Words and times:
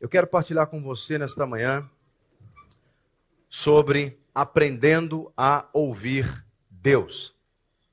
Eu 0.00 0.08
quero 0.08 0.28
partilhar 0.28 0.68
com 0.68 0.80
você 0.80 1.18
nesta 1.18 1.44
manhã 1.44 1.88
sobre 3.48 4.16
aprendendo 4.32 5.32
a 5.36 5.68
ouvir 5.72 6.46
Deus. 6.70 7.34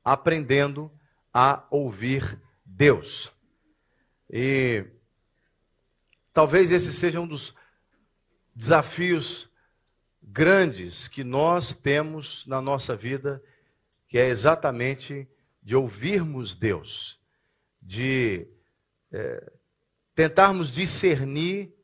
Aprendendo 0.04 0.92
a 1.34 1.66
ouvir 1.72 2.40
Deus. 2.64 3.32
E 4.30 4.86
talvez 6.32 6.72
esse 6.72 6.94
seja 6.94 7.20
um 7.20 7.28
dos 7.28 7.56
desafios 8.56 9.50
grandes 10.22 11.08
que 11.08 11.24
nós 11.24 11.74
temos 11.74 12.46
na 12.46 12.62
nossa 12.62 12.96
vida, 12.96 13.42
que 14.08 14.20
é 14.20 14.28
exatamente 14.28 15.28
de 15.64 15.76
ouvirmos 15.76 16.54
Deus, 16.54 17.20
de 17.82 18.46
é, 19.12 19.52
tentarmos 20.14 20.72
discernir 20.72 21.75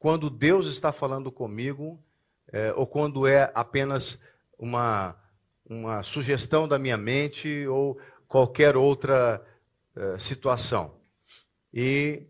quando 0.00 0.30
Deus 0.30 0.66
está 0.66 0.90
falando 0.90 1.30
comigo 1.30 2.02
é, 2.50 2.72
ou 2.72 2.86
quando 2.86 3.26
é 3.26 3.52
apenas 3.54 4.18
uma, 4.58 5.14
uma 5.64 6.02
sugestão 6.02 6.66
da 6.66 6.78
minha 6.78 6.96
mente 6.96 7.66
ou 7.66 8.00
qualquer 8.26 8.78
outra 8.78 9.46
é, 9.94 10.18
situação. 10.18 10.94
E 11.72 12.26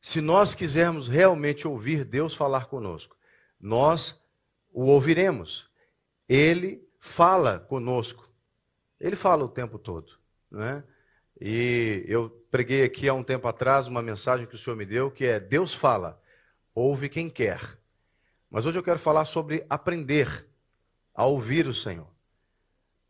se 0.00 0.20
nós 0.20 0.54
quisermos 0.54 1.08
realmente 1.08 1.66
ouvir 1.66 2.04
Deus 2.04 2.32
falar 2.32 2.66
conosco, 2.66 3.16
nós 3.60 4.22
o 4.72 4.84
ouviremos. 4.84 5.68
Ele 6.28 6.86
fala 7.00 7.58
conosco. 7.58 8.30
Ele 9.00 9.16
fala 9.16 9.44
o 9.44 9.48
tempo 9.48 9.80
todo. 9.80 10.12
Né? 10.48 10.84
E 11.40 12.04
eu 12.06 12.30
preguei 12.52 12.84
aqui 12.84 13.08
há 13.08 13.14
um 13.14 13.24
tempo 13.24 13.48
atrás 13.48 13.88
uma 13.88 14.00
mensagem 14.00 14.46
que 14.46 14.54
o 14.54 14.58
Senhor 14.58 14.76
me 14.76 14.86
deu, 14.86 15.10
que 15.10 15.24
é 15.24 15.40
Deus 15.40 15.74
fala, 15.74 16.22
ouve 16.74 17.08
quem 17.08 17.30
quer. 17.30 17.60
Mas 18.50 18.66
hoje 18.66 18.78
eu 18.78 18.82
quero 18.82 18.98
falar 18.98 19.24
sobre 19.24 19.64
aprender 19.68 20.46
a 21.14 21.24
ouvir 21.26 21.66
o 21.66 21.74
Senhor. 21.74 22.08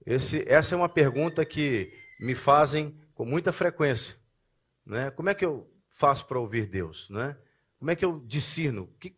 Esse, 0.04 0.44
essa 0.46 0.74
é 0.74 0.78
uma 0.78 0.88
pergunta 0.88 1.44
que 1.44 1.92
me 2.20 2.34
fazem 2.34 2.94
com 3.14 3.24
muita 3.24 3.52
frequência. 3.52 4.16
Né? 4.84 5.10
Como 5.10 5.30
é 5.30 5.34
que 5.34 5.44
eu 5.44 5.66
faço 5.88 6.26
para 6.26 6.38
ouvir 6.38 6.66
Deus? 6.66 7.08
Né? 7.08 7.36
Como 7.78 7.90
é 7.90 7.96
que 7.96 8.04
eu 8.04 8.20
discerno? 8.26 8.88
Que, 9.00 9.16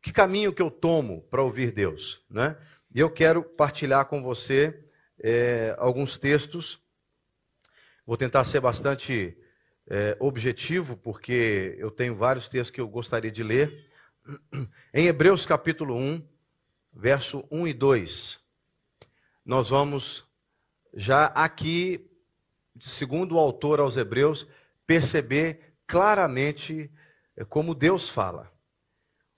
que 0.00 0.12
caminho 0.12 0.52
que 0.52 0.62
eu 0.62 0.70
tomo 0.70 1.22
para 1.30 1.42
ouvir 1.42 1.72
Deus? 1.72 2.22
Né? 2.30 2.56
E 2.94 3.00
eu 3.00 3.10
quero 3.10 3.42
partilhar 3.42 4.06
com 4.06 4.22
você 4.22 4.84
é, 5.20 5.74
alguns 5.78 6.16
textos 6.16 6.80
Vou 8.08 8.16
tentar 8.16 8.42
ser 8.46 8.60
bastante 8.60 9.36
é, 9.88 10.16
objetivo, 10.20 10.96
porque 10.96 11.74
eu 11.78 11.90
tenho 11.90 12.14
vários 12.14 12.46
textos 12.48 12.70
que 12.70 12.80
eu 12.80 12.88
gostaria 12.88 13.30
de 13.30 13.42
ler. 13.42 13.86
Em 14.92 15.06
Hebreus 15.06 15.46
capítulo 15.46 15.96
1, 15.96 16.22
verso 16.92 17.46
1 17.50 17.68
e 17.68 17.72
2, 17.72 18.40
nós 19.44 19.70
vamos 19.70 20.24
já 20.94 21.26
aqui, 21.26 22.06
segundo 22.80 23.36
o 23.36 23.38
autor 23.38 23.80
aos 23.80 23.96
Hebreus, 23.96 24.46
perceber 24.86 25.72
claramente 25.86 26.90
é, 27.36 27.44
como 27.44 27.74
Deus 27.74 28.08
fala. 28.08 28.50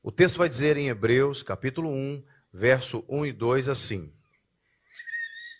O 0.03 0.11
texto 0.11 0.39
vai 0.39 0.49
dizer 0.49 0.77
em 0.77 0.89
Hebreus 0.89 1.43
capítulo 1.43 1.91
1, 1.91 2.25
verso 2.53 3.05
1 3.09 3.27
e 3.27 3.33
2 3.33 3.69
assim: 3.69 4.13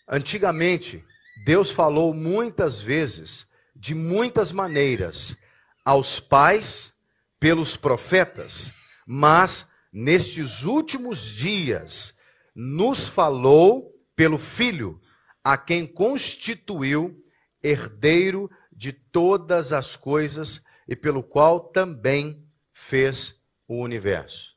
Antigamente, 0.07 1.05
Deus 1.45 1.71
falou 1.71 2.13
muitas 2.13 2.81
vezes, 2.81 3.47
de 3.81 3.95
muitas 3.95 4.51
maneiras, 4.51 5.35
aos 5.83 6.19
pais 6.19 6.93
pelos 7.39 7.75
profetas, 7.75 8.71
mas 9.07 9.65
nestes 9.91 10.61
últimos 10.61 11.23
dias 11.25 12.13
nos 12.53 13.09
falou 13.09 13.91
pelo 14.15 14.37
Filho, 14.37 15.01
a 15.43 15.57
quem 15.57 15.87
constituiu 15.87 17.25
herdeiro 17.63 18.51
de 18.71 18.93
todas 18.93 19.73
as 19.73 19.95
coisas 19.95 20.61
e 20.87 20.95
pelo 20.95 21.23
qual 21.23 21.59
também 21.59 22.39
fez 22.71 23.41
o 23.67 23.81
universo. 23.81 24.55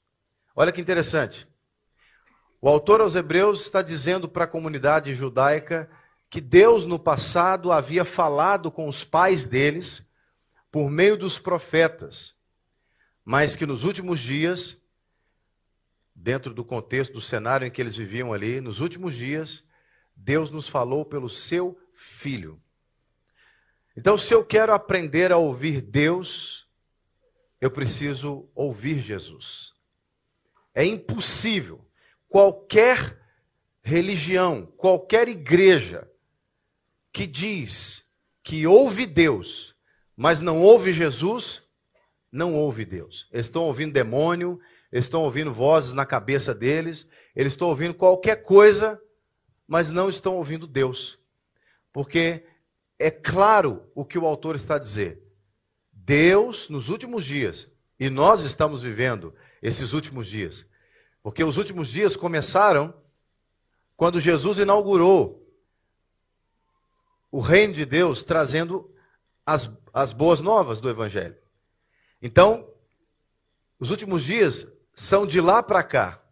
Olha 0.55 0.71
que 0.71 0.83
interessante. 0.83 1.47
O 2.61 2.69
autor 2.69 3.01
aos 3.01 3.15
Hebreus 3.15 3.63
está 3.63 3.81
dizendo 3.81 4.29
para 4.29 4.45
a 4.45 4.49
comunidade 4.49 5.15
judaica 5.15 5.89
que 6.35 6.41
Deus 6.41 6.85
no 6.85 6.99
passado 6.99 7.71
havia 7.71 8.05
falado 8.05 8.69
com 8.69 8.89
os 8.89 9.05
pais 9.05 9.47
deles 9.47 10.11
por 10.69 10.91
meio 10.91 11.17
dos 11.17 11.39
profetas, 11.39 12.35
mas 13.25 13.55
que 13.55 13.65
nos 13.65 13.85
últimos 13.85 14.19
dias, 14.19 14.77
dentro 16.13 16.53
do 16.53 16.65
contexto 16.65 17.13
do 17.13 17.21
cenário 17.21 17.65
em 17.65 17.71
que 17.71 17.81
eles 17.81 17.95
viviam 17.95 18.33
ali, 18.33 18.61
nos 18.61 18.81
últimos 18.81 19.15
dias, 19.15 19.63
Deus 20.17 20.51
nos 20.51 20.69
falou 20.69 21.05
pelo 21.05 21.31
seu 21.31 21.79
filho. 21.93 22.61
Então, 23.97 24.19
se 24.19 24.35
eu 24.35 24.45
quero 24.45 24.75
aprender 24.75 25.31
a 25.31 25.37
ouvir 25.37 25.81
Deus, 25.81 26.69
eu 27.61 27.71
preciso 27.71 28.51
ouvir 28.57 28.99
Jesus. 28.99 29.73
É 30.75 30.85
impossível 30.85 31.87
qualquer 32.29 33.23
religião, 33.85 34.67
qualquer 34.77 35.29
igreja, 35.29 36.11
que 37.15 37.27
diz 37.29 38.05
que 38.43 38.67
ouve 38.67 39.07
Deus, 39.07 39.77
mas 40.17 40.41
não 40.41 40.61
ouve 40.61 40.93
Jesus, 40.93 41.63
não 42.31 42.55
ouve 42.55 42.85
Deus. 42.85 43.29
Eles 43.33 43.47
estão 43.47 43.63
ouvindo 43.63 43.93
demônio, 43.93 44.61
estão 44.93 45.23
ouvindo 45.23 45.55
vozes 45.55 45.93
na 45.93 46.05
cabeça 46.05 46.53
deles, 46.53 47.09
eles 47.35 47.53
estão 47.53 47.69
ouvindo 47.69 47.95
qualquer 47.95 48.43
coisa, 48.43 49.01
mas 49.67 49.91
não 49.91 50.09
estão 50.09 50.37
ouvindo 50.37 50.67
Deus. 50.67 51.21
Porque 51.93 52.45
é 52.99 53.13
claro 53.13 53.89
o 53.95 54.05
que 54.05 54.19
o 54.19 54.27
autor 54.27 54.57
está 54.57 54.75
a 54.75 54.81
dizer. 54.81 55.23
Deus, 55.93 56.69
nos 56.69 56.89
últimos 56.89 57.25
dias, 57.25 57.71
e 57.99 58.11
nós 58.11 58.43
estamos 58.43 58.83
vivendo 58.83 59.33
esses 59.63 59.93
últimos 59.93 60.27
dias, 60.27 60.67
porque 61.23 61.45
os 61.45 61.57
últimos 61.57 61.89
dias 61.89 62.17
começaram 62.17 62.93
quando 63.97 64.19
Jesus 64.19 64.59
inaugurou 64.59 65.44
o 67.35 67.41
reino 67.41 67.75
de 67.75 67.85
Deus 67.85 68.23
trazendo 68.23 68.95
as, 69.45 69.69
as 69.93 70.13
boas 70.13 70.41
novas 70.41 70.79
do 70.79 70.89
Evangelho. 70.89 71.37
Então, 72.23 72.73
os 73.77 73.91
últimos 73.91 74.23
dias 74.23 74.69
são 74.95 75.27
de 75.27 75.41
lá 75.41 75.61
para 75.61 75.83
cá. 75.83 76.23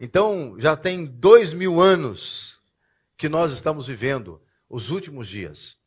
Então, 0.00 0.54
já 0.56 0.76
tem 0.76 1.04
dois 1.04 1.52
mil 1.52 1.80
anos 1.80 2.60
que 3.16 3.28
nós 3.28 3.50
estamos 3.50 3.88
vivendo 3.88 4.40
os 4.68 4.88
últimos 4.88 5.26
dias. 5.26 5.78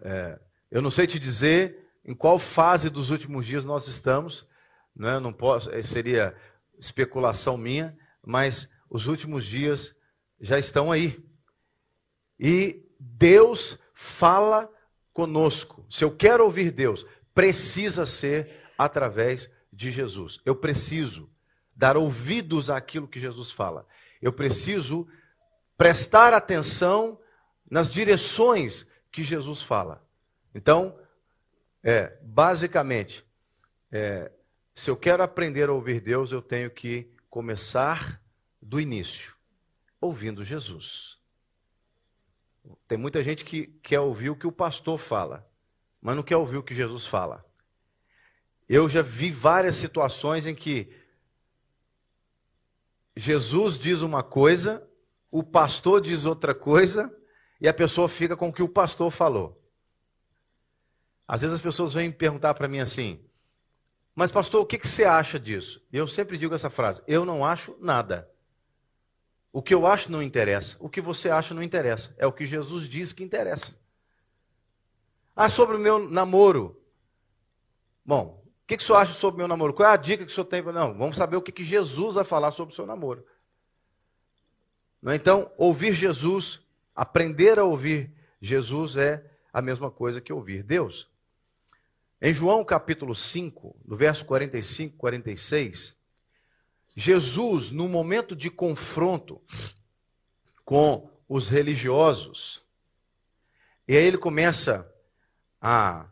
É, 0.00 0.38
eu 0.70 0.80
não 0.80 0.90
sei 0.92 1.08
te 1.08 1.18
dizer 1.18 1.90
em 2.04 2.14
qual 2.14 2.38
fase 2.38 2.88
dos 2.88 3.10
últimos 3.10 3.44
dias 3.44 3.64
nós 3.64 3.88
estamos, 3.88 4.48
não, 4.94 5.08
é? 5.08 5.18
não 5.18 5.32
posso, 5.32 5.68
é, 5.72 5.82
seria 5.82 6.32
especulação 6.78 7.58
minha, 7.58 7.98
mas 8.24 8.70
os 8.88 9.08
últimos 9.08 9.46
dias 9.46 9.96
já 10.40 10.60
estão 10.60 10.92
aí. 10.92 11.31
E 12.44 12.84
Deus 12.98 13.78
fala 13.94 14.68
conosco. 15.12 15.86
Se 15.88 16.02
eu 16.02 16.10
quero 16.10 16.42
ouvir 16.42 16.72
Deus, 16.72 17.06
precisa 17.32 18.04
ser 18.04 18.60
através 18.76 19.48
de 19.72 19.92
Jesus. 19.92 20.40
Eu 20.44 20.56
preciso 20.56 21.30
dar 21.74 21.96
ouvidos 21.96 22.68
àquilo 22.68 23.06
que 23.06 23.20
Jesus 23.20 23.52
fala. 23.52 23.86
Eu 24.20 24.32
preciso 24.32 25.06
prestar 25.76 26.34
atenção 26.34 27.16
nas 27.70 27.88
direções 27.88 28.88
que 29.12 29.22
Jesus 29.22 29.62
fala. 29.62 30.04
Então, 30.52 30.98
é, 31.80 32.18
basicamente, 32.22 33.24
é, 33.92 34.32
se 34.74 34.90
eu 34.90 34.96
quero 34.96 35.22
aprender 35.22 35.68
a 35.68 35.72
ouvir 35.72 36.00
Deus, 36.00 36.32
eu 36.32 36.42
tenho 36.42 36.70
que 36.70 37.08
começar 37.30 38.20
do 38.60 38.80
início, 38.80 39.34
ouvindo 40.00 40.42
Jesus. 40.42 41.21
Tem 42.86 42.98
muita 42.98 43.22
gente 43.22 43.44
que 43.44 43.66
quer 43.82 44.00
ouvir 44.00 44.30
o 44.30 44.36
que 44.36 44.46
o 44.46 44.52
pastor 44.52 44.98
fala, 44.98 45.48
mas 46.00 46.16
não 46.16 46.22
quer 46.22 46.36
ouvir 46.36 46.58
o 46.58 46.62
que 46.62 46.74
Jesus 46.74 47.06
fala. 47.06 47.44
Eu 48.68 48.88
já 48.88 49.02
vi 49.02 49.30
várias 49.30 49.74
situações 49.74 50.46
em 50.46 50.54
que 50.54 50.94
Jesus 53.16 53.76
diz 53.76 54.00
uma 54.00 54.22
coisa, 54.22 54.86
o 55.30 55.42
pastor 55.42 56.00
diz 56.00 56.24
outra 56.24 56.54
coisa, 56.54 57.14
e 57.60 57.68
a 57.68 57.74
pessoa 57.74 58.08
fica 58.08 58.36
com 58.36 58.48
o 58.48 58.52
que 58.52 58.62
o 58.62 58.68
pastor 58.68 59.10
falou. 59.10 59.62
Às 61.26 61.42
vezes 61.42 61.56
as 61.56 61.62
pessoas 61.62 61.94
vêm 61.94 62.10
perguntar 62.10 62.54
para 62.54 62.68
mim 62.68 62.80
assim: 62.80 63.24
Mas, 64.14 64.30
pastor, 64.30 64.62
o 64.62 64.66
que, 64.66 64.78
que 64.78 64.88
você 64.88 65.04
acha 65.04 65.38
disso? 65.38 65.86
Eu 65.92 66.06
sempre 66.06 66.36
digo 66.36 66.54
essa 66.54 66.70
frase: 66.70 67.02
Eu 67.06 67.24
não 67.24 67.44
acho 67.44 67.76
nada. 67.80 68.31
O 69.52 69.62
que 69.62 69.74
eu 69.74 69.86
acho 69.86 70.10
não 70.10 70.22
interessa. 70.22 70.76
O 70.80 70.88
que 70.88 71.00
você 71.00 71.28
acha 71.28 71.52
não 71.52 71.62
interessa. 71.62 72.14
É 72.16 72.26
o 72.26 72.32
que 72.32 72.46
Jesus 72.46 72.88
diz 72.88 73.12
que 73.12 73.22
interessa. 73.22 73.76
Ah, 75.36 75.48
sobre 75.48 75.76
o 75.76 75.80
meu 75.80 75.98
namoro. 76.08 76.80
Bom, 78.04 78.42
o 78.44 78.66
que, 78.66 78.76
que 78.76 78.82
o 78.82 78.86
senhor 78.86 78.98
acha 78.98 79.12
sobre 79.12 79.36
o 79.36 79.38
meu 79.38 79.48
namoro? 79.48 79.74
Qual 79.74 79.88
é 79.88 79.92
a 79.92 79.96
dica 79.96 80.24
que 80.24 80.32
o 80.32 80.34
senhor 80.34 80.46
tem? 80.46 80.62
Não, 80.62 80.96
vamos 80.96 81.16
saber 81.16 81.36
o 81.36 81.42
que, 81.42 81.52
que 81.52 81.64
Jesus 81.64 82.14
vai 82.14 82.24
falar 82.24 82.52
sobre 82.52 82.72
o 82.72 82.74
seu 82.74 82.86
namoro. 82.86 83.24
É? 85.06 85.14
Então, 85.14 85.50
ouvir 85.58 85.92
Jesus, 85.92 86.60
aprender 86.94 87.58
a 87.58 87.64
ouvir 87.64 88.14
Jesus 88.40 88.96
é 88.96 89.24
a 89.52 89.60
mesma 89.60 89.90
coisa 89.90 90.20
que 90.20 90.32
ouvir 90.32 90.62
Deus. 90.62 91.10
Em 92.20 92.32
João 92.32 92.64
capítulo 92.64 93.14
5, 93.14 93.76
no 93.84 93.96
verso 93.96 94.24
45, 94.24 94.96
46, 94.96 95.96
Jesus, 96.94 97.70
no 97.70 97.88
momento 97.88 98.36
de 98.36 98.50
confronto 98.50 99.40
com 100.64 101.10
os 101.28 101.48
religiosos, 101.48 102.62
e 103.88 103.96
aí 103.96 104.04
ele 104.04 104.18
começa 104.18 104.90
a, 105.60 106.06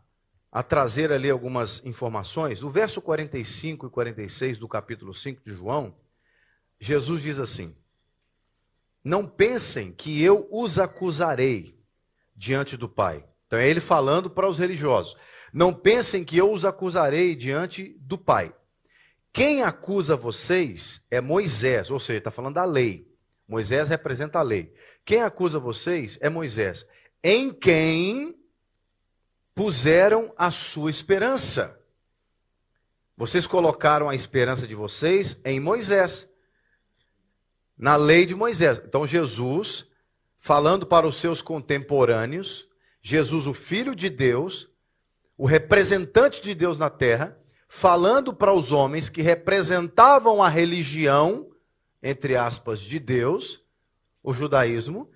a 0.51 0.63
trazer 0.63 1.11
ali 1.11 1.29
algumas 1.29 1.83
informações. 1.85 2.63
O 2.63 2.69
verso 2.69 3.01
45 3.01 3.87
e 3.87 3.89
46 3.89 4.57
do 4.57 4.67
capítulo 4.67 5.13
5 5.13 5.41
de 5.43 5.51
João, 5.53 5.95
Jesus 6.79 7.23
diz 7.23 7.39
assim: 7.39 7.75
Não 9.03 9.25
pensem 9.27 9.91
que 9.91 10.21
eu 10.21 10.47
os 10.51 10.79
acusarei 10.79 11.79
diante 12.35 12.75
do 12.75 12.89
Pai. 12.89 13.25
Então 13.47 13.59
é 13.59 13.67
ele 13.67 13.81
falando 13.81 14.29
para 14.29 14.49
os 14.49 14.57
religiosos. 14.57 15.15
Não 15.53 15.73
pensem 15.73 16.23
que 16.23 16.37
eu 16.37 16.51
os 16.51 16.65
acusarei 16.65 17.35
diante 17.35 17.97
do 17.99 18.17
Pai. 18.17 18.53
Quem 19.33 19.63
acusa 19.63 20.15
vocês 20.15 21.05
é 21.09 21.21
Moisés, 21.21 21.89
ou 21.89 21.99
seja, 21.99 22.17
está 22.17 22.31
falando 22.31 22.55
da 22.55 22.65
lei. 22.65 23.09
Moisés 23.47 23.89
representa 23.89 24.39
a 24.39 24.41
lei. 24.41 24.73
Quem 25.05 25.21
acusa 25.23 25.59
vocês 25.59 26.17
é 26.21 26.29
Moisés, 26.29 26.85
em 27.23 27.51
quem 27.53 28.37
puseram 29.53 30.33
a 30.37 30.51
sua 30.51 30.89
esperança. 30.89 31.79
Vocês 33.15 33.45
colocaram 33.45 34.09
a 34.09 34.15
esperança 34.15 34.67
de 34.67 34.73
vocês 34.73 35.37
em 35.45 35.59
Moisés, 35.59 36.29
na 37.77 37.95
lei 37.95 38.25
de 38.25 38.35
Moisés. 38.35 38.81
Então, 38.83 39.05
Jesus, 39.05 39.85
falando 40.37 40.85
para 40.85 41.05
os 41.05 41.15
seus 41.17 41.41
contemporâneos, 41.41 42.67
Jesus, 43.01 43.47
o 43.47 43.53
Filho 43.53 43.95
de 43.95 44.09
Deus, 44.09 44.69
o 45.37 45.45
representante 45.45 46.41
de 46.41 46.53
Deus 46.53 46.77
na 46.77 46.89
terra, 46.89 47.37
falando 47.73 48.33
para 48.33 48.53
os 48.53 48.73
homens 48.73 49.07
que 49.07 49.21
representavam 49.21 50.43
a 50.43 50.49
religião, 50.49 51.49
entre 52.03 52.35
aspas, 52.35 52.81
de 52.81 52.99
Deus, 52.99 53.63
o 54.21 54.33
judaísmo, 54.33 55.09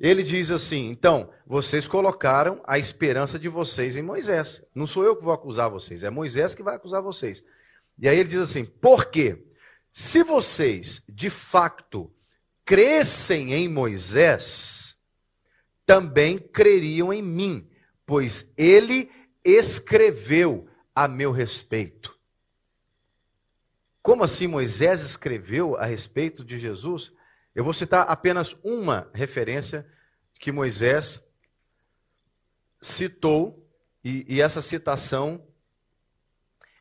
ele 0.00 0.22
diz 0.22 0.50
assim: 0.50 0.88
então, 0.88 1.28
vocês 1.46 1.86
colocaram 1.86 2.62
a 2.66 2.78
esperança 2.78 3.38
de 3.38 3.46
vocês 3.50 3.94
em 3.94 4.00
Moisés. 4.00 4.64
Não 4.74 4.86
sou 4.86 5.04
eu 5.04 5.14
que 5.16 5.22
vou 5.22 5.34
acusar 5.34 5.68
vocês, 5.68 6.02
é 6.02 6.08
Moisés 6.08 6.54
que 6.54 6.62
vai 6.62 6.76
acusar 6.76 7.02
vocês. 7.02 7.44
E 7.98 8.08
aí 8.08 8.18
ele 8.18 8.30
diz 8.30 8.40
assim: 8.40 8.64
por 8.64 9.10
quê? 9.10 9.44
Se 9.92 10.22
vocês, 10.22 11.02
de 11.06 11.28
facto, 11.28 12.10
crescem 12.64 13.52
em 13.52 13.68
Moisés, 13.68 14.96
também 15.84 16.38
creriam 16.38 17.12
em 17.12 17.22
mim, 17.22 17.68
pois 18.06 18.50
ele 18.56 19.10
escreveu 19.44 20.67
a 21.00 21.06
meu 21.06 21.30
respeito. 21.30 22.18
Como 24.02 24.24
assim 24.24 24.48
Moisés 24.48 25.00
escreveu 25.00 25.76
a 25.76 25.84
respeito 25.84 26.44
de 26.44 26.58
Jesus? 26.58 27.12
Eu 27.54 27.62
vou 27.62 27.72
citar 27.72 28.06
apenas 28.08 28.56
uma 28.64 29.08
referência 29.14 29.88
que 30.40 30.50
Moisés 30.50 31.24
citou, 32.82 33.64
e, 34.02 34.26
e 34.28 34.40
essa 34.40 34.60
citação 34.60 35.46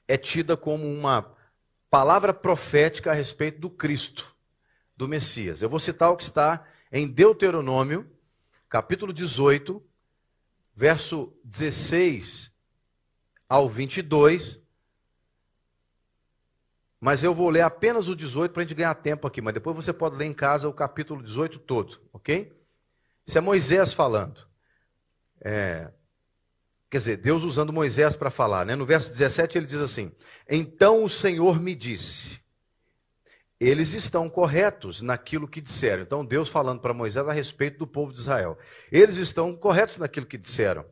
é 0.08 0.18
tida 0.18 0.58
como 0.58 0.92
uma 0.92 1.38
palavra 1.88 2.34
profética 2.34 3.12
a 3.12 3.14
respeito 3.14 3.60
do 3.60 3.70
Cristo, 3.70 4.36
do 4.96 5.08
Messias. 5.08 5.62
Eu 5.62 5.70
vou 5.70 5.80
citar 5.80 6.10
o 6.10 6.18
que 6.18 6.24
está 6.24 6.66
em 6.92 7.08
Deuteronômio, 7.08 8.10
capítulo 8.68 9.14
18, 9.14 9.80
verso 10.74 11.32
16 11.44 12.57
ao 13.48 13.70
22, 13.70 14.60
mas 17.00 17.24
eu 17.24 17.34
vou 17.34 17.50
ler 17.50 17.62
apenas 17.62 18.08
o 18.08 18.16
18 18.16 18.52
para 18.52 18.62
a 18.62 18.66
gente 18.66 18.76
ganhar 18.76 18.96
tempo 18.96 19.28
aqui, 19.28 19.42
mas 19.42 19.54
depois 19.54 19.76
você 19.76 19.94
pode 19.94 20.18
ler 20.18 20.26
em 20.26 20.34
casa 20.34 20.68
o 20.68 20.74
capítulo 20.74 21.22
18 21.22 21.60
todo, 21.60 22.02
ok? 22.12 22.52
Isso 23.26 23.38
é 23.38 23.42
Moisés 23.42 23.94
falando. 23.94 24.48
É, 25.42 25.92
quer 26.90 26.98
dizer, 26.98 27.18
Deus 27.18 27.44
usando 27.44 27.72
Moisés 27.72 28.16
para 28.16 28.32
falar, 28.32 28.66
né? 28.66 28.76
No 28.76 28.86
verso 28.86 29.12
17 29.12 29.58
ele 29.58 29.68
diz 29.68 29.80
assim: 29.80 30.12
Então 30.50 31.04
o 31.04 31.10
Senhor 31.10 31.60
me 31.60 31.76
disse, 31.76 32.42
eles 33.60 33.94
estão 33.94 34.30
corretos 34.30 35.02
naquilo 35.02 35.48
que 35.48 35.62
disseram. 35.62 36.04
Então 36.04 36.26
Deus 36.26 36.48
falando 36.50 36.80
para 36.80 36.94
Moisés 36.94 37.28
a 37.28 37.34
respeito 37.34 37.80
do 37.80 37.88
povo 37.88 38.14
de 38.14 38.20
Israel. 38.20 38.58
Eles 38.92 39.18
estão 39.18 39.56
corretos 39.56 39.98
naquilo 39.98 40.26
que 40.26 40.38
disseram. 40.38 40.86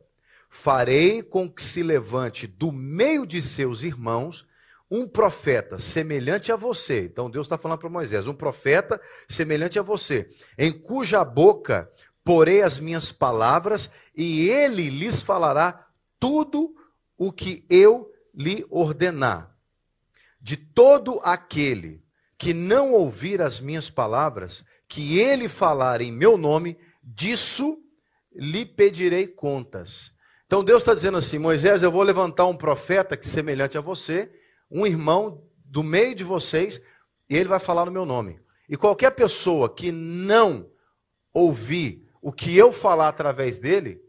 Farei 0.48 1.22
com 1.22 1.50
que 1.50 1.62
se 1.62 1.82
levante 1.82 2.46
do 2.46 2.72
meio 2.72 3.26
de 3.26 3.42
seus 3.42 3.82
irmãos 3.82 4.46
um 4.90 5.06
profeta 5.08 5.78
semelhante 5.78 6.52
a 6.52 6.56
você. 6.56 7.02
Então 7.02 7.30
Deus 7.30 7.46
está 7.46 7.58
falando 7.58 7.78
para 7.78 7.88
Moisés: 7.88 8.28
um 8.28 8.34
profeta 8.34 9.00
semelhante 9.28 9.78
a 9.78 9.82
você, 9.82 10.30
em 10.56 10.72
cuja 10.72 11.24
boca 11.24 11.90
porei 12.26 12.60
as 12.60 12.80
minhas 12.80 13.12
palavras, 13.12 13.88
e 14.12 14.50
ele 14.50 14.90
lhes 14.90 15.22
falará 15.22 15.86
tudo 16.18 16.74
o 17.16 17.30
que 17.30 17.64
eu 17.70 18.10
lhe 18.34 18.66
ordenar. 18.68 19.56
De 20.40 20.56
todo 20.56 21.20
aquele 21.22 22.02
que 22.36 22.52
não 22.52 22.92
ouvir 22.92 23.40
as 23.40 23.60
minhas 23.60 23.88
palavras, 23.88 24.64
que 24.88 25.20
ele 25.20 25.46
falar 25.46 26.00
em 26.00 26.10
meu 26.10 26.36
nome, 26.36 26.76
disso 27.00 27.78
lhe 28.34 28.66
pedirei 28.66 29.28
contas. 29.28 30.12
Então 30.46 30.64
Deus 30.64 30.82
está 30.82 30.94
dizendo 30.94 31.18
assim: 31.18 31.38
Moisés, 31.38 31.82
eu 31.82 31.90
vou 31.90 32.02
levantar 32.02 32.46
um 32.46 32.56
profeta 32.56 33.16
que 33.16 33.26
semelhante 33.26 33.76
a 33.76 33.80
você 33.80 34.30
um 34.70 34.86
irmão 34.86 35.44
do 35.64 35.82
meio 35.82 36.14
de 36.14 36.24
vocês 36.24 36.80
e 37.28 37.36
ele 37.36 37.48
vai 37.48 37.60
falar 37.60 37.84
no 37.84 37.92
meu 37.92 38.06
nome. 38.06 38.40
E 38.68 38.76
qualquer 38.76 39.10
pessoa 39.12 39.72
que 39.72 39.92
não 39.92 40.68
ouvir 41.32 42.08
o 42.20 42.32
que 42.32 42.56
eu 42.56 42.72
falar 42.72 43.08
através 43.08 43.58
dele, 43.58 44.00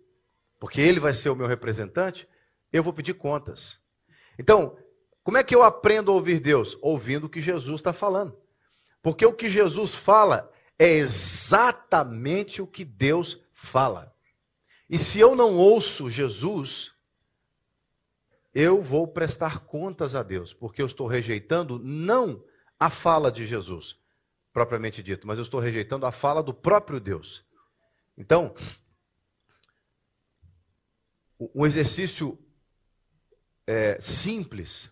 porque 0.59 0.81
ele 0.81 0.99
vai 0.99 1.13
ser 1.13 1.29
o 1.29 1.35
meu 1.35 1.45
representante, 1.45 2.27
eu 2.71 2.81
vou 2.81 2.93
pedir 2.93 3.13
contas. 3.13 3.79
Então, 4.39 4.77
como 5.23 5.37
é 5.37 5.43
que 5.43 5.53
eu 5.53 5.61
aprendo 5.61 6.11
a 6.11 6.15
ouvir 6.15 6.39
Deus? 6.39 6.77
Ouvindo 6.81 7.25
o 7.25 7.29
que 7.29 7.41
Jesus 7.41 7.79
está 7.79 7.93
falando. 7.93 8.35
Porque 9.01 9.25
o 9.25 9.33
que 9.33 9.49
Jesus 9.49 9.93
fala 9.93 10.51
é 10.79 10.89
exatamente 10.89 12.61
o 12.61 12.67
que 12.67 12.83
Deus 12.83 13.43
fala. 13.51 14.13
E 14.89 14.97
se 14.97 15.19
eu 15.19 15.35
não 15.35 15.55
ouço 15.55 16.09
Jesus, 16.09 16.93
eu 18.53 18.81
vou 18.81 19.07
prestar 19.07 19.59
contas 19.59 20.15
a 20.15 20.23
Deus, 20.23 20.53
porque 20.53 20.81
eu 20.81 20.85
estou 20.85 21.07
rejeitando 21.07 21.77
não 21.79 22.43
a 22.79 22.89
fala 22.89 23.31
de 23.31 23.45
Jesus, 23.45 23.99
propriamente 24.53 25.03
dito, 25.03 25.27
mas 25.27 25.37
eu 25.37 25.43
estou 25.43 25.59
rejeitando 25.59 26.05
a 26.05 26.11
fala 26.11 26.41
do 26.41 26.53
próprio 26.53 26.99
Deus. 26.99 27.45
Então, 28.17 28.55
um 31.53 31.65
exercício 31.65 32.39
é, 33.65 33.99
simples 33.99 34.91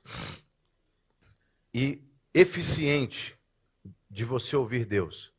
e 1.73 2.03
eficiente 2.33 3.35
de 4.09 4.23
você 4.23 4.55
ouvir 4.55 4.85
Deus 4.85 5.33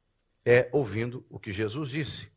é 0.44 0.68
ouvindo 0.72 1.24
o 1.28 1.38
que 1.38 1.52
Jesus 1.52 1.90
disse. 1.90 2.35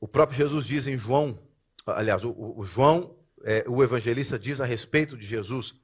O 0.00 0.06
próprio 0.06 0.36
Jesus 0.36 0.66
diz 0.66 0.86
em 0.86 0.96
João, 0.96 1.38
aliás, 1.86 2.24
o, 2.24 2.30
o 2.56 2.64
João 2.64 3.18
é, 3.44 3.64
o 3.68 3.82
evangelista 3.82 4.38
diz 4.38 4.60
a 4.60 4.64
respeito 4.64 5.16
de 5.16 5.26
Jesus, 5.26 5.74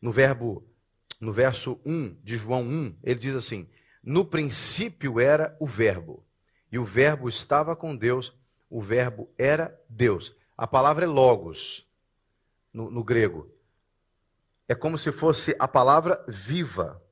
no 0.00 0.12
verbo, 0.12 0.64
no 1.20 1.32
verso 1.32 1.80
1 1.84 2.16
de 2.22 2.36
João 2.36 2.62
1, 2.62 2.98
ele 3.02 3.18
diz 3.18 3.34
assim: 3.34 3.68
No 4.02 4.24
princípio 4.24 5.18
era 5.18 5.56
o 5.60 5.66
verbo, 5.66 6.24
e 6.70 6.78
o 6.78 6.84
verbo 6.84 7.28
estava 7.28 7.74
com 7.74 7.96
Deus, 7.96 8.32
o 8.68 8.80
verbo 8.80 9.30
era 9.38 9.78
Deus. 9.88 10.34
A 10.56 10.66
palavra 10.66 11.04
é 11.04 11.08
logos, 11.08 11.88
no, 12.72 12.90
no 12.90 13.02
grego. 13.02 13.50
É 14.68 14.74
como 14.74 14.96
se 14.96 15.12
fosse 15.12 15.54
a 15.58 15.68
palavra 15.68 16.24
viva. 16.26 17.02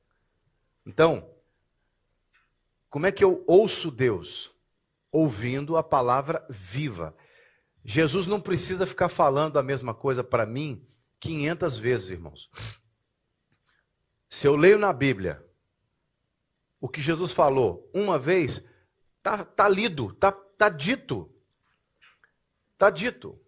Então, 0.85 1.29
como 2.89 3.05
é 3.05 3.11
que 3.11 3.23
eu 3.23 3.43
ouço 3.47 3.91
Deus? 3.91 4.52
Ouvindo 5.13 5.77
a 5.77 5.83
palavra 5.83 6.45
viva. 6.49 7.15
Jesus 7.85 8.27
não 8.27 8.41
precisa 8.41 8.85
ficar 8.85 9.07
falando 9.07 9.57
a 9.57 9.63
mesma 9.63 9.93
coisa 9.93 10.23
para 10.23 10.45
mim 10.45 10.85
500 11.19 11.77
vezes, 11.77 12.09
irmãos. 12.09 12.49
Se 14.27 14.47
eu 14.47 14.55
leio 14.55 14.77
na 14.79 14.91
Bíblia 14.91 15.45
o 16.81 16.89
que 16.89 17.01
Jesus 17.01 17.31
falou 17.31 17.89
uma 17.93 18.19
vez, 18.19 18.61
tá, 19.21 19.45
tá 19.45 19.69
lido, 19.69 20.13
tá, 20.15 20.31
tá 20.31 20.67
dito. 20.67 21.33
Tá 22.77 22.89
dito. 22.89 23.39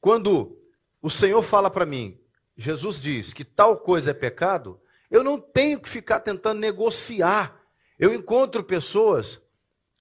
Quando 0.00 0.60
o 1.00 1.08
Senhor 1.08 1.40
fala 1.42 1.70
para 1.70 1.86
mim, 1.86 2.20
Jesus 2.56 3.00
diz 3.00 3.32
que 3.32 3.44
tal 3.44 3.78
coisa 3.78 4.10
é 4.10 4.14
pecado, 4.14 4.78
eu 5.10 5.24
não 5.24 5.40
tenho 5.40 5.80
que 5.80 5.88
ficar 5.88 6.20
tentando 6.20 6.60
negociar. 6.60 7.58
Eu 7.98 8.12
encontro 8.12 8.62
pessoas 8.62 9.42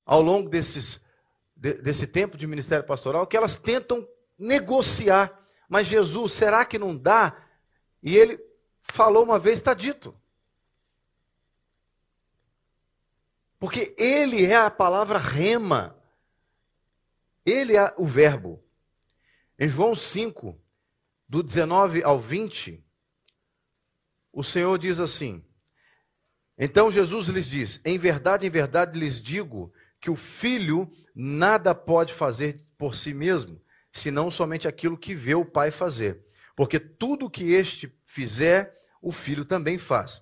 ao 0.10 0.24
longo 0.24 0.50
desses, 0.50 1.00
desse 1.56 2.08
tempo 2.08 2.36
de 2.36 2.48
ministério 2.48 2.84
pastoral 2.84 3.28
que 3.28 3.38
elas 3.38 3.56
tentam 3.56 4.10
negociar. 4.40 5.40
Mas 5.70 5.86
Jesus, 5.86 6.32
será 6.32 6.66
que 6.66 6.80
não 6.80 6.98
dá? 6.98 7.46
E 8.02 8.18
ele 8.18 8.44
falou 8.82 9.24
uma 9.24 9.38
vez, 9.38 9.60
está 9.60 9.76
dito. 9.76 10.20
Porque 13.60 13.94
ele 14.00 14.44
é 14.48 14.56
a 14.56 14.72
palavra 14.72 15.20
rema. 15.20 15.96
Ele 17.46 17.78
é 17.78 17.94
o 17.96 18.08
verbo. 18.08 18.64
Em 19.60 19.70
João 19.70 19.96
5, 19.96 20.60
do 21.28 21.44
19 21.44 22.02
ao 22.02 22.20
20, 22.20 22.84
o 24.34 24.44
Senhor 24.44 24.76
diz 24.80 25.00
assim: 25.00 25.46
Então 26.58 26.92
Jesus 26.92 27.28
lhes 27.28 27.46
diz: 27.46 27.80
Em 27.86 28.00
verdade, 28.00 28.48
em 28.48 28.50
verdade 28.50 29.00
lhes 29.00 29.22
digo 29.22 29.72
que 30.00 30.10
o 30.10 30.16
filho 30.16 30.92
nada 31.14 31.76
pode 31.76 32.14
fazer 32.14 32.62
por 32.78 32.96
si 32.96 33.14
mesmo, 33.14 33.62
senão 33.92 34.32
somente 34.32 34.68
aquilo 34.68 34.98
que 34.98 35.14
vê 35.14 35.36
o 35.36 35.46
pai 35.46 35.72
fazer. 35.72 36.26
Porque 36.56 36.80
tudo 36.80 37.30
que 37.30 37.52
este 37.52 37.94
fizer, 38.04 38.76
o 39.02 39.12
filho 39.12 39.46
também 39.46 39.78
faz. 39.78 40.22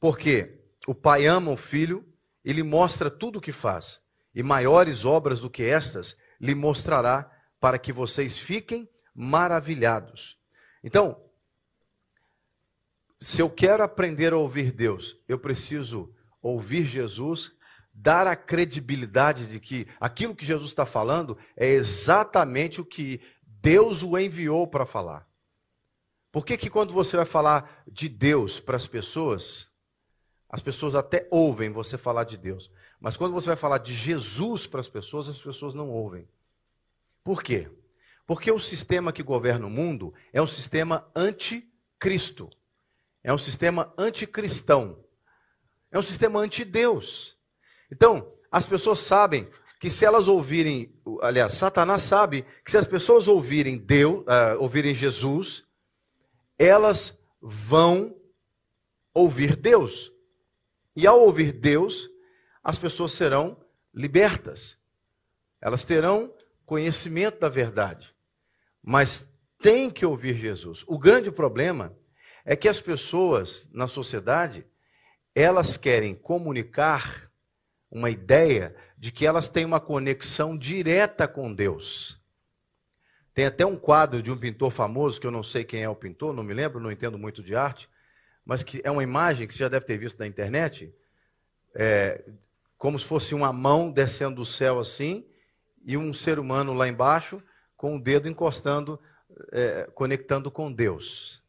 Porque 0.00 0.62
o 0.86 0.94
pai 0.94 1.26
ama 1.26 1.50
o 1.50 1.56
filho 1.56 2.06
e 2.44 2.52
lhe 2.52 2.62
mostra 2.62 3.10
tudo 3.10 3.38
o 3.38 3.42
que 3.42 3.52
faz, 3.52 4.00
e 4.34 4.42
maiores 4.42 5.04
obras 5.04 5.40
do 5.40 5.50
que 5.50 5.62
estas 5.62 6.16
lhe 6.40 6.54
mostrará, 6.54 7.30
para 7.60 7.78
que 7.78 7.92
vocês 7.92 8.38
fiquem 8.38 8.88
maravilhados. 9.14 10.38
Então, 10.82 11.20
se 13.20 13.42
eu 13.42 13.50
quero 13.50 13.82
aprender 13.82 14.32
a 14.32 14.36
ouvir 14.36 14.70
Deus, 14.70 15.20
eu 15.26 15.38
preciso 15.38 16.14
ouvir 16.40 16.86
Jesus, 16.86 17.52
dar 18.00 18.26
a 18.26 18.36
credibilidade 18.36 19.46
de 19.46 19.58
que 19.58 19.86
aquilo 19.98 20.34
que 20.34 20.46
Jesus 20.46 20.70
está 20.70 20.86
falando 20.86 21.36
é 21.56 21.68
exatamente 21.68 22.80
o 22.80 22.84
que 22.84 23.20
Deus 23.42 24.02
o 24.02 24.16
enviou 24.16 24.66
para 24.66 24.86
falar. 24.86 25.26
Por 26.30 26.44
que, 26.44 26.56
que 26.56 26.70
quando 26.70 26.92
você 26.92 27.16
vai 27.16 27.26
falar 27.26 27.82
de 27.90 28.08
Deus 28.08 28.60
para 28.60 28.76
as 28.76 28.86
pessoas, 28.86 29.68
as 30.48 30.62
pessoas 30.62 30.94
até 30.94 31.26
ouvem 31.30 31.70
você 31.70 31.98
falar 31.98 32.24
de 32.24 32.36
Deus, 32.36 32.70
mas 33.00 33.16
quando 33.16 33.32
você 33.32 33.48
vai 33.48 33.56
falar 33.56 33.78
de 33.78 33.94
Jesus 33.94 34.66
para 34.66 34.80
as 34.80 34.88
pessoas, 34.88 35.28
as 35.28 35.40
pessoas 35.40 35.74
não 35.74 35.88
ouvem. 35.88 36.28
Por 37.24 37.42
quê? 37.42 37.68
Porque 38.26 38.50
o 38.52 38.60
sistema 38.60 39.12
que 39.12 39.22
governa 39.22 39.66
o 39.66 39.70
mundo 39.70 40.14
é 40.32 40.40
um 40.40 40.46
sistema 40.46 41.10
anticristo. 41.16 42.48
É 43.24 43.32
um 43.32 43.38
sistema 43.38 43.92
anticristão. 43.98 45.02
É 45.90 45.98
um 45.98 46.02
sistema 46.02 46.40
anti-Deus. 46.40 47.37
Então, 47.90 48.32
as 48.50 48.66
pessoas 48.66 49.00
sabem 49.00 49.48
que 49.80 49.88
se 49.88 50.04
elas 50.04 50.26
ouvirem, 50.26 50.92
aliás, 51.22 51.52
Satanás 51.52 52.02
sabe 52.02 52.44
que 52.64 52.70
se 52.70 52.76
as 52.76 52.86
pessoas 52.86 53.28
ouvirem 53.28 53.78
Deus, 53.78 54.24
uh, 54.24 54.60
ouvirem 54.60 54.94
Jesus, 54.94 55.64
elas 56.58 57.16
vão 57.40 58.16
ouvir 59.14 59.54
Deus. 59.54 60.12
E 60.96 61.06
ao 61.06 61.20
ouvir 61.20 61.52
Deus, 61.52 62.10
as 62.62 62.78
pessoas 62.78 63.12
serão 63.12 63.56
libertas. 63.94 64.78
Elas 65.60 65.84
terão 65.84 66.34
conhecimento 66.66 67.38
da 67.38 67.48
verdade. 67.48 68.14
Mas 68.82 69.28
tem 69.60 69.90
que 69.90 70.04
ouvir 70.04 70.36
Jesus. 70.36 70.84
O 70.86 70.98
grande 70.98 71.30
problema 71.30 71.96
é 72.44 72.56
que 72.56 72.68
as 72.68 72.80
pessoas 72.80 73.68
na 73.72 73.86
sociedade, 73.86 74.66
elas 75.34 75.76
querem 75.76 76.14
comunicar 76.14 77.27
uma 77.90 78.10
ideia 78.10 78.74
de 78.96 79.10
que 79.10 79.26
elas 79.26 79.48
têm 79.48 79.64
uma 79.64 79.80
conexão 79.80 80.56
direta 80.56 81.26
com 81.26 81.52
Deus. 81.52 82.18
Tem 83.32 83.46
até 83.46 83.64
um 83.64 83.76
quadro 83.76 84.22
de 84.22 84.30
um 84.30 84.36
pintor 84.36 84.70
famoso, 84.70 85.20
que 85.20 85.26
eu 85.26 85.30
não 85.30 85.42
sei 85.42 85.64
quem 85.64 85.82
é 85.82 85.88
o 85.88 85.94
pintor, 85.94 86.34
não 86.34 86.42
me 86.42 86.52
lembro, 86.52 86.80
não 86.80 86.90
entendo 86.90 87.16
muito 87.16 87.42
de 87.42 87.54
arte, 87.54 87.88
mas 88.44 88.62
que 88.62 88.80
é 88.82 88.90
uma 88.90 89.02
imagem 89.02 89.46
que 89.46 89.54
você 89.54 89.60
já 89.60 89.68
deve 89.68 89.86
ter 89.86 89.96
visto 89.96 90.18
na 90.18 90.26
internet, 90.26 90.92
é, 91.74 92.24
como 92.76 92.98
se 92.98 93.04
fosse 93.04 93.34
uma 93.34 93.52
mão 93.52 93.90
descendo 93.90 94.36
do 94.36 94.44
céu 94.44 94.80
assim, 94.80 95.24
e 95.84 95.96
um 95.96 96.12
ser 96.12 96.38
humano 96.38 96.74
lá 96.74 96.88
embaixo, 96.88 97.42
com 97.76 97.96
o 97.96 98.02
dedo 98.02 98.28
encostando, 98.28 99.00
é, 99.52 99.88
conectando 99.94 100.50
com 100.50 100.72
Deus. 100.72 101.44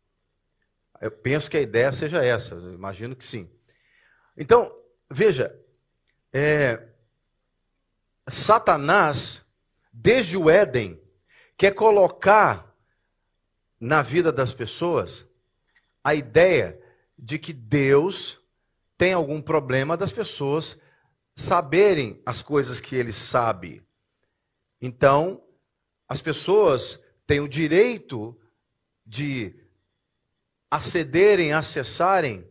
Eu 1.01 1.09
penso 1.09 1.49
que 1.49 1.57
a 1.57 1.61
ideia 1.61 1.91
seja 1.91 2.23
essa, 2.23 2.55
imagino 2.55 3.15
que 3.15 3.25
sim. 3.25 3.49
Então, 4.37 4.71
veja, 5.09 5.57
é, 6.31 6.87
Satanás, 8.27 9.45
desde 9.91 10.37
o 10.37 10.49
Éden, 10.49 11.01
quer 11.57 11.73
colocar 11.73 12.75
na 13.79 14.01
vida 14.01 14.31
das 14.31 14.53
pessoas 14.53 15.27
a 16.03 16.13
ideia 16.13 16.79
de 17.17 17.37
que 17.37 17.53
Deus 17.53 18.39
tem 18.97 19.13
algum 19.13 19.41
problema 19.41 19.95
das 19.95 20.11
pessoas 20.11 20.79
saberem 21.35 22.21
as 22.25 22.41
coisas 22.41 22.81
que 22.81 22.95
ele 22.95 23.11
sabe. 23.11 23.81
Então, 24.81 25.41
as 26.07 26.21
pessoas 26.21 26.99
têm 27.25 27.39
o 27.39 27.47
direito 27.47 28.37
de 29.05 29.55
acederem, 30.69 31.53
acessarem 31.53 32.47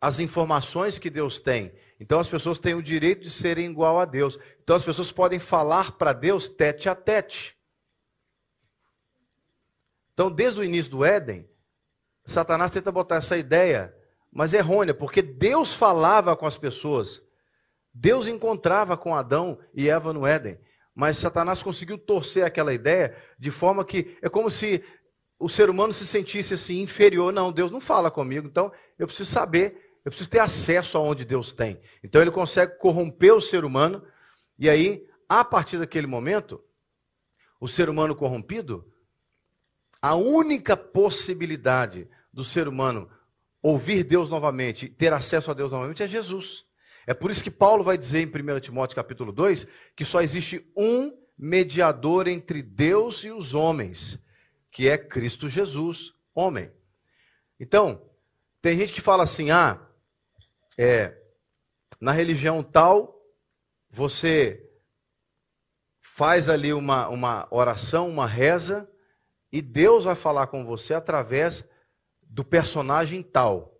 as 0.00 0.20
informações 0.20 0.98
que 0.98 1.10
Deus 1.10 1.38
tem. 1.38 1.72
Então 1.98 2.20
as 2.20 2.28
pessoas 2.28 2.58
têm 2.58 2.74
o 2.74 2.82
direito 2.82 3.22
de 3.22 3.30
serem 3.30 3.70
igual 3.70 3.98
a 3.98 4.04
Deus. 4.04 4.38
Então 4.62 4.76
as 4.76 4.84
pessoas 4.84 5.10
podem 5.10 5.38
falar 5.38 5.92
para 5.92 6.12
Deus 6.12 6.48
tete 6.48 6.88
a 6.88 6.94
tete. 6.94 7.56
Então, 10.16 10.30
desde 10.30 10.58
o 10.58 10.64
início 10.64 10.90
do 10.90 11.04
Éden, 11.04 11.46
Satanás 12.24 12.72
tenta 12.72 12.90
botar 12.90 13.16
essa 13.16 13.36
ideia, 13.36 13.94
mas 14.32 14.54
é 14.54 14.58
errônea, 14.58 14.94
porque 14.94 15.20
Deus 15.20 15.74
falava 15.74 16.34
com 16.34 16.46
as 16.46 16.56
pessoas. 16.56 17.20
Deus 17.92 18.26
encontrava 18.26 18.96
com 18.96 19.14
Adão 19.14 19.58
e 19.74 19.90
Eva 19.90 20.14
no 20.14 20.26
Éden. 20.26 20.58
Mas 20.94 21.18
Satanás 21.18 21.62
conseguiu 21.62 21.98
torcer 21.98 22.44
aquela 22.44 22.72
ideia 22.72 23.14
de 23.38 23.50
forma 23.50 23.84
que 23.84 24.16
é 24.22 24.28
como 24.30 24.50
se 24.50 24.82
o 25.38 25.50
ser 25.50 25.68
humano 25.68 25.92
se 25.92 26.06
sentisse 26.06 26.54
assim 26.54 26.80
inferior. 26.80 27.30
Não, 27.30 27.52
Deus 27.52 27.70
não 27.70 27.80
fala 27.80 28.10
comigo, 28.10 28.46
então 28.48 28.72
eu 28.98 29.06
preciso 29.06 29.30
saber, 29.30 29.85
eu 30.06 30.10
preciso 30.10 30.30
ter 30.30 30.38
acesso 30.38 30.96
aonde 30.96 31.24
Deus 31.24 31.50
tem. 31.50 31.80
Então 32.00 32.22
ele 32.22 32.30
consegue 32.30 32.78
corromper 32.78 33.34
o 33.34 33.40
ser 33.40 33.64
humano 33.64 34.06
e 34.56 34.70
aí, 34.70 35.04
a 35.28 35.44
partir 35.44 35.78
daquele 35.78 36.06
momento, 36.06 36.62
o 37.60 37.66
ser 37.66 37.88
humano 37.88 38.14
corrompido, 38.14 38.86
a 40.00 40.14
única 40.14 40.76
possibilidade 40.76 42.08
do 42.32 42.44
ser 42.44 42.68
humano 42.68 43.10
ouvir 43.60 44.04
Deus 44.04 44.30
novamente, 44.30 44.88
ter 44.88 45.12
acesso 45.12 45.50
a 45.50 45.54
Deus 45.54 45.72
novamente 45.72 46.04
é 46.04 46.06
Jesus. 46.06 46.66
É 47.04 47.12
por 47.12 47.28
isso 47.28 47.42
que 47.42 47.50
Paulo 47.50 47.82
vai 47.82 47.98
dizer 47.98 48.20
em 48.20 48.26
1 48.26 48.60
Timóteo 48.60 48.94
capítulo 48.94 49.32
2 49.32 49.66
que 49.96 50.04
só 50.04 50.22
existe 50.22 50.64
um 50.76 51.12
mediador 51.36 52.28
entre 52.28 52.62
Deus 52.62 53.24
e 53.24 53.32
os 53.32 53.54
homens, 53.54 54.24
que 54.70 54.88
é 54.88 54.96
Cristo 54.96 55.48
Jesus, 55.48 56.14
homem. 56.32 56.70
Então, 57.58 58.08
tem 58.62 58.78
gente 58.78 58.92
que 58.92 59.00
fala 59.00 59.24
assim: 59.24 59.50
ah, 59.50 59.85
é, 60.76 61.16
na 62.00 62.12
religião 62.12 62.62
tal, 62.62 63.22
você 63.90 64.68
faz 66.00 66.48
ali 66.48 66.72
uma, 66.72 67.08
uma 67.08 67.48
oração, 67.50 68.08
uma 68.08 68.26
reza, 68.26 68.90
e 69.50 69.62
Deus 69.62 70.04
vai 70.04 70.14
falar 70.14 70.46
com 70.48 70.64
você 70.64 70.94
através 70.94 71.68
do 72.22 72.44
personagem 72.44 73.22
tal. 73.22 73.78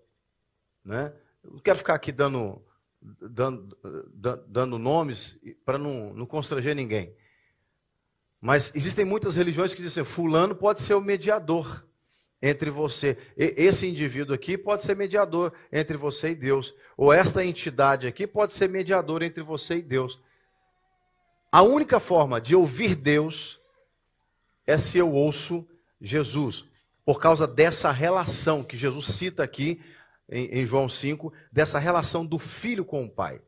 Né? 0.85 1.13
Eu 1.43 1.53
não 1.53 1.59
quero 1.59 1.79
ficar 1.79 1.95
aqui 1.95 2.13
dando 2.13 2.63
dando, 3.01 3.77
dando 4.49 4.79
nomes 4.79 5.39
para 5.65 5.79
não, 5.79 6.13
não 6.13 6.27
constranger 6.27 6.75
ninguém. 6.75 7.15
Mas 8.41 8.73
existem 8.75 9.05
muitas 9.05 9.35
religiões 9.35 9.75
que 9.75 9.83
dizem: 9.83 10.05
Fulano 10.05 10.55
pode 10.55 10.81
ser 10.81 10.95
o 10.95 11.01
mediador 11.01 11.86
entre 12.47 12.71
você. 12.71 13.19
Esse 13.37 13.87
indivíduo 13.87 14.35
aqui 14.35 14.57
pode 14.57 14.83
ser 14.83 14.97
mediador 14.97 15.53
entre 15.73 15.97
você 15.97 16.31
e 16.31 16.35
Deus. 16.35 16.75
Ou 16.97 17.13
esta 17.13 17.45
entidade 17.45 18.07
aqui 18.07 18.27
pode 18.27 18.53
ser 18.53 18.69
mediador 18.69 19.23
entre 19.23 19.43
você 19.43 19.77
e 19.77 19.83
Deus. 19.83 20.21
A 21.51 21.63
única 21.63 21.99
forma 21.99 22.41
de 22.41 22.55
ouvir 22.55 22.95
Deus 22.95 23.61
é 24.67 24.77
se 24.77 24.99
eu 24.99 25.13
ouço 25.13 25.67
Jesus. 26.01 26.65
Por 27.05 27.21
causa 27.21 27.47
dessa 27.47 27.91
relação 27.91 28.63
que 28.63 28.77
Jesus 28.77 29.07
cita 29.07 29.43
aqui 29.43 29.81
em, 30.29 30.67
João 30.67 30.89
5, 30.89 31.33
dessa 31.53 31.79
relação 31.79 32.27
do 32.27 32.39
filho 32.39 32.85
com 32.85 33.05
o 33.05 33.11
pai. 33.11 33.41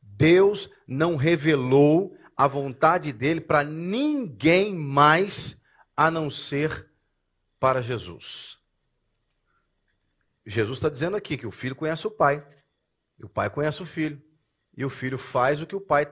Deus 0.00 0.70
não 0.86 1.16
revelou 1.16 2.16
a 2.36 2.46
vontade 2.46 3.12
dele 3.12 3.40
para 3.40 3.62
ninguém 3.62 4.74
mais 4.74 5.60
a 5.96 6.10
não 6.10 6.30
ser 6.30 6.87
para 7.58 7.82
Jesus. 7.82 8.58
Jesus 10.46 10.78
está 10.78 10.88
dizendo 10.88 11.16
aqui 11.16 11.36
que 11.36 11.46
o 11.46 11.50
filho 11.50 11.76
conhece 11.76 12.06
o 12.06 12.10
pai, 12.10 12.46
e 13.18 13.24
o 13.24 13.28
pai 13.28 13.50
conhece 13.50 13.82
o 13.82 13.86
filho, 13.86 14.22
e 14.76 14.84
o 14.84 14.90
filho 14.90 15.18
faz 15.18 15.60
o 15.60 15.66
que 15.66 15.76
o 15.76 15.80
pai 15.80 16.10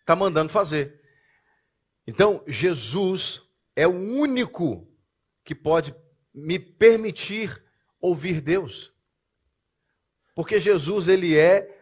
está 0.00 0.16
mandando 0.16 0.50
fazer. 0.50 1.00
Então, 2.06 2.42
Jesus 2.46 3.42
é 3.74 3.86
o 3.86 3.94
único 3.94 4.88
que 5.44 5.54
pode 5.54 5.94
me 6.34 6.58
permitir 6.58 7.64
ouvir 8.00 8.40
Deus. 8.40 8.94
Porque 10.34 10.60
Jesus, 10.60 11.08
ele 11.08 11.36
é 11.36 11.76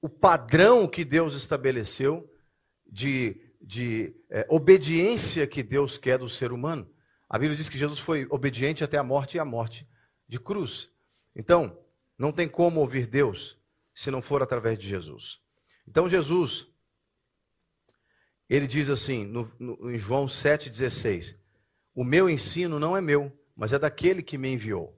o 0.00 0.08
padrão 0.08 0.86
que 0.86 1.04
Deus 1.04 1.34
estabeleceu 1.34 2.30
de, 2.86 3.40
de 3.60 4.14
é, 4.30 4.46
obediência 4.48 5.46
que 5.46 5.62
Deus 5.62 5.96
quer 5.96 6.18
do 6.18 6.28
ser 6.28 6.52
humano. 6.52 6.93
A 7.34 7.38
Bíblia 7.38 7.56
diz 7.56 7.68
que 7.68 7.76
Jesus 7.76 7.98
foi 7.98 8.28
obediente 8.30 8.84
até 8.84 8.96
a 8.96 9.02
morte 9.02 9.36
e 9.36 9.40
a 9.40 9.44
morte 9.44 9.88
de 10.28 10.38
cruz. 10.38 10.92
Então, 11.34 11.76
não 12.16 12.30
tem 12.30 12.48
como 12.48 12.78
ouvir 12.78 13.08
Deus 13.08 13.58
se 13.92 14.08
não 14.08 14.22
for 14.22 14.40
através 14.40 14.78
de 14.78 14.88
Jesus. 14.88 15.40
Então, 15.84 16.08
Jesus, 16.08 16.68
ele 18.48 18.68
diz 18.68 18.88
assim, 18.88 19.24
no, 19.24 19.52
no, 19.58 19.90
em 19.90 19.98
João 19.98 20.26
7,16: 20.26 21.34
O 21.92 22.04
meu 22.04 22.30
ensino 22.30 22.78
não 22.78 22.96
é 22.96 23.00
meu, 23.00 23.36
mas 23.56 23.72
é 23.72 23.80
daquele 23.80 24.22
que 24.22 24.38
me 24.38 24.52
enviou. 24.52 24.96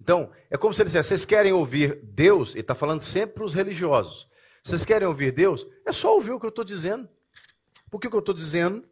Então, 0.00 0.32
é 0.50 0.56
como 0.56 0.74
se 0.74 0.82
ele 0.82 0.88
dissesse: 0.88 1.10
vocês 1.10 1.24
querem 1.24 1.52
ouvir 1.52 2.02
Deus, 2.02 2.56
e 2.56 2.58
está 2.58 2.74
falando 2.74 3.02
sempre 3.02 3.36
para 3.36 3.44
os 3.44 3.54
religiosos. 3.54 4.28
Vocês 4.60 4.84
querem 4.84 5.06
ouvir 5.06 5.30
Deus? 5.30 5.64
É 5.86 5.92
só 5.92 6.16
ouvir 6.16 6.32
o 6.32 6.40
que 6.40 6.46
eu 6.46 6.50
estou 6.50 6.64
dizendo. 6.64 7.08
Porque 7.88 8.08
o 8.08 8.10
que 8.10 8.16
eu 8.16 8.18
estou 8.18 8.34
dizendo 8.34 8.84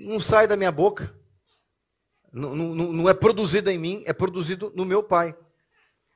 não 0.00 0.20
sai 0.20 0.46
da 0.46 0.56
minha 0.56 0.72
boca. 0.72 1.14
Não, 2.32 2.54
não, 2.54 2.74
não 2.74 3.08
é 3.08 3.14
produzido 3.14 3.70
em 3.70 3.78
mim, 3.78 4.02
é 4.06 4.12
produzido 4.12 4.72
no 4.74 4.84
meu 4.84 5.02
Pai. 5.02 5.36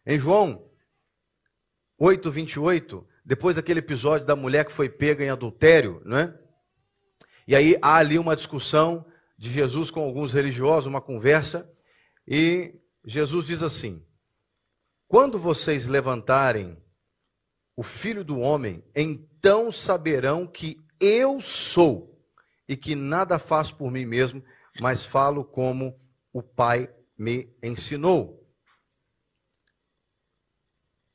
Em 0.07 0.19
João 0.19 0.71
8, 1.99 2.31
28, 2.31 3.07
depois 3.25 3.57
daquele 3.57 3.81
episódio 3.81 4.27
da 4.27 4.37
mulher 4.37 4.65
que 4.65 4.73
foi 4.73 4.89
pega 4.89 5.25
em 5.25 5.31
adultério, 5.31 6.03
não 6.05 6.19
é? 6.19 6.39
E 7.47 7.55
aí 7.55 7.77
há 7.83 7.97
ali 7.97 8.19
uma 8.19 8.37
discussão 8.37 9.05
de 9.37 9.51
Jesus 9.51 9.91
com 9.91 10.01
alguns 10.01 10.33
religiosos, 10.33 10.87
uma 10.87 11.01
conversa, 11.01 11.71
e 12.27 12.75
Jesus 13.05 13.47
diz 13.47 13.63
assim: 13.63 14.05
Quando 15.09 15.39
vocês 15.39 15.87
levantarem 15.87 16.83
o 17.77 17.83
filho 17.83 18.25
do 18.25 18.39
homem, 18.39 18.85
então 18.95 19.71
saberão 19.71 20.47
que 20.47 20.79
eu 21.01 21.41
sou 21.41 22.14
e 22.69 22.77
que 22.77 22.95
nada 22.95 23.39
faço 23.39 23.77
por 23.77 23.91
mim 23.91 24.05
mesmo, 24.05 24.43
mas 24.81 25.05
falo 25.05 25.45
como 25.45 25.99
o 26.33 26.43
Pai 26.43 26.93
me 27.17 27.55
ensinou. 27.63 28.45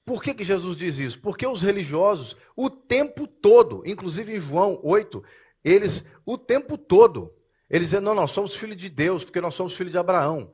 Por 0.06 0.24
que, 0.24 0.34
que 0.34 0.44
Jesus 0.44 0.76
diz 0.76 0.98
isso? 0.98 1.20
Porque 1.22 1.46
os 1.46 1.62
religiosos, 1.62 2.36
o 2.56 2.70
tempo 2.70 3.28
todo, 3.28 3.84
inclusive 3.86 4.34
em 4.34 4.42
João 4.42 4.80
8, 4.84 5.24
eles, 5.64 6.04
o 6.26 6.38
tempo 6.38 6.78
todo, 6.78 7.34
eles 7.70 7.90
dizem, 7.90 8.02
não, 8.02 8.16
nós 8.16 8.32
somos 8.32 8.56
filhos 8.56 8.78
de 8.78 8.90
Deus, 8.90 9.24
porque 9.24 9.42
nós 9.42 9.54
somos 9.54 9.76
filhos 9.76 9.92
de 9.92 9.98
Abraão. 9.98 10.52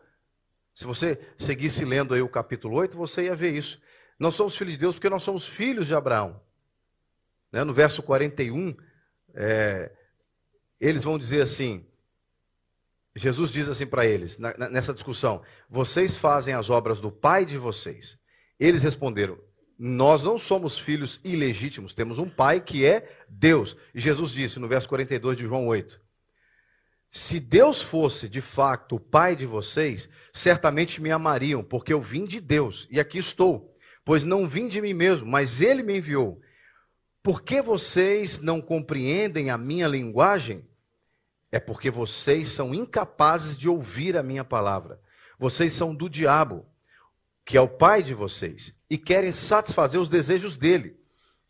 Se 0.74 0.86
você 0.86 1.18
seguisse 1.38 1.86
lendo 1.86 2.14
aí 2.14 2.22
o 2.22 2.28
capítulo 2.28 2.75
8, 2.78 2.98
você 2.98 3.24
ia 3.24 3.36
ver 3.36 3.54
isso. 3.54 3.82
Nós 4.20 4.36
somos 4.36 4.58
filhos 4.58 4.74
de 4.74 4.80
Deus 4.80 4.96
porque 4.96 5.10
nós 5.10 5.24
somos 5.24 5.48
filhos 5.48 5.88
de 5.88 5.96
Abraão. 5.96 6.42
Né? 7.50 7.64
No 7.64 7.74
verso 7.74 8.04
41, 8.04 8.75
é, 9.34 9.90
eles 10.79 11.03
vão 11.03 11.17
dizer 11.17 11.41
assim, 11.41 11.86
Jesus 13.15 13.51
diz 13.51 13.70
assim 13.70 13.86
para 13.86 14.05
eles, 14.05 14.38
nessa 14.38 14.94
discussão: 14.94 15.41
vocês 15.70 16.17
fazem 16.17 16.54
as 16.54 16.69
obras 16.69 17.00
do 17.00 17.12
pai 17.12 17.45
de 17.45 17.58
vocês. 17.58 18.19
Eles 18.60 18.84
responderam: 18.84 19.38
Nós 19.80 20.21
não 20.21 20.38
somos 20.38 20.78
filhos 20.78 21.19
ilegítimos, 21.23 21.93
temos 21.93 22.19
um 22.19 22.30
pai 22.30 22.60
que 22.60 22.86
é 22.86 23.10
Deus. 23.30 23.76
E 23.93 24.00
Jesus 24.02 24.32
disse 24.32 24.60
no 24.60 24.67
verso 24.67 24.89
42 24.89 25.38
de 25.38 25.43
João 25.43 25.65
8: 25.67 26.02
Se 27.10 27.39
Deus 27.39 27.82
fosse 27.82 28.28
de 28.28 28.41
facto 28.41 28.97
o 28.97 29.00
pai 29.00 29.34
de 29.34 29.45
vocês, 29.45 30.10
certamente 30.34 31.02
me 31.02 31.10
amariam, 31.10 31.63
porque 31.63 31.93
eu 31.93 32.02
vim 32.02 32.26
de 32.26 32.41
Deus 32.41 32.86
e 32.91 33.00
aqui 33.00 33.17
estou. 33.17 33.73
Pois 34.04 34.23
não 34.23 34.47
vim 34.47 34.67
de 34.67 34.82
mim 34.82 34.93
mesmo, 34.93 35.26
mas 35.26 35.62
ele 35.62 35.82
me 35.82 35.97
enviou. 35.97 36.39
Por 37.26 37.42
que 37.42 37.60
vocês 37.60 38.40
não 38.40 38.62
compreendem 38.62 39.50
a 39.50 39.58
minha 39.58 39.88
linguagem? 39.88 40.64
É 41.52 41.60
porque 41.60 41.90
vocês 41.90 42.50
são 42.50 42.72
incapazes 42.72 43.58
de 43.58 43.68
ouvir 43.68 44.16
a 44.16 44.22
minha 44.22 44.44
palavra. 44.44 45.00
Vocês 45.40 45.74
são 45.74 45.96
do 45.96 46.08
diabo 46.08 46.64
que 47.44 47.58
é 47.58 47.62
o 47.62 47.68
pai 47.68 48.04
de 48.04 48.14
vocês, 48.14 48.74
e 48.88 48.96
querem 48.98 49.32
satisfazer 49.32 50.00
os 50.00 50.08
desejos 50.08 50.56
dele. 50.56 51.00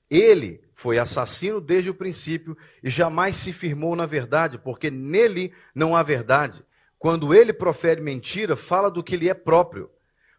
Ele 0.09 0.61
foi 0.73 0.97
assassino 0.97 1.59
desde 1.59 1.89
o 1.89 1.93
princípio 1.93 2.57
e 2.81 2.89
jamais 2.89 3.35
se 3.35 3.51
firmou 3.51 3.97
na 3.97 4.05
verdade, 4.05 4.57
porque 4.57 4.89
nele 4.89 5.53
não 5.73 5.93
há 5.93 6.03
verdade. 6.03 6.63
Quando 6.97 7.33
ele 7.33 7.51
profere 7.51 7.99
mentira, 7.99 8.55
fala 8.55 8.89
do 8.89 9.03
que 9.03 9.17
lhe 9.17 9.29
é 9.29 9.33
próprio, 9.33 9.89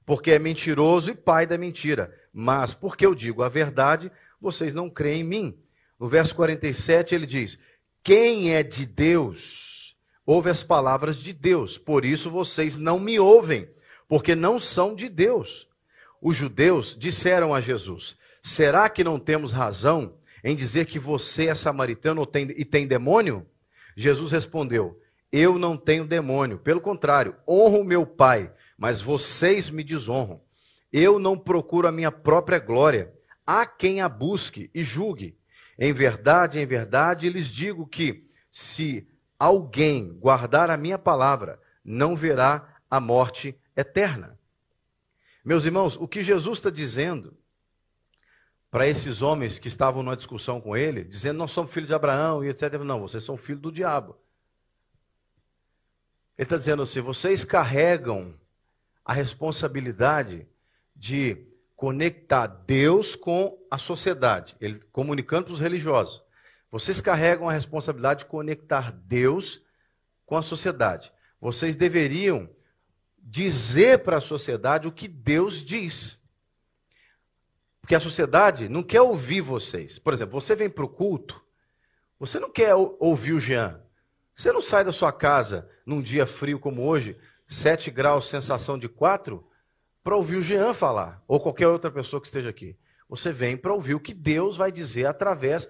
porque 0.07 0.31
é 0.31 0.39
mentiroso 0.39 1.11
e 1.11 1.15
pai 1.15 1.47
da 1.47 1.59
mentira. 1.59 2.15
Mas 2.33 2.73
porque 2.73 3.05
eu 3.05 3.15
digo 3.15 3.43
a 3.43 3.51
verdade, 3.51 4.11
vocês 4.41 4.75
não 4.75 4.91
creem 4.91 5.21
em 5.21 5.25
mim. 5.25 5.59
No 5.99 6.09
verso 6.09 6.35
47 6.35 7.15
ele 7.15 7.27
diz: 7.27 7.59
Quem 8.03 8.55
é 8.55 8.63
de 8.63 8.87
Deus, 8.87 9.97
ouve 10.25 10.51
as 10.51 10.63
palavras 10.63 11.19
de 11.19 11.33
Deus, 11.33 11.79
por 11.79 12.05
isso 12.05 12.31
vocês 12.31 12.77
não 12.77 12.99
me 12.99 13.19
ouvem 13.19 13.69
porque 14.09 14.35
não 14.35 14.59
são 14.59 14.95
de 14.95 15.09
Deus. 15.09 15.67
Os 16.21 16.37
judeus 16.37 16.97
disseram 16.99 17.55
a 17.55 17.61
Jesus: 17.61 18.17
Será 18.43 18.89
que 18.89 19.05
não 19.05 19.19
temos 19.19 19.53
razão 19.53 20.15
em 20.45 20.55
dizer 20.55 20.87
que 20.87 20.99
você 20.99 21.49
é 21.49 21.55
samaritano 21.55 22.27
e 22.57 22.65
tem 22.65 22.87
demônio? 22.87 23.47
Jesus 23.97 24.33
respondeu: 24.33 24.99
Eu 25.31 25.59
não 25.59 25.77
tenho 25.77 26.07
demônio, 26.07 26.59
pelo 26.59 26.81
contrário, 26.81 27.35
honro 27.49 27.85
meu 27.85 28.07
Pai, 28.07 28.51
mas 28.79 29.01
vocês 29.01 29.71
me 29.71 29.83
desonram. 29.83 30.41
Eu 30.93 31.19
não 31.19 31.37
procuro 31.37 31.89
a 31.89 31.93
minha 31.93 32.13
própria 32.13 32.59
glória. 32.59 33.13
Há 33.47 33.65
quem 33.65 34.01
a 34.01 34.09
busque 34.09 34.71
e 34.75 34.83
julgue. 34.83 35.39
Em 35.79 35.93
verdade, 35.93 36.59
em 36.59 36.67
verdade, 36.67 37.29
lhes 37.29 37.49
digo 37.49 37.87
que, 37.87 38.27
se 38.51 39.07
alguém 39.39 40.15
guardar 40.15 40.71
a 40.71 40.77
minha 40.77 40.99
palavra, 40.99 41.61
não 41.85 42.17
verá 42.17 42.77
a 42.91 42.99
morte 42.99 43.55
eterna. 43.77 44.37
Meus 45.45 45.65
irmãos, 45.65 45.97
o 45.97 46.09
que 46.09 46.23
Jesus 46.23 46.59
está 46.59 46.71
dizendo 46.71 47.37
para 48.71 48.87
esses 48.87 49.23
homens 49.23 49.59
que 49.59 49.69
estavam 49.69 50.03
numa 50.03 50.17
discussão 50.17 50.61
com 50.61 50.77
ele, 50.77 51.05
dizendo 51.05 51.39
nós 51.39 51.53
somos 51.53 51.71
filhos 51.71 51.87
de 51.87 51.95
Abraão 51.95 52.45
e 52.45 52.49
etc. 52.49 52.73
Não, 52.81 53.01
vocês 53.01 53.23
são 53.23 53.37
filhos 53.37 53.63
do 53.63 53.71
diabo. 53.71 54.19
Ele 56.37 56.45
está 56.45 56.57
dizendo 56.57 56.83
assim: 56.83 57.01
vocês 57.01 57.45
carregam 57.45 58.35
a 59.05 59.13
responsabilidade 59.13 60.49
de 60.95 61.46
conectar 61.77 62.47
Deus 62.47 63.15
com 63.15 63.57
a 63.71 63.77
sociedade, 63.77 64.57
ele 64.61 64.81
comunicando 64.91 65.45
para 65.45 65.53
os 65.53 65.61
religiosos. 65.61 66.25
Vocês 66.71 67.01
carregam 67.01 67.49
a 67.49 67.53
responsabilidade 67.53 68.21
de 68.21 68.27
conectar 68.27 68.91
Deus 68.91 69.63
com 70.25 70.37
a 70.37 70.43
sociedade. 70.43 71.13
Vocês 71.41 71.77
deveriam 71.77 72.49
dizer 73.19 74.01
para 74.01 74.17
a 74.17 74.23
sociedade 74.23 74.89
o 74.89 74.93
que 74.93 75.07
Deus 75.07 75.65
diz. 75.65 76.19
Porque 77.81 77.95
a 77.95 78.01
sociedade 78.01 78.69
não 78.69 78.83
quer 78.83 79.03
ouvir 79.03 79.43
vocês. 79.43 79.99
Por 79.99 80.13
exemplo, 80.13 80.41
você 80.41 80.57
vem 80.57 80.71
para 80.71 80.85
o 80.85 80.89
culto, 80.89 81.45
você 82.19 82.41
não 82.41 82.51
quer 82.51 82.75
ouvir 82.75 83.35
o 83.35 83.41
Jean. 83.41 83.81
Você 84.35 84.51
não 84.53 84.61
sai 84.61 84.83
da 84.83 84.93
sua 84.93 85.13
casa 85.13 85.71
num 85.85 86.01
dia 86.03 86.27
frio 86.27 86.59
como 86.59 86.85
hoje, 86.87 87.19
7 87.47 87.91
graus, 87.91 88.29
sensação 88.29 88.79
de 88.79 88.89
4, 88.89 89.47
para 90.07 90.15
ouvir 90.15 90.37
o 90.37 90.43
Jean 90.43 90.73
falar, 90.73 91.21
ou 91.27 91.41
qualquer 91.41 91.67
outra 91.67 91.91
pessoa 91.91 92.21
que 92.21 92.29
esteja 92.29 92.49
aqui. 92.49 92.77
Você 93.09 93.33
vem 93.33 93.57
para 93.57 93.75
ouvir 93.75 93.97
o 93.97 93.99
que 93.99 94.15
Deus 94.15 94.57
vai 94.57 94.71
dizer 94.71 95.05
através 95.05 95.69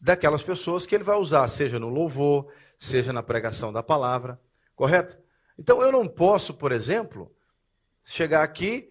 daquelas 0.00 0.42
pessoas 0.42 0.86
que 0.86 0.94
ele 0.94 1.04
vai 1.04 1.18
usar, 1.18 1.46
seja 1.48 1.78
no 1.78 1.90
louvor, 1.90 2.50
seja 2.78 3.12
na 3.12 3.22
pregação 3.22 3.70
da 3.70 3.82
palavra, 3.82 4.40
correto? 4.74 5.18
Então 5.58 5.82
eu 5.82 5.92
não 5.92 6.06
posso, 6.06 6.54
por 6.54 6.72
exemplo, 6.72 7.30
chegar 8.02 8.42
aqui 8.42 8.90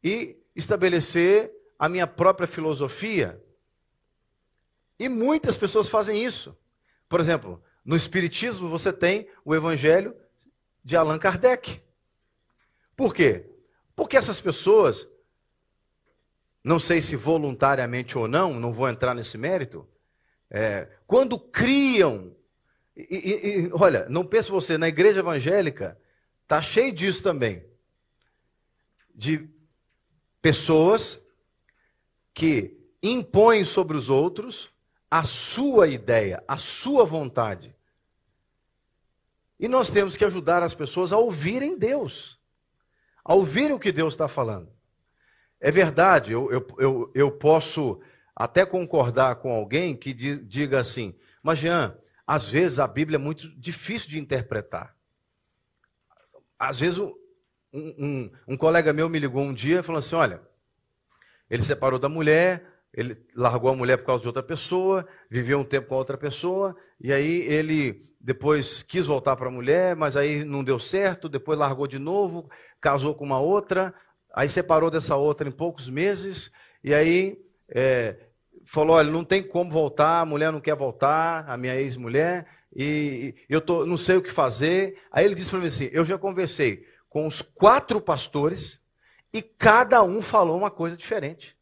e 0.00 0.38
estabelecer 0.54 1.52
a 1.76 1.88
minha 1.88 2.06
própria 2.06 2.46
filosofia. 2.46 3.42
E 4.96 5.08
muitas 5.08 5.56
pessoas 5.56 5.88
fazem 5.88 6.24
isso. 6.24 6.56
Por 7.08 7.18
exemplo, 7.18 7.60
no 7.84 7.96
Espiritismo 7.96 8.68
você 8.68 8.92
tem 8.92 9.28
o 9.44 9.56
Evangelho 9.56 10.14
de 10.84 10.94
Allan 10.94 11.18
Kardec. 11.18 11.82
Por 12.96 13.12
quê? 13.12 13.57
Porque 13.98 14.16
essas 14.16 14.40
pessoas, 14.40 15.08
não 16.62 16.78
sei 16.78 17.02
se 17.02 17.16
voluntariamente 17.16 18.16
ou 18.16 18.28
não, 18.28 18.54
não 18.54 18.72
vou 18.72 18.88
entrar 18.88 19.12
nesse 19.12 19.36
mérito, 19.36 19.88
é, 20.48 20.88
quando 21.04 21.36
criam. 21.36 22.32
E, 22.96 23.02
e, 23.10 23.58
e, 23.66 23.72
olha, 23.72 24.06
não 24.08 24.24
pense 24.24 24.52
você, 24.52 24.78
na 24.78 24.86
igreja 24.86 25.18
evangélica 25.18 25.98
está 26.44 26.62
cheio 26.62 26.92
disso 26.92 27.24
também. 27.24 27.66
De 29.12 29.50
pessoas 30.40 31.18
que 32.32 32.78
impõem 33.02 33.64
sobre 33.64 33.96
os 33.96 34.08
outros 34.08 34.70
a 35.10 35.24
sua 35.24 35.88
ideia, 35.88 36.40
a 36.46 36.56
sua 36.56 37.04
vontade. 37.04 37.74
E 39.58 39.66
nós 39.66 39.90
temos 39.90 40.16
que 40.16 40.24
ajudar 40.24 40.62
as 40.62 40.72
pessoas 40.72 41.12
a 41.12 41.18
ouvirem 41.18 41.76
Deus, 41.76 42.37
a 43.28 43.34
ouvirem 43.34 43.72
o 43.72 43.78
que 43.78 43.92
Deus 43.92 44.14
está 44.14 44.26
falando. 44.26 44.72
É 45.60 45.70
verdade, 45.70 46.32
eu, 46.32 46.50
eu, 46.50 46.66
eu, 46.78 47.12
eu, 47.14 47.30
posso 47.30 48.00
até 48.34 48.64
concordar 48.64 49.36
com 49.36 49.52
alguém 49.52 49.94
que 49.94 50.14
diga 50.14 50.80
assim, 50.80 51.14
mas 51.42 51.58
Jean, 51.58 51.94
às 52.26 52.48
vezes 52.48 52.78
a 52.78 52.86
Bíblia 52.86 53.16
é 53.16 53.18
muito 53.18 53.46
difícil 53.60 54.08
de 54.08 54.18
interpretar. 54.18 54.96
Às 56.58 56.80
vezes 56.80 56.98
um, 56.98 57.12
um, 57.72 58.30
um 58.48 58.56
colega 58.56 58.94
meu 58.94 59.10
me 59.10 59.18
ligou 59.18 59.42
um 59.42 59.52
dia 59.52 59.80
e 59.80 59.82
falou 59.82 59.98
assim: 59.98 60.14
olha, 60.14 60.40
ele 61.50 61.62
separou 61.62 61.98
da 61.98 62.08
mulher, 62.08 62.64
ele 62.92 63.16
largou 63.34 63.70
a 63.70 63.76
mulher 63.76 63.98
por 63.98 64.06
causa 64.06 64.22
de 64.22 64.28
outra 64.28 64.42
pessoa, 64.42 65.06
viveu 65.30 65.58
um 65.58 65.64
tempo 65.64 65.88
com 65.88 65.94
outra 65.94 66.16
pessoa, 66.16 66.76
e 67.00 67.12
aí 67.12 67.42
ele 67.42 68.08
depois 68.20 68.82
quis 68.82 69.06
voltar 69.06 69.36
para 69.36 69.48
a 69.48 69.52
mulher, 69.52 69.94
mas 69.94 70.16
aí 70.16 70.44
não 70.44 70.64
deu 70.64 70.78
certo, 70.78 71.28
depois 71.28 71.58
largou 71.58 71.86
de 71.86 71.98
novo, 71.98 72.50
casou 72.80 73.14
com 73.14 73.24
uma 73.24 73.38
outra, 73.38 73.94
aí 74.34 74.48
separou 74.48 74.90
dessa 74.90 75.16
outra 75.16 75.48
em 75.48 75.52
poucos 75.52 75.88
meses, 75.88 76.50
e 76.82 76.94
aí 76.94 77.38
é, 77.68 78.16
falou: 78.64 78.96
olha, 78.96 79.10
não 79.10 79.24
tem 79.24 79.42
como 79.42 79.70
voltar, 79.70 80.20
a 80.20 80.26
mulher 80.26 80.52
não 80.52 80.60
quer 80.60 80.76
voltar, 80.76 81.48
a 81.48 81.56
minha 81.56 81.76
ex-mulher, 81.76 82.46
e 82.74 83.34
eu 83.48 83.60
tô, 83.60 83.84
não 83.86 83.96
sei 83.96 84.16
o 84.16 84.22
que 84.22 84.30
fazer. 84.30 84.98
Aí 85.10 85.24
ele 85.24 85.34
disse 85.34 85.50
para 85.50 85.60
mim 85.60 85.66
assim: 85.66 85.88
eu 85.92 86.04
já 86.04 86.18
conversei 86.18 86.86
com 87.08 87.26
os 87.26 87.42
quatro 87.42 88.00
pastores 88.00 88.80
e 89.32 89.42
cada 89.42 90.02
um 90.02 90.20
falou 90.22 90.56
uma 90.56 90.70
coisa 90.70 90.96
diferente. 90.96 91.57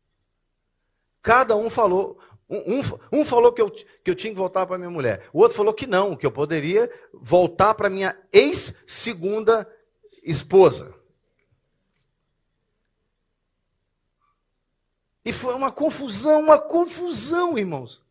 Cada 1.27 1.57
um 1.57 1.69
falou. 1.69 2.21
Um, 2.49 2.77
um, 2.77 2.81
um 3.21 3.25
falou 3.25 3.53
que 3.53 3.61
eu, 3.61 3.69
que 3.69 4.09
eu 4.09 4.15
tinha 4.15 4.33
que 4.33 4.39
voltar 4.39 4.65
para 4.65 4.79
minha 4.79 4.89
mulher. 4.89 5.29
O 5.33 5.41
outro 5.41 5.57
falou 5.57 5.75
que 5.75 5.85
não, 5.85 6.15
que 6.15 6.25
eu 6.25 6.31
poderia 6.31 6.89
voltar 7.13 7.75
para 7.75 7.91
minha 7.91 8.17
ex-segunda 8.33 9.69
esposa. 10.23 10.95
E 15.25 15.33
foi 15.33 15.53
uma 15.57 15.73
confusão, 15.73 16.43
uma 16.43 16.61
confusão, 16.61 17.59
irmãos. 17.59 18.05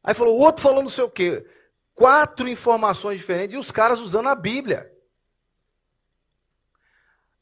Aí 0.00 0.14
falou, 0.14 0.38
o 0.38 0.40
outro 0.40 0.62
falou 0.62 0.80
não 0.80 0.88
sei 0.88 1.02
o 1.02 1.10
quê. 1.10 1.44
Quatro 1.92 2.48
informações 2.48 3.18
diferentes 3.18 3.56
e 3.56 3.58
os 3.58 3.72
caras 3.72 3.98
usando 3.98 4.28
a 4.28 4.36
Bíblia. 4.36 4.96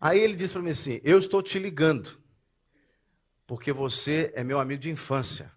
Aí 0.00 0.18
ele 0.18 0.34
disse 0.34 0.54
para 0.54 0.62
mim 0.62 0.70
assim: 0.70 1.02
Eu 1.04 1.18
estou 1.18 1.42
te 1.42 1.58
ligando 1.58 2.24
porque 3.46 3.72
você 3.72 4.32
é 4.34 4.42
meu 4.42 4.58
amigo 4.58 4.82
de 4.82 4.90
infância. 4.90 5.52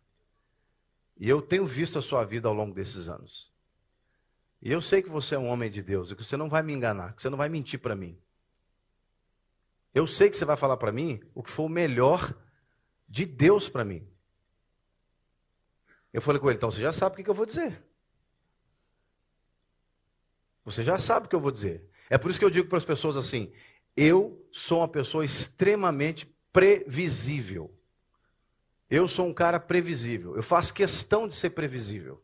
E 1.17 1.27
eu 1.27 1.41
tenho 1.41 1.65
visto 1.65 1.97
a 1.99 2.01
sua 2.01 2.23
vida 2.23 2.47
ao 2.47 2.53
longo 2.53 2.73
desses 2.73 3.09
anos. 3.09 3.51
E 4.61 4.71
eu 4.71 4.81
sei 4.81 5.01
que 5.01 5.09
você 5.09 5.35
é 5.35 5.39
um 5.39 5.47
homem 5.47 5.69
de 5.69 5.81
Deus 5.81 6.11
e 6.11 6.15
que 6.15 6.23
você 6.23 6.37
não 6.37 6.49
vai 6.49 6.61
me 6.61 6.73
enganar, 6.73 7.13
que 7.13 7.21
você 7.21 7.29
não 7.29 7.37
vai 7.37 7.49
mentir 7.49 7.79
para 7.79 7.95
mim. 7.95 8.17
Eu 9.93 10.05
sei 10.05 10.29
que 10.29 10.37
você 10.37 10.45
vai 10.45 10.57
falar 10.57 10.77
para 10.77 10.91
mim 10.91 11.19
o 11.33 11.41
que 11.41 11.49
for 11.49 11.63
o 11.63 11.69
melhor 11.69 12.35
de 13.07 13.25
Deus 13.25 13.67
para 13.67 13.83
mim. 13.83 14.07
Eu 16.13 16.21
falei 16.21 16.39
com 16.39 16.49
ele, 16.49 16.57
então 16.57 16.71
você 16.71 16.81
já 16.81 16.91
sabe 16.91 17.19
o 17.19 17.23
que 17.23 17.29
eu 17.29 17.33
vou 17.33 17.45
dizer. 17.45 17.83
Você 20.65 20.83
já 20.83 20.97
sabe 20.99 21.25
o 21.25 21.29
que 21.29 21.35
eu 21.35 21.39
vou 21.39 21.51
dizer. 21.51 21.89
É 22.09 22.17
por 22.17 22.29
isso 22.29 22.39
que 22.39 22.45
eu 22.45 22.49
digo 22.49 22.67
para 22.67 22.77
as 22.77 22.85
pessoas 22.85 23.17
assim: 23.17 23.51
eu 23.95 24.47
sou 24.51 24.79
uma 24.79 24.87
pessoa 24.87 25.25
extremamente 25.25 26.25
previsível. 26.51 27.78
Eu 28.89 29.07
sou 29.07 29.27
um 29.27 29.33
cara 29.33 29.59
previsível. 29.59 30.35
Eu 30.35 30.41
faço 30.41 30.73
questão 30.73 31.27
de 31.27 31.35
ser 31.35 31.51
previsível. 31.51 32.21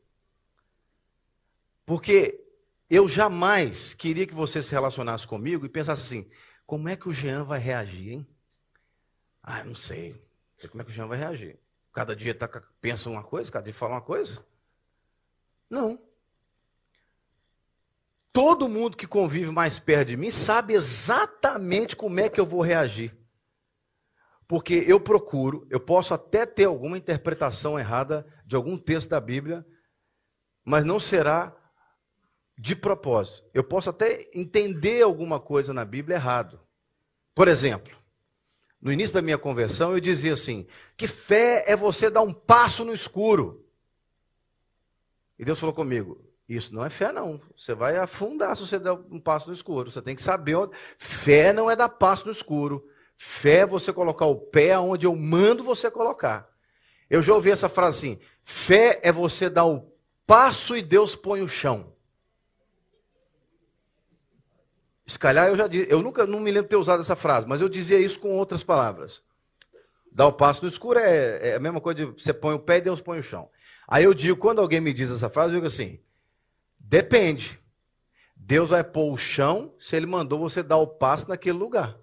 Porque 1.86 2.44
eu 2.90 3.08
jamais 3.08 3.94
queria 3.94 4.26
que 4.26 4.34
você 4.34 4.62
se 4.62 4.72
relacionasse 4.72 5.28
comigo 5.28 5.66
e 5.66 5.70
pensasse 5.70 6.02
assim: 6.02 6.30
como 6.66 6.90
é 6.90 6.96
que 6.96 7.08
o 7.08 7.14
Jean 7.14 7.44
vai 7.44 7.60
reagir, 7.60 8.14
hein? 8.14 8.28
Ah, 9.44 9.64
não 9.64 9.76
sei. 9.76 10.14
Não 10.14 10.58
sei 10.58 10.70
como 10.70 10.82
é 10.82 10.86
que 10.86 10.92
o 10.92 10.94
Jean 10.94 11.08
vai 11.08 11.18
reagir. 11.18 11.60
Cada 11.94 12.16
dia 12.16 12.34
tá, 12.34 12.50
pensa 12.82 13.10
uma 13.10 13.24
coisa, 13.24 13.52
cada 13.52 13.64
dia 13.64 13.74
fala 13.74 13.94
uma 13.94 14.02
coisa. 14.02 14.44
Não. 15.70 16.00
Todo 18.34 18.68
mundo 18.68 18.98
que 18.98 19.08
convive 19.08 19.52
mais 19.52 19.80
perto 19.80 20.10
de 20.10 20.18
mim 20.18 20.30
sabe 20.30 20.74
exatamente 20.74 21.96
como 21.96 22.20
é 22.20 22.28
que 22.28 22.40
eu 22.40 22.46
vou 22.46 22.62
reagir. 22.62 23.16
Porque 24.48 24.84
eu 24.88 25.00
procuro, 25.00 25.66
eu 25.70 25.80
posso 25.80 26.14
até 26.14 26.46
ter 26.46 26.66
alguma 26.66 26.98
interpretação 26.98 27.80
errada 27.80 28.26
de 28.46 28.56
algum 28.56 28.78
texto 28.78 29.10
da 29.10 29.20
Bíblia, 29.20 29.66
mas 30.64 30.84
não 30.84 31.00
será 31.00 31.56
de 32.58 32.76
propósito. 32.76 33.50
Eu 33.54 33.64
posso 33.64 33.90
até 33.90 34.30
entender 34.34 35.02
alguma 35.02 35.40
coisa 35.40 35.74
na 35.74 35.84
Bíblia 35.84 36.16
errado. 36.16 36.60
Por 37.34 37.48
exemplo, 37.48 37.96
no 38.80 38.92
início 38.92 39.16
da 39.16 39.22
minha 39.22 39.38
conversão 39.38 39.94
eu 39.94 40.00
dizia 40.00 40.34
assim: 40.34 40.68
que 40.96 41.08
fé 41.08 41.64
é 41.68 41.76
você 41.76 42.10
dar 42.10 42.22
um 42.22 42.34
passo 42.34 42.86
no 42.86 42.94
escuro. 42.94 43.66
E 45.38 45.44
Deus 45.44 45.60
falou 45.60 45.74
comigo: 45.74 46.24
isso 46.48 46.74
não 46.74 46.86
é 46.86 46.90
fé, 46.90 47.12
não. 47.12 47.42
Você 47.58 47.74
vai 47.74 47.98
afundar 47.98 48.56
se 48.56 48.66
você 48.66 48.78
der 48.78 48.92
um 48.92 49.20
passo 49.20 49.48
no 49.48 49.54
escuro. 49.54 49.90
Você 49.90 50.02
tem 50.02 50.16
que 50.16 50.22
saber 50.22 50.56
onde. 50.56 50.78
Fé 50.98 51.52
não 51.52 51.70
é 51.70 51.76
dar 51.76 51.90
passo 51.90 52.26
no 52.26 52.32
escuro. 52.32 52.88
Fé 53.18 53.60
é 53.60 53.66
você 53.66 53.94
colocar 53.94 54.26
o 54.26 54.36
pé 54.36 54.78
onde 54.78 55.06
eu 55.06 55.16
mando 55.16 55.64
você 55.64 55.90
colocar. 55.90 56.50
Eu 57.10 57.22
já 57.22 57.34
ouvi 57.34 57.52
essa 57.52 57.70
frase 57.70 57.98
assim: 57.98 58.20
fé 58.44 59.00
é 59.04 59.12
você 59.12 59.50
dar 59.50 59.66
o 59.66 59.92
passo 60.26 60.76
e 60.76 60.82
Deus 60.82 61.16
põe 61.16 61.42
o 61.42 61.48
chão. 61.48 61.94
Se 65.08 65.20
calhar 65.20 65.48
eu 65.48 65.56
já 65.56 65.68
disse, 65.68 65.88
eu 65.90 66.02
nunca 66.02 66.26
não 66.26 66.40
me 66.40 66.50
lembro 66.50 66.64
de 66.64 66.70
ter 66.70 66.76
usado 66.76 67.00
essa 67.00 67.16
frase, 67.16 67.48
mas 67.48 67.62
eu 67.62 67.70
dizia 67.70 68.00
isso 68.00 68.20
com 68.20 68.32
outras 68.32 68.64
palavras. 68.64 69.24
Dar 70.12 70.28
o 70.28 70.34
passo 70.34 70.64
no 70.64 70.68
escuro 70.68 70.98
é, 70.98 71.50
é 71.50 71.56
a 71.56 71.60
mesma 71.60 71.80
coisa 71.80 72.06
de 72.06 72.24
você 72.24 72.34
põe 72.34 72.56
o 72.56 72.60
pé 72.60 72.78
e 72.78 72.82
Deus 72.82 73.02
põe 73.02 73.20
o 73.20 73.24
chão. 73.24 73.50
Aí 73.88 74.04
eu 74.04 74.14
digo, 74.14 74.38
quando 74.38 74.60
alguém 74.60 74.82
me 74.82 74.94
diz 74.94 75.12
essa 75.12 75.30
frase, 75.30 75.54
eu 75.54 75.58
digo 75.58 75.68
assim: 75.68 76.00
depende. 76.80 77.60
Deus 78.36 78.72
vai 78.72 78.84
pôr 78.84 79.14
o 79.14 79.18
chão 79.18 79.74
se 79.80 79.96
ele 79.96 80.06
mandou 80.06 80.40
você 80.40 80.64
dar 80.64 80.78
o 80.78 80.88
passo 80.88 81.30
naquele 81.30 81.58
lugar. 81.58 81.98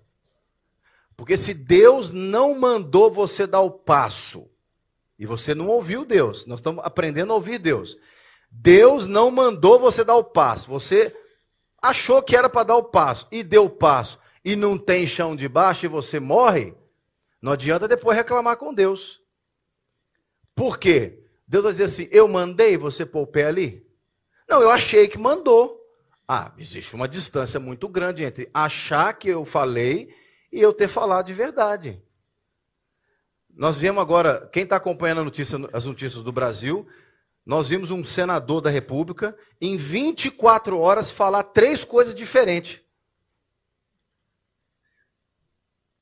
Porque 1.16 1.36
se 1.36 1.54
Deus 1.54 2.10
não 2.10 2.58
mandou 2.58 3.10
você 3.10 3.46
dar 3.46 3.60
o 3.60 3.70
passo, 3.70 4.48
e 5.18 5.26
você 5.26 5.54
não 5.54 5.68
ouviu 5.68 6.04
Deus, 6.04 6.46
nós 6.46 6.58
estamos 6.58 6.84
aprendendo 6.84 7.32
a 7.32 7.36
ouvir 7.36 7.58
Deus. 7.58 7.96
Deus 8.50 9.06
não 9.06 9.30
mandou 9.30 9.78
você 9.78 10.04
dar 10.04 10.16
o 10.16 10.24
passo, 10.24 10.68
você 10.68 11.16
achou 11.80 12.22
que 12.22 12.36
era 12.36 12.48
para 12.48 12.64
dar 12.64 12.76
o 12.76 12.84
passo 12.84 13.26
e 13.30 13.42
deu 13.42 13.66
o 13.66 13.70
passo 13.70 14.18
e 14.44 14.56
não 14.56 14.76
tem 14.76 15.06
chão 15.06 15.36
de 15.36 15.48
baixo 15.48 15.86
e 15.86 15.88
você 15.88 16.18
morre, 16.18 16.74
não 17.40 17.52
adianta 17.52 17.88
depois 17.88 18.16
reclamar 18.16 18.56
com 18.56 18.74
Deus. 18.74 19.20
Por 20.54 20.78
quê? 20.78 21.20
Deus 21.46 21.64
vai 21.64 21.72
dizer 21.72 21.84
assim: 21.84 22.08
eu 22.10 22.28
mandei 22.28 22.76
você 22.76 23.06
pôr 23.06 23.22
o 23.22 23.26
pé 23.26 23.46
ali? 23.46 23.86
Não, 24.48 24.60
eu 24.60 24.70
achei 24.70 25.08
que 25.08 25.18
mandou. 25.18 25.80
Ah, 26.26 26.52
existe 26.56 26.94
uma 26.94 27.08
distância 27.08 27.58
muito 27.58 27.88
grande 27.88 28.24
entre 28.24 28.48
achar 28.52 29.12
que 29.14 29.28
eu 29.28 29.44
falei 29.44 30.14
e 30.52 30.60
eu 30.60 30.72
ter 30.72 30.88
falado 30.88 31.26
de 31.26 31.32
verdade. 31.32 32.00
Nós 33.48 33.76
vimos 33.76 34.02
agora, 34.02 34.48
quem 34.52 34.64
está 34.64 34.76
acompanhando 34.76 35.24
notícia, 35.24 35.58
as 35.72 35.86
notícias 35.86 36.22
do 36.22 36.30
Brasil, 36.30 36.86
nós 37.44 37.68
vimos 37.68 37.90
um 37.90 38.04
senador 38.04 38.60
da 38.60 38.70
República 38.70 39.36
em 39.60 39.76
24 39.76 40.78
horas 40.78 41.10
falar 41.10 41.42
três 41.42 41.84
coisas 41.84 42.14
diferentes. 42.14 42.80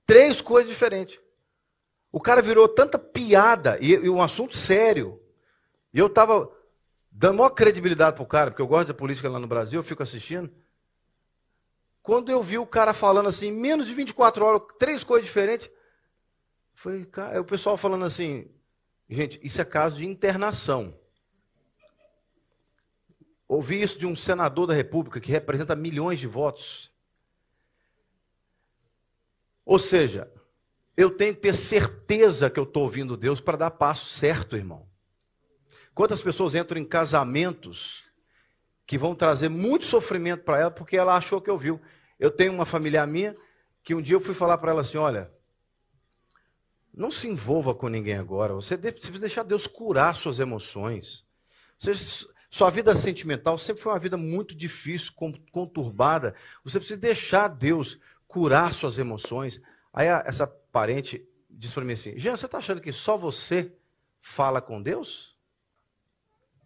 Três 0.06 0.40
coisas 0.40 0.70
diferentes. 0.70 1.18
O 2.12 2.20
cara 2.20 2.42
virou 2.42 2.68
tanta 2.68 2.98
piada 2.98 3.78
e, 3.80 3.92
e 3.92 4.10
um 4.10 4.20
assunto 4.20 4.56
sério. 4.56 5.20
E 5.94 5.98
eu 5.98 6.08
estava 6.08 6.50
dando 7.10 7.38
maior 7.38 7.50
credibilidade 7.50 8.16
para 8.16 8.22
o 8.22 8.26
cara, 8.26 8.50
porque 8.50 8.62
eu 8.62 8.66
gosto 8.66 8.88
da 8.88 8.94
política 8.94 9.28
lá 9.28 9.38
no 9.38 9.46
Brasil, 9.46 9.78
eu 9.78 9.84
fico 9.84 10.02
assistindo. 10.02 10.52
Quando 12.02 12.30
eu 12.32 12.42
vi 12.42 12.58
o 12.58 12.66
cara 12.66 12.94
falando 12.94 13.28
assim, 13.28 13.50
menos 13.50 13.86
de 13.86 13.94
24 13.94 14.44
horas, 14.44 14.62
três 14.78 15.04
coisas 15.04 15.26
diferentes, 15.26 15.70
foi, 16.72 17.04
cara, 17.04 17.40
o 17.40 17.44
pessoal 17.44 17.76
falando 17.76 18.04
assim, 18.04 18.50
gente, 19.08 19.38
isso 19.42 19.60
é 19.60 19.64
caso 19.64 19.98
de 19.98 20.06
internação. 20.06 20.98
Ouvi 23.46 23.82
isso 23.82 23.98
de 23.98 24.06
um 24.06 24.16
senador 24.16 24.66
da 24.66 24.74
República 24.74 25.20
que 25.20 25.30
representa 25.30 25.74
milhões 25.76 26.20
de 26.20 26.26
votos. 26.26 26.90
Ou 29.64 29.78
seja, 29.78 30.32
eu 30.96 31.10
tenho 31.10 31.34
que 31.34 31.40
ter 31.40 31.54
certeza 31.54 32.48
que 32.48 32.58
eu 32.58 32.64
estou 32.64 32.84
ouvindo 32.84 33.16
Deus 33.16 33.40
para 33.40 33.58
dar 33.58 33.70
passo 33.72 34.06
certo, 34.06 34.56
irmão. 34.56 34.88
Quantas 35.94 36.22
pessoas 36.22 36.54
entram 36.54 36.80
em 36.80 36.84
casamentos 36.84 38.04
que 38.90 38.98
vão 38.98 39.14
trazer 39.14 39.48
muito 39.48 39.84
sofrimento 39.84 40.42
para 40.42 40.58
ela 40.58 40.70
porque 40.72 40.96
ela 40.96 41.16
achou 41.16 41.40
que 41.40 41.48
ouviu. 41.48 41.80
Eu 42.18 42.28
tenho 42.28 42.52
uma 42.52 42.66
familiar 42.66 43.06
minha 43.06 43.36
que 43.84 43.94
um 43.94 44.02
dia 44.02 44.16
eu 44.16 44.20
fui 44.20 44.34
falar 44.34 44.58
para 44.58 44.72
ela 44.72 44.80
assim: 44.80 44.98
olha, 44.98 45.32
não 46.92 47.08
se 47.08 47.28
envolva 47.28 47.72
com 47.72 47.86
ninguém 47.86 48.16
agora. 48.16 48.52
Você 48.52 48.76
precisa 48.76 49.16
deixar 49.20 49.44
Deus 49.44 49.68
curar 49.68 50.12
suas 50.16 50.40
emoções. 50.40 51.24
Você, 51.78 51.92
sua 52.50 52.68
vida 52.68 52.96
sentimental 52.96 53.56
sempre 53.56 53.80
foi 53.80 53.92
uma 53.92 53.98
vida 54.00 54.16
muito 54.16 54.56
difícil, 54.56 55.12
conturbada. 55.52 56.34
Você 56.64 56.80
precisa 56.80 56.98
deixar 56.98 57.46
Deus 57.46 57.96
curar 58.26 58.74
suas 58.74 58.98
emoções. 58.98 59.62
Aí 59.92 60.08
essa 60.08 60.48
parente 60.48 61.24
disse 61.48 61.74
para 61.74 61.84
mim 61.84 61.92
assim: 61.92 62.18
Jean, 62.18 62.34
você 62.34 62.46
está 62.46 62.58
achando 62.58 62.80
que 62.80 62.90
só 62.90 63.16
você 63.16 63.72
fala 64.18 64.60
com 64.60 64.82
Deus? 64.82 65.38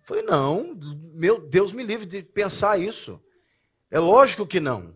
Falei: 0.04 0.22
não, 0.22 0.78
meu 1.14 1.40
Deus 1.40 1.72
me 1.72 1.82
livre 1.82 2.06
de 2.06 2.22
pensar 2.22 2.78
isso. 2.78 3.20
É 3.90 3.98
lógico 3.98 4.46
que 4.46 4.60
não. 4.60 4.94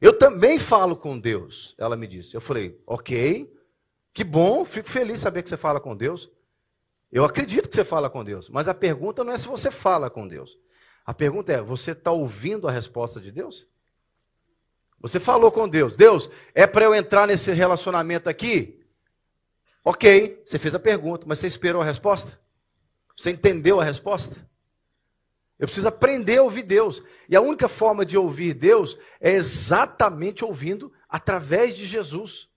Eu 0.00 0.16
também 0.18 0.58
falo 0.58 0.96
com 0.96 1.18
Deus, 1.18 1.74
ela 1.78 1.96
me 1.96 2.06
disse. 2.06 2.34
Eu 2.34 2.40
falei: 2.40 2.80
ok, 2.86 3.52
que 4.12 4.24
bom, 4.24 4.64
fico 4.64 4.90
feliz 4.90 5.14
de 5.14 5.20
saber 5.20 5.42
que 5.42 5.48
você 5.48 5.56
fala 5.56 5.80
com 5.80 5.96
Deus. 5.96 6.30
Eu 7.12 7.24
acredito 7.24 7.68
que 7.68 7.74
você 7.74 7.84
fala 7.84 8.10
com 8.10 8.22
Deus, 8.24 8.48
mas 8.48 8.68
a 8.68 8.74
pergunta 8.74 9.24
não 9.24 9.32
é 9.32 9.38
se 9.38 9.48
você 9.48 9.70
fala 9.70 10.10
com 10.10 10.26
Deus. 10.26 10.58
A 11.06 11.14
pergunta 11.14 11.52
é: 11.52 11.62
você 11.62 11.92
está 11.92 12.10
ouvindo 12.10 12.66
a 12.66 12.72
resposta 12.72 13.20
de 13.20 13.30
Deus? 13.30 13.68
Você 15.00 15.18
falou 15.18 15.50
com 15.50 15.66
Deus, 15.68 15.96
Deus, 15.96 16.28
é 16.54 16.66
para 16.66 16.84
eu 16.84 16.94
entrar 16.94 17.26
nesse 17.26 17.52
relacionamento 17.52 18.28
aqui? 18.28 18.84
Ok, 19.82 20.42
você 20.44 20.58
fez 20.58 20.74
a 20.74 20.78
pergunta, 20.78 21.24
mas 21.26 21.38
você 21.38 21.46
esperou 21.46 21.80
a 21.80 21.84
resposta? 21.84 22.38
Você 23.20 23.32
entendeu 23.32 23.78
a 23.78 23.84
resposta? 23.84 24.48
Eu 25.58 25.66
preciso 25.66 25.86
aprender 25.86 26.38
a 26.38 26.42
ouvir 26.42 26.62
Deus. 26.62 27.02
E 27.28 27.36
a 27.36 27.40
única 27.42 27.68
forma 27.68 28.02
de 28.02 28.16
ouvir 28.16 28.54
Deus 28.54 28.96
é 29.20 29.32
exatamente 29.32 30.42
ouvindo 30.42 30.90
através 31.06 31.76
de 31.76 31.84
Jesus. 31.84 32.48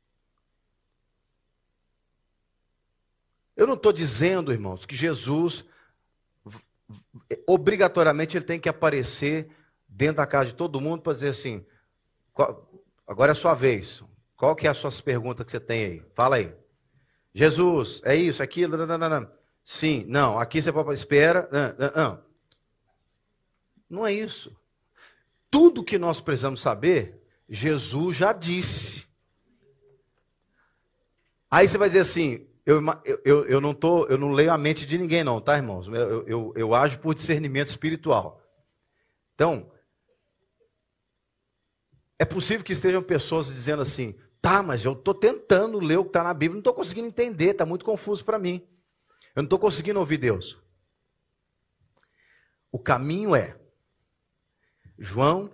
Eu 3.57 3.67
não 3.67 3.73
estou 3.73 3.91
dizendo, 3.91 4.53
irmãos, 4.53 4.85
que 4.85 4.95
Jesus 4.95 5.65
obrigatoriamente 7.45 8.37
ele 8.37 8.45
tem 8.45 8.57
que 8.57 8.69
aparecer 8.69 9.49
dentro 9.85 10.15
da 10.15 10.25
casa 10.25 10.51
de 10.51 10.55
todo 10.55 10.79
mundo 10.79 11.01
para 11.01 11.11
dizer 11.11 11.27
assim: 11.27 11.65
agora 13.05 13.31
é 13.31 13.33
a 13.33 13.35
sua 13.35 13.53
vez. 13.53 14.01
Qual 14.37 14.55
que 14.55 14.65
é 14.65 14.69
as 14.69 14.77
suas 14.77 15.01
perguntas 15.01 15.45
que 15.45 15.51
você 15.51 15.59
tem 15.59 15.85
aí? 15.85 16.05
Fala 16.15 16.37
aí. 16.37 16.55
Jesus, 17.33 18.01
é 18.05 18.15
isso, 18.15 18.41
é 18.41 18.45
aquilo, 18.45 18.77
não, 18.77 18.97
não, 18.97 19.09
não. 19.09 19.42
Sim, 19.63 20.05
não, 20.07 20.37
aqui 20.37 20.61
você 20.61 20.71
pode 20.71 20.93
espera, 20.93 21.49
não, 21.51 22.03
não. 22.03 22.23
Não 23.89 24.07
é 24.07 24.11
isso. 24.11 24.55
Tudo 25.49 25.83
que 25.83 25.97
nós 25.97 26.19
precisamos 26.19 26.59
saber, 26.59 27.21
Jesus 27.47 28.17
já 28.17 28.33
disse. 28.33 29.07
Aí 31.49 31.67
você 31.67 31.77
vai 31.77 31.87
dizer 31.87 31.99
assim, 31.99 32.47
eu, 32.65 32.81
eu, 33.23 33.45
eu, 33.45 33.61
não 33.61 33.73
tô, 33.73 34.07
eu 34.07 34.17
não 34.17 34.31
leio 34.31 34.51
a 34.51 34.57
mente 34.57 34.85
de 34.85 34.97
ninguém, 34.97 35.23
não, 35.23 35.39
tá, 35.39 35.55
irmãos? 35.55 35.87
Eu, 35.87 36.27
eu, 36.27 36.53
eu 36.55 36.73
ajo 36.73 36.99
por 36.99 37.13
discernimento 37.13 37.67
espiritual. 37.67 38.41
Então, 39.35 39.71
é 42.17 42.25
possível 42.25 42.65
que 42.65 42.73
estejam 42.73 43.03
pessoas 43.03 43.47
dizendo 43.47 43.81
assim: 43.81 44.15
tá, 44.41 44.63
mas 44.63 44.83
eu 44.83 44.93
estou 44.93 45.13
tentando 45.13 45.79
ler 45.79 45.99
o 45.99 46.03
que 46.03 46.09
está 46.09 46.23
na 46.23 46.33
Bíblia, 46.33 46.55
não 46.55 46.61
estou 46.61 46.73
conseguindo 46.73 47.07
entender, 47.07 47.51
está 47.51 47.65
muito 47.65 47.85
confuso 47.85 48.25
para 48.25 48.39
mim. 48.39 48.67
Eu 49.35 49.41
não 49.41 49.45
estou 49.45 49.59
conseguindo 49.59 49.99
ouvir 49.99 50.17
Deus. 50.17 50.61
O 52.71 52.79
caminho 52.79 53.35
é 53.35 53.59
João, 54.97 55.51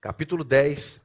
capítulo 0.00 0.44
10, 0.44 1.00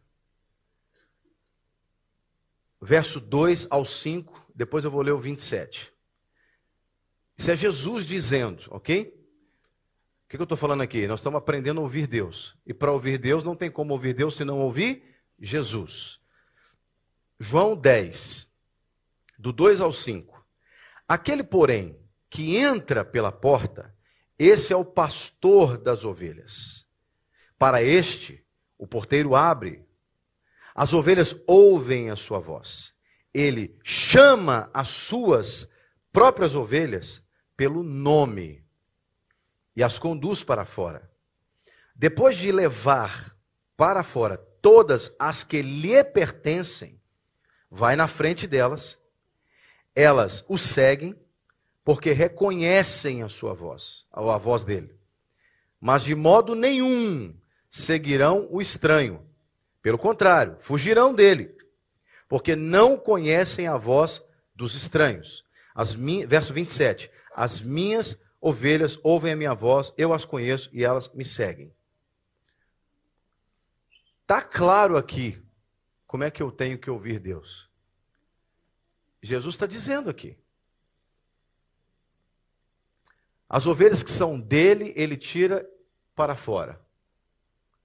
verso 2.81 3.19
2 3.19 3.67
ao 3.69 3.83
5, 3.83 4.51
depois 4.53 4.85
eu 4.85 4.91
vou 4.91 5.01
ler 5.01 5.11
o 5.11 5.19
27. 5.19 5.91
Isso 7.37 7.51
é 7.51 7.55
Jesus 7.55 8.05
dizendo, 8.05 8.63
ok? 8.69 9.15
O 10.25 10.29
que, 10.29 10.37
eu 10.37 10.43
estou 10.43 10.57
falando 10.57 10.81
aqui? 10.81 11.07
Nós 11.07 11.19
estamos 11.19 11.39
aprendendo 11.39 11.79
a 11.79 11.83
ouvir 11.83 12.05
Deus. 12.05 12.55
E 12.65 12.73
para 12.73 12.91
ouvir 12.91 13.17
Deus, 13.17 13.43
não 13.43 13.55
tem 13.55 13.71
como 13.71 13.93
ouvir 13.93 14.13
Deus 14.13 14.35
se 14.35 14.45
não 14.45 14.59
ouvir 14.59 15.03
Jesus. 15.39 16.19
João 17.39 17.75
10, 17.75 18.47
do 19.39 19.51
2 19.51 19.81
ao 19.81 19.91
5. 19.91 20.38
Aquele, 21.09 21.43
porém, 21.43 21.99
que 22.29 22.55
entra 22.55 23.03
pela 23.03 23.33
porta, 23.33 23.93
esse 24.37 24.71
é 24.71 24.77
o 24.77 24.85
pastor 24.85 25.77
das 25.77 26.05
ovelhas. 26.05 26.87
Para 27.57 27.83
este, 27.83 28.45
o 28.77 28.87
porteiro 28.87 29.35
abre 29.35 29.89
as 30.79 30.93
ovelhas 30.93 31.35
ouvem 31.45 32.09
a 32.09 32.15
sua 32.15 32.39
voz. 32.39 32.93
Ele 33.33 33.77
chama 33.83 34.69
as 34.73 34.87
suas 34.87 35.67
próprias 36.09 36.55
ovelhas 36.55 37.21
pelo 37.57 37.83
nome 37.83 38.63
e 39.75 39.83
as 39.83 39.99
conduz 39.99 40.41
para 40.41 40.63
fora. 40.63 41.11
Depois 41.93 42.37
de 42.37 42.49
levar 42.49 43.35
para 43.75 44.03
fora 44.03 44.37
todas 44.37 45.13
as 45.19 45.43
que 45.43 45.61
lhe 45.61 46.01
pertencem, 46.01 46.97
vai 47.69 47.97
na 47.97 48.07
frente 48.07 48.47
delas, 48.47 48.97
elas 49.99 50.45
o 50.47 50.57
seguem, 50.57 51.15
porque 51.83 52.11
reconhecem 52.11 53.23
a 53.23 53.29
sua 53.29 53.53
voz, 53.53 54.05
a 54.11 54.37
voz 54.37 54.63
dele. 54.63 54.93
Mas 55.81 56.03
de 56.03 56.15
modo 56.15 56.55
nenhum 56.55 57.35
seguirão 57.69 58.47
o 58.51 58.61
estranho 58.61 59.27
pelo 59.81 59.97
contrário, 59.97 60.57
fugirão 60.59 61.13
dele, 61.13 61.55
porque 62.27 62.55
não 62.55 62.97
conhecem 62.97 63.67
a 63.67 63.77
voz 63.77 64.21
dos 64.53 64.75
estranhos. 64.75 65.43
As. 65.73 65.93
Verso 66.27 66.53
27. 66.53 67.09
As 67.33 67.61
minhas 67.61 68.17
ovelhas 68.41 68.99
ouvem 69.03 69.33
a 69.33 69.35
minha 69.35 69.53
voz, 69.53 69.93
eu 69.97 70.13
as 70.13 70.25
conheço 70.25 70.69
e 70.73 70.83
elas 70.83 71.11
me 71.13 71.23
seguem. 71.23 71.73
Está 74.21 74.41
claro 74.41 74.97
aqui 74.97 75.41
como 76.05 76.23
é 76.23 76.31
que 76.31 76.43
eu 76.43 76.51
tenho 76.51 76.77
que 76.77 76.89
ouvir 76.89 77.19
Deus. 77.19 77.68
Jesus 79.21 79.55
está 79.55 79.65
dizendo 79.65 80.09
aqui. 80.09 80.37
As 83.49 83.65
ovelhas 83.65 84.03
que 84.03 84.11
são 84.11 84.39
dele, 84.39 84.93
ele 84.95 85.17
tira 85.17 85.67
para 86.15 86.35
fora. 86.35 86.79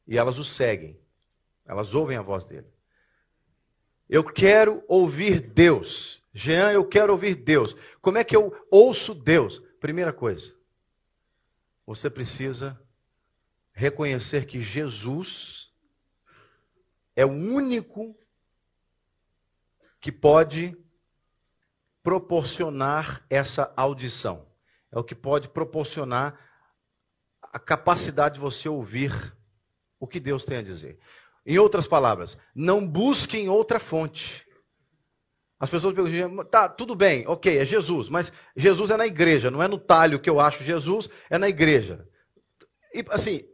E 0.06 0.18
elas 0.18 0.38
o 0.38 0.44
seguem. 0.44 1.00
Elas 1.64 1.94
ouvem 1.94 2.16
a 2.16 2.22
voz 2.22 2.44
dele. 2.44 2.66
Eu 4.08 4.22
quero 4.22 4.84
ouvir 4.86 5.40
Deus. 5.40 6.22
Jean, 6.32 6.72
eu 6.72 6.86
quero 6.86 7.12
ouvir 7.12 7.34
Deus. 7.34 7.74
Como 8.00 8.18
é 8.18 8.24
que 8.24 8.36
eu 8.36 8.54
ouço 8.70 9.14
Deus? 9.14 9.60
Primeira 9.80 10.12
coisa, 10.12 10.54
você 11.86 12.10
precisa 12.10 12.80
reconhecer 13.72 14.46
que 14.46 14.62
Jesus 14.62 15.72
é 17.16 17.24
o 17.24 17.30
único 17.30 18.16
que 20.00 20.10
pode 20.10 20.76
proporcionar 22.04 23.24
essa 23.30 23.72
audição. 23.74 24.46
É 24.92 24.98
o 24.98 25.02
que 25.02 25.14
pode 25.14 25.48
proporcionar 25.48 26.38
a 27.42 27.58
capacidade 27.58 28.34
de 28.34 28.40
você 28.40 28.68
ouvir 28.68 29.10
o 29.98 30.06
que 30.06 30.20
Deus 30.20 30.44
tem 30.44 30.58
a 30.58 30.62
dizer. 30.62 30.98
Em 31.46 31.58
outras 31.58 31.88
palavras, 31.88 32.38
não 32.54 32.86
busquem 32.86 33.48
outra 33.48 33.80
fonte. 33.80 34.46
As 35.58 35.70
pessoas 35.70 35.94
perguntam, 35.94 36.44
tá, 36.44 36.68
tudo 36.68 36.94
bem, 36.94 37.26
ok, 37.26 37.58
é 37.58 37.64
Jesus, 37.64 38.08
mas 38.10 38.32
Jesus 38.54 38.90
é 38.90 38.96
na 38.96 39.06
igreja, 39.06 39.50
não 39.50 39.62
é 39.62 39.68
no 39.68 39.78
talho 39.78 40.20
que 40.20 40.28
eu 40.28 40.38
acho 40.38 40.62
Jesus, 40.62 41.08
é 41.30 41.38
na 41.38 41.48
igreja. 41.48 42.06
E 42.92 43.04
assim, 43.10 43.48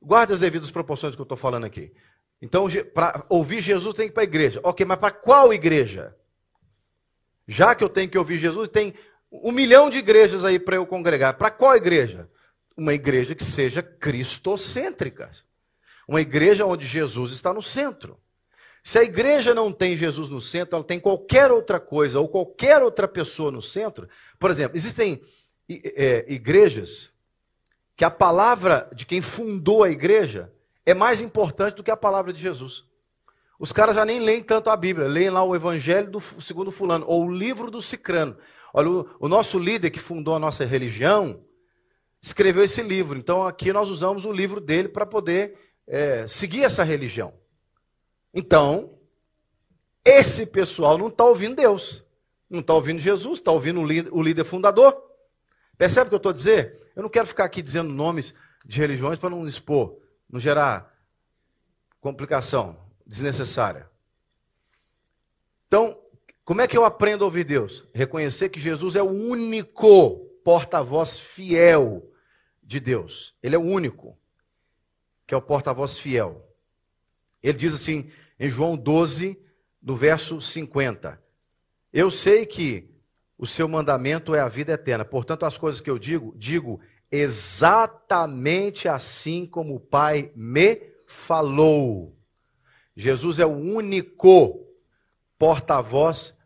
guarde 0.00 0.32
as 0.32 0.40
devidas 0.40 0.70
proporções 0.70 1.14
que 1.14 1.20
eu 1.20 1.24
estou 1.24 1.36
falando 1.36 1.64
aqui. 1.64 1.92
Então, 2.40 2.66
para 2.94 3.24
ouvir 3.28 3.60
Jesus 3.60 3.94
tem 3.94 4.06
que 4.06 4.12
ir 4.12 4.14
para 4.14 4.22
a 4.22 4.24
igreja. 4.24 4.60
Ok, 4.62 4.86
mas 4.86 4.98
para 4.98 5.10
qual 5.10 5.52
igreja? 5.52 6.16
Já 7.50 7.74
que 7.74 7.82
eu 7.82 7.88
tenho 7.88 8.08
que 8.08 8.16
ouvir 8.16 8.38
Jesus, 8.38 8.68
tem 8.68 8.94
um 9.30 9.50
milhão 9.50 9.90
de 9.90 9.98
igrejas 9.98 10.44
aí 10.44 10.56
para 10.56 10.76
eu 10.76 10.86
congregar. 10.86 11.34
Para 11.34 11.50
qual 11.50 11.74
igreja? 11.74 12.30
Uma 12.76 12.94
igreja 12.94 13.34
que 13.34 13.42
seja 13.42 13.82
cristocêntrica. 13.82 15.28
Uma 16.06 16.20
igreja 16.20 16.64
onde 16.64 16.86
Jesus 16.86 17.32
está 17.32 17.52
no 17.52 17.60
centro. 17.60 18.16
Se 18.84 19.00
a 19.00 19.02
igreja 19.02 19.52
não 19.52 19.72
tem 19.72 19.96
Jesus 19.96 20.28
no 20.28 20.40
centro, 20.40 20.76
ela 20.76 20.84
tem 20.84 21.00
qualquer 21.00 21.50
outra 21.50 21.80
coisa 21.80 22.20
ou 22.20 22.28
qualquer 22.28 22.84
outra 22.84 23.08
pessoa 23.08 23.50
no 23.50 23.60
centro. 23.60 24.08
Por 24.38 24.48
exemplo, 24.48 24.76
existem 24.76 25.20
é, 25.68 26.24
igrejas 26.28 27.10
que 27.96 28.04
a 28.04 28.10
palavra 28.12 28.88
de 28.94 29.04
quem 29.04 29.20
fundou 29.20 29.82
a 29.82 29.90
igreja 29.90 30.52
é 30.86 30.94
mais 30.94 31.20
importante 31.20 31.74
do 31.74 31.82
que 31.82 31.90
a 31.90 31.96
palavra 31.96 32.32
de 32.32 32.40
Jesus. 32.40 32.88
Os 33.60 33.72
caras 33.72 33.94
já 33.94 34.06
nem 34.06 34.20
leem 34.20 34.42
tanto 34.42 34.70
a 34.70 34.76
Bíblia, 34.76 35.06
leem 35.06 35.28
lá 35.28 35.44
o 35.44 35.54
Evangelho 35.54 36.10
do 36.10 36.18
segundo 36.18 36.70
fulano, 36.70 37.04
ou 37.06 37.26
o 37.26 37.30
livro 37.30 37.70
do 37.70 37.82
Cicrano. 37.82 38.34
Olha, 38.72 38.88
o, 38.88 39.08
o 39.20 39.28
nosso 39.28 39.58
líder 39.58 39.90
que 39.90 40.00
fundou 40.00 40.34
a 40.34 40.38
nossa 40.38 40.64
religião 40.64 41.44
escreveu 42.22 42.64
esse 42.64 42.82
livro. 42.82 43.18
Então 43.18 43.46
aqui 43.46 43.70
nós 43.70 43.90
usamos 43.90 44.24
o 44.24 44.32
livro 44.32 44.62
dele 44.62 44.88
para 44.88 45.04
poder 45.04 45.58
é, 45.86 46.26
seguir 46.26 46.64
essa 46.64 46.82
religião. 46.82 47.34
Então, 48.32 48.98
esse 50.02 50.46
pessoal 50.46 50.96
não 50.96 51.08
está 51.08 51.26
ouvindo 51.26 51.56
Deus, 51.56 52.02
não 52.48 52.60
está 52.60 52.72
ouvindo 52.72 52.98
Jesus, 52.98 53.40
está 53.40 53.52
ouvindo 53.52 53.82
o 53.82 54.22
líder, 54.22 54.44
fundador. 54.44 54.96
Percebe 55.76 56.06
o 56.06 56.08
que 56.08 56.14
eu 56.14 56.16
estou 56.16 56.32
dizer? 56.32 56.80
Eu 56.96 57.02
não 57.02 57.10
quero 57.10 57.26
ficar 57.26 57.44
aqui 57.44 57.60
dizendo 57.60 57.92
nomes 57.92 58.32
de 58.64 58.80
religiões 58.80 59.18
para 59.18 59.28
não 59.28 59.46
expor, 59.46 59.98
não 60.30 60.40
gerar 60.40 60.94
complicação 62.00 62.89
desnecessária. 63.10 63.90
Então, 65.66 66.00
como 66.44 66.60
é 66.60 66.68
que 66.68 66.78
eu 66.78 66.84
aprendo 66.84 67.24
a 67.24 67.26
ouvir 67.26 67.42
Deus? 67.42 67.84
Reconhecer 67.92 68.50
que 68.50 68.60
Jesus 68.60 68.94
é 68.94 69.02
o 69.02 69.10
único 69.10 70.18
porta-voz 70.44 71.18
fiel 71.18 72.08
de 72.62 72.78
Deus. 72.78 73.34
Ele 73.42 73.56
é 73.56 73.58
o 73.58 73.62
único 73.62 74.16
que 75.26 75.34
é 75.34 75.36
o 75.36 75.42
porta-voz 75.42 75.98
fiel. 75.98 76.48
Ele 77.42 77.58
diz 77.58 77.74
assim 77.74 78.12
em 78.38 78.48
João 78.48 78.76
12, 78.76 79.36
no 79.82 79.96
verso 79.96 80.40
50: 80.40 81.20
Eu 81.92 82.12
sei 82.12 82.46
que 82.46 82.94
o 83.36 83.44
seu 83.44 83.66
mandamento 83.66 84.36
é 84.36 84.40
a 84.40 84.48
vida 84.48 84.72
eterna. 84.74 85.04
Portanto, 85.04 85.44
as 85.44 85.58
coisas 85.58 85.80
que 85.80 85.90
eu 85.90 85.98
digo, 85.98 86.32
digo 86.36 86.80
exatamente 87.10 88.88
assim 88.88 89.46
como 89.46 89.74
o 89.74 89.80
Pai 89.80 90.30
me 90.36 90.80
falou. 91.08 92.19
Jesus 92.96 93.38
é 93.38 93.46
o 93.46 93.56
único 93.56 94.66
porta-voz 95.38 96.36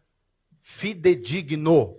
fidedigno 0.60 1.96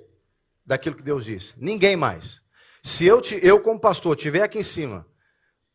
daquilo 0.65 0.95
que 0.95 1.03
Deus 1.03 1.25
disse. 1.25 1.53
Ninguém 1.57 1.95
mais. 1.95 2.41
Se 2.81 3.05
eu, 3.05 3.21
eu 3.41 3.59
como 3.61 3.79
pastor, 3.79 4.15
estiver 4.15 4.43
aqui 4.43 4.59
em 4.59 4.63
cima, 4.63 5.05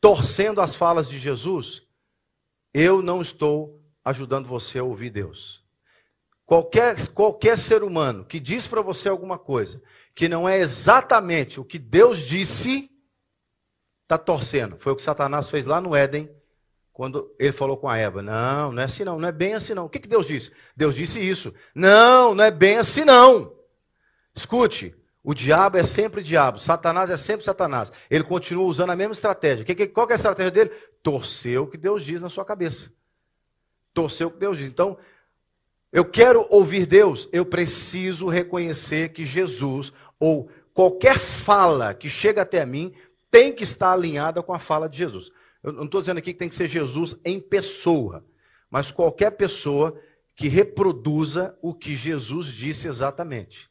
torcendo 0.01 0.61
as 0.61 0.75
falas 0.75 1.09
de 1.09 1.19
Jesus, 1.19 1.83
eu 2.73 3.03
não 3.03 3.21
estou 3.21 3.81
ajudando 4.05 4.47
você 4.47 4.79
a 4.79 4.85
ouvir 4.85 5.11
Deus. 5.11 5.65
Qualquer, 6.47 7.09
qualquer 7.09 7.57
ser 7.57 7.83
humano 7.83 8.25
que 8.25 8.41
diz 8.41 8.67
para 8.67 8.83
você 8.83 9.09
alguma 9.09 9.39
coisa 9.39 9.83
que 10.15 10.29
não 10.29 10.49
é 10.49 10.59
exatamente 10.59 11.61
o 11.61 11.65
que 11.65 11.79
Deus 11.79 12.21
disse, 12.21 12.91
está 14.03 14.19
torcendo. 14.19 14.77
Foi 14.79 14.93
o 14.93 14.97
que 14.97 15.03
Satanás 15.03 15.49
fez 15.49 15.65
lá 15.65 15.81
no 15.81 15.95
Éden 15.95 16.29
quando 17.01 17.35
ele 17.39 17.51
falou 17.51 17.79
com 17.79 17.89
a 17.89 17.97
Eva: 17.97 18.21
Não, 18.21 18.73
não 18.73 18.83
é 18.83 18.85
assim 18.85 19.05
não, 19.05 19.19
não 19.19 19.27
é 19.27 19.33
bem 19.33 19.55
assim 19.55 19.73
não. 19.73 19.87
O 19.87 19.89
que, 19.89 19.99
que 19.99 20.07
Deus 20.07 20.27
disse? 20.27 20.53
Deus 20.77 20.95
disse 20.95 21.19
isso. 21.19 21.55
Não, 21.75 22.35
não 22.35 22.45
é 22.45 22.51
bem 22.51 22.77
assim 22.77 23.07
não. 23.07 23.55
Escute, 24.35 24.95
o 25.25 25.33
diabo 25.33 25.79
é 25.79 25.83
sempre 25.83 26.23
diabo, 26.23 26.59
Satanás 26.59 27.09
é 27.09 27.17
sempre 27.17 27.43
Satanás. 27.43 27.91
Ele 28.11 28.23
continua 28.23 28.67
usando 28.67 28.91
a 28.91 28.97
mesma 28.97 29.15
estratégia. 29.15 29.65
Qual 29.89 30.07
que 30.07 30.13
é 30.13 30.15
a 30.15 30.17
estratégia 30.17 30.51
dele? 30.51 30.71
Torcer 31.03 31.59
o 31.59 31.67
que 31.67 31.79
Deus 31.79 32.05
diz 32.05 32.21
na 32.21 32.29
sua 32.29 32.45
cabeça. 32.45 32.93
Torcer 33.95 34.27
o 34.27 34.31
que 34.31 34.39
Deus 34.39 34.59
diz. 34.59 34.69
Então, 34.69 34.99
eu 35.91 36.05
quero 36.05 36.47
ouvir 36.51 36.85
Deus, 36.85 37.31
eu 37.33 37.47
preciso 37.47 38.29
reconhecer 38.29 39.09
que 39.09 39.25
Jesus, 39.25 39.91
ou 40.19 40.51
qualquer 40.75 41.19
fala 41.19 41.95
que 41.95 42.11
chega 42.11 42.43
até 42.43 42.67
mim, 42.67 42.93
tem 43.31 43.55
que 43.55 43.65
estar 43.65 43.91
alinhada 43.91 44.43
com 44.43 44.53
a 44.53 44.59
fala 44.59 44.87
de 44.87 44.99
Jesus. 44.99 45.33
Eu 45.63 45.73
não 45.73 45.85
estou 45.85 46.01
dizendo 46.01 46.19
aqui 46.19 46.33
que 46.33 46.39
tem 46.39 46.49
que 46.49 46.55
ser 46.55 46.69
Jesus 46.69 47.17
em 47.25 47.41
pessoa, 47.41 48.25
mas 48.71 48.91
qualquer 48.91 49.33
pessoa 49.33 50.01
que 50.35 50.49
reproduza 50.49 51.57
o 51.61 51.75
que 51.75 51.95
Jesus 51.95 52.47
disse 52.47 52.89
exatamente. 52.89 53.71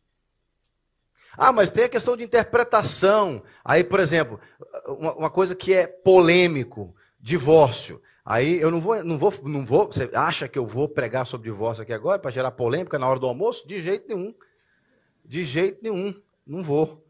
Ah, 1.36 1.52
mas 1.52 1.72
tem 1.72 1.86
a 1.86 1.90
questão 1.90 2.18
de 2.18 2.24
interpretação. 2.24 3.42
Aí, 3.64 3.84
por 3.84 4.00
exemplo, 4.00 4.40
uma, 4.86 5.14
uma 5.14 5.30
coisa 5.30 5.56
que 5.56 5.74
é 5.74 5.88
polêmico, 5.88 6.94
divórcio. 7.20 8.02
Aí 8.26 8.60
eu 8.60 8.70
não 8.70 8.80
vou, 8.82 9.04
não 9.04 9.18
vou, 9.18 9.34
não 9.46 9.66
vou. 9.66 9.88
Você 9.88 10.10
acha 10.14 10.48
que 10.48 10.60
eu 10.60 10.68
vou 10.68 10.88
pregar 10.88 11.26
sobre 11.26 11.50
divórcio 11.50 11.82
aqui 11.82 11.94
agora 11.94 12.20
para 12.20 12.30
gerar 12.30 12.52
polêmica 12.52 13.00
na 13.00 13.08
hora 13.08 13.20
do 13.20 13.26
almoço? 13.26 13.68
De 13.68 13.80
jeito 13.82 14.08
nenhum. 14.08 14.36
De 15.26 15.46
jeito 15.46 15.80
nenhum. 15.82 16.14
Não 16.46 16.62
vou. 16.62 17.04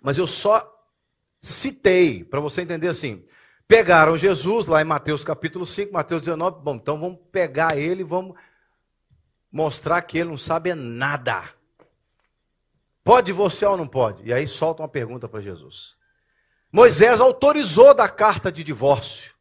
Mas 0.00 0.16
eu 0.16 0.26
só 0.26 0.79
citei, 1.40 2.22
para 2.22 2.40
você 2.40 2.62
entender 2.62 2.88
assim. 2.88 3.24
Pegaram 3.66 4.18
Jesus 4.18 4.66
lá 4.66 4.82
em 4.82 4.84
Mateus 4.84 5.24
capítulo 5.24 5.64
5, 5.64 5.92
Mateus 5.92 6.20
19. 6.20 6.62
Bom, 6.62 6.74
então 6.74 7.00
vamos 7.00 7.18
pegar 7.30 7.78
ele 7.78 8.02
vamos 8.02 8.36
mostrar 9.50 10.02
que 10.02 10.18
ele 10.18 10.30
não 10.30 10.38
sabe 10.38 10.74
nada. 10.74 11.48
Pode 13.02 13.26
divorciar 13.26 13.72
ou 13.72 13.76
não 13.76 13.86
pode? 13.86 14.24
E 14.24 14.32
aí 14.32 14.46
solta 14.46 14.82
uma 14.82 14.88
pergunta 14.88 15.28
para 15.28 15.40
Jesus. 15.40 15.96
Moisés 16.72 17.20
autorizou 17.20 17.94
da 17.94 18.08
carta 18.08 18.52
de 18.52 18.62
divórcio. 18.62 19.34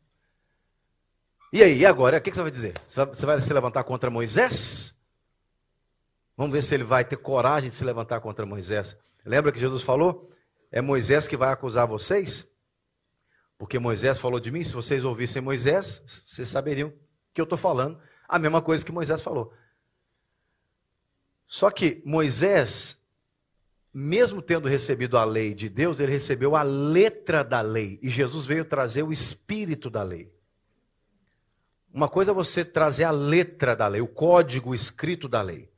E 1.51 1.63
aí, 1.63 1.79
e 1.79 1.85
agora? 1.85 2.17
O 2.17 2.21
que 2.21 2.31
você 2.31 2.41
vai 2.41 2.51
dizer? 2.51 2.73
Você 2.85 3.25
vai 3.25 3.41
se 3.41 3.53
levantar 3.53 3.83
contra 3.83 4.09
Moisés? 4.09 4.95
Vamos 6.37 6.53
ver 6.53 6.63
se 6.63 6.73
ele 6.73 6.83
vai 6.83 7.03
ter 7.03 7.17
coragem 7.17 7.69
de 7.69 7.75
se 7.75 7.83
levantar 7.83 8.21
contra 8.21 8.45
Moisés. 8.45 8.97
Lembra 9.25 9.51
que 9.51 9.59
Jesus 9.59 9.81
falou? 9.81 10.31
É 10.71 10.81
Moisés 10.81 11.27
que 11.27 11.37
vai 11.37 11.51
acusar 11.51 11.87
vocês? 11.87 12.47
Porque 13.57 13.79
Moisés 13.79 14.17
falou 14.17 14.39
de 14.39 14.51
mim. 14.51 14.63
Se 14.63 14.73
vocês 14.73 15.03
ouvissem 15.03 15.41
Moisés, 15.41 16.01
vocês 16.05 16.47
saberiam 16.47 16.93
que 17.33 17.41
eu 17.41 17.43
estou 17.43 17.57
falando 17.57 17.99
a 18.27 18.37
mesma 18.37 18.61
coisa 18.61 18.85
que 18.85 18.91
Moisés 18.91 19.21
falou. 19.21 19.51
Só 21.47 21.71
que 21.71 22.01
Moisés, 22.05 23.03
mesmo 23.91 24.41
tendo 24.41 24.67
recebido 24.67 25.17
a 25.17 25.23
lei 25.23 25.55
de 25.55 25.67
Deus, 25.67 25.99
ele 25.99 26.11
recebeu 26.11 26.55
a 26.55 26.61
letra 26.61 27.43
da 27.43 27.59
lei. 27.59 27.99
E 28.03 28.09
Jesus 28.09 28.45
veio 28.45 28.63
trazer 28.63 29.01
o 29.01 29.11
espírito 29.11 29.89
da 29.89 30.03
lei. 30.03 30.31
Uma 31.91 32.07
coisa 32.07 32.29
é 32.29 32.33
você 32.33 32.63
trazer 32.63 33.03
a 33.03 33.11
letra 33.11 33.75
da 33.75 33.87
lei, 33.87 33.99
o 33.99 34.07
código 34.07 34.75
escrito 34.75 35.27
da 35.27 35.41
lei. 35.41 35.71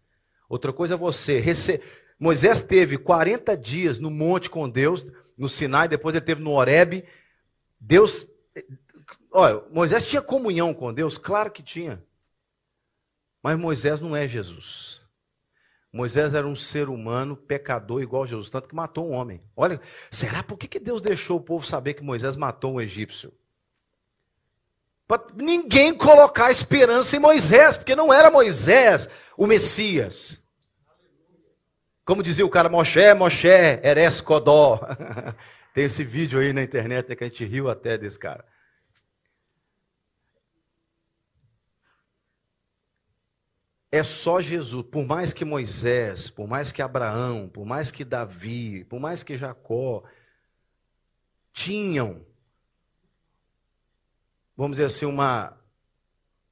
Outra 0.50 0.74
coisa 0.74 0.96
é 0.96 0.98
você 0.98 1.40
receber 1.40 1.86
Moisés 2.22 2.62
teve 2.62 3.00
40 3.00 3.58
dias 3.58 3.98
no 3.98 4.12
monte 4.12 4.48
com 4.48 4.70
Deus, 4.70 5.04
no 5.36 5.50
Sinai, 5.50 5.88
depois 5.88 6.14
ele 6.14 6.24
teve 6.24 6.40
no 6.40 6.52
Horebe. 6.52 7.04
Deus. 7.80 8.28
Olha, 9.32 9.64
Moisés 9.72 10.08
tinha 10.08 10.22
comunhão 10.22 10.72
com 10.72 10.94
Deus? 10.94 11.18
Claro 11.18 11.50
que 11.50 11.64
tinha. 11.64 12.00
Mas 13.42 13.58
Moisés 13.58 14.00
não 14.00 14.16
é 14.16 14.28
Jesus. 14.28 15.02
Moisés 15.92 16.36
era 16.36 16.46
um 16.46 16.56
ser 16.56 16.90
humano, 16.90 17.36
pecador 17.36 18.04
igual 18.04 18.22
a 18.24 18.28
Jesus, 18.28 18.50
tanto 18.50 18.70
que 18.70 18.76
matou 18.76 19.10
um 19.10 19.14
homem. 19.14 19.42
Olha, 19.58 19.82
será 20.12 20.44
por 20.44 20.60
que, 20.60 20.68
que 20.68 20.80
Deus 20.80 21.02
deixou 21.02 21.38
o 21.38 21.44
povo 21.44 21.66
saber 21.66 21.96
que 21.96 22.04
Moisés 22.04 22.36
matou 22.36 22.76
um 22.76 22.82
egípcio? 22.82 23.34
Para 25.08 25.26
ninguém 25.36 25.92
colocar 25.92 26.52
esperança 26.52 27.16
em 27.16 27.20
Moisés, 27.20 27.78
porque 27.78 27.96
não 27.96 28.14
era 28.14 28.30
Moisés 28.30 29.10
o 29.36 29.48
Messias. 29.48 30.40
Como 32.12 32.22
dizia 32.22 32.46
o 32.46 32.50
cara, 32.50 32.68
Moshe, 32.68 33.14
Moshe, 33.14 33.48
Eres 33.48 34.20
Kodó. 34.20 34.82
Tem 35.74 35.86
esse 35.86 36.04
vídeo 36.04 36.42
aí 36.42 36.52
na 36.52 36.62
internet 36.62 37.08
né, 37.08 37.16
que 37.16 37.24
a 37.24 37.28
gente 37.28 37.46
riu 37.46 37.70
até 37.70 37.98
desse 37.98 38.20
cara. 38.20 38.46
É 43.90 44.04
só 44.04 44.42
Jesus, 44.42 44.86
por 44.92 45.06
mais 45.06 45.32
que 45.32 45.46
Moisés, 45.46 46.30
por 46.30 46.50
mais 46.50 46.70
que 46.70 46.82
Abraão, 46.82 47.48
por 47.48 47.66
mais 47.66 47.92
que 47.92 48.04
Davi, 48.04 48.84
por 48.84 49.00
mais 49.00 49.24
que 49.24 49.38
Jacó 49.38 50.04
tinham, 51.54 52.26
vamos 54.58 54.76
dizer 54.76 54.88
assim, 54.88 55.06
uma 55.06 55.58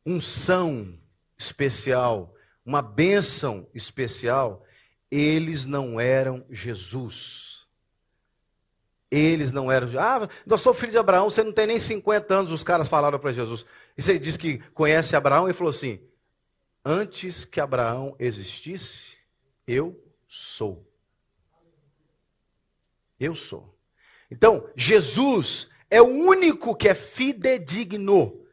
unção 0.05 0.97
especial, 1.37 2.33
uma 2.65 2.81
bênção 2.81 3.67
especial, 3.73 4.65
eles 5.11 5.65
não 5.65 5.99
eram 5.99 6.45
Jesus. 6.49 7.67
Eles 9.11 9.51
não 9.51 9.71
eram. 9.71 9.87
Ah, 9.99 10.29
nós 10.45 10.61
somos 10.61 10.77
filhos 10.77 10.93
de 10.93 10.99
Abraão, 10.99 11.29
você 11.29 11.43
não 11.43 11.51
tem 11.51 11.65
nem 11.65 11.79
50 11.79 12.33
anos, 12.33 12.51
os 12.51 12.63
caras 12.63 12.87
falaram 12.87 13.17
para 13.17 13.31
Jesus. 13.31 13.65
E 13.97 14.01
você 14.01 14.19
diz 14.19 14.37
que 14.37 14.59
conhece 14.73 15.15
Abraão 15.15 15.49
e 15.49 15.53
falou 15.53 15.71
assim: 15.71 15.99
Antes 16.85 17.43
que 17.43 17.59
Abraão 17.59 18.15
existisse, 18.19 19.17
eu 19.67 19.99
sou. 20.27 20.87
Eu 23.19 23.33
sou. 23.33 23.75
Então, 24.29 24.69
Jesus 24.75 25.69
é 25.89 26.01
o 26.01 26.05
único 26.05 26.75
que 26.75 26.87
é 26.87 26.93
fidedigno 26.93 28.45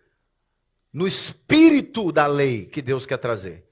no 0.91 1.07
espírito 1.07 2.11
da 2.11 2.27
lei 2.27 2.65
que 2.65 2.81
Deus 2.81 3.05
quer 3.05 3.19
trazer. 3.19 3.66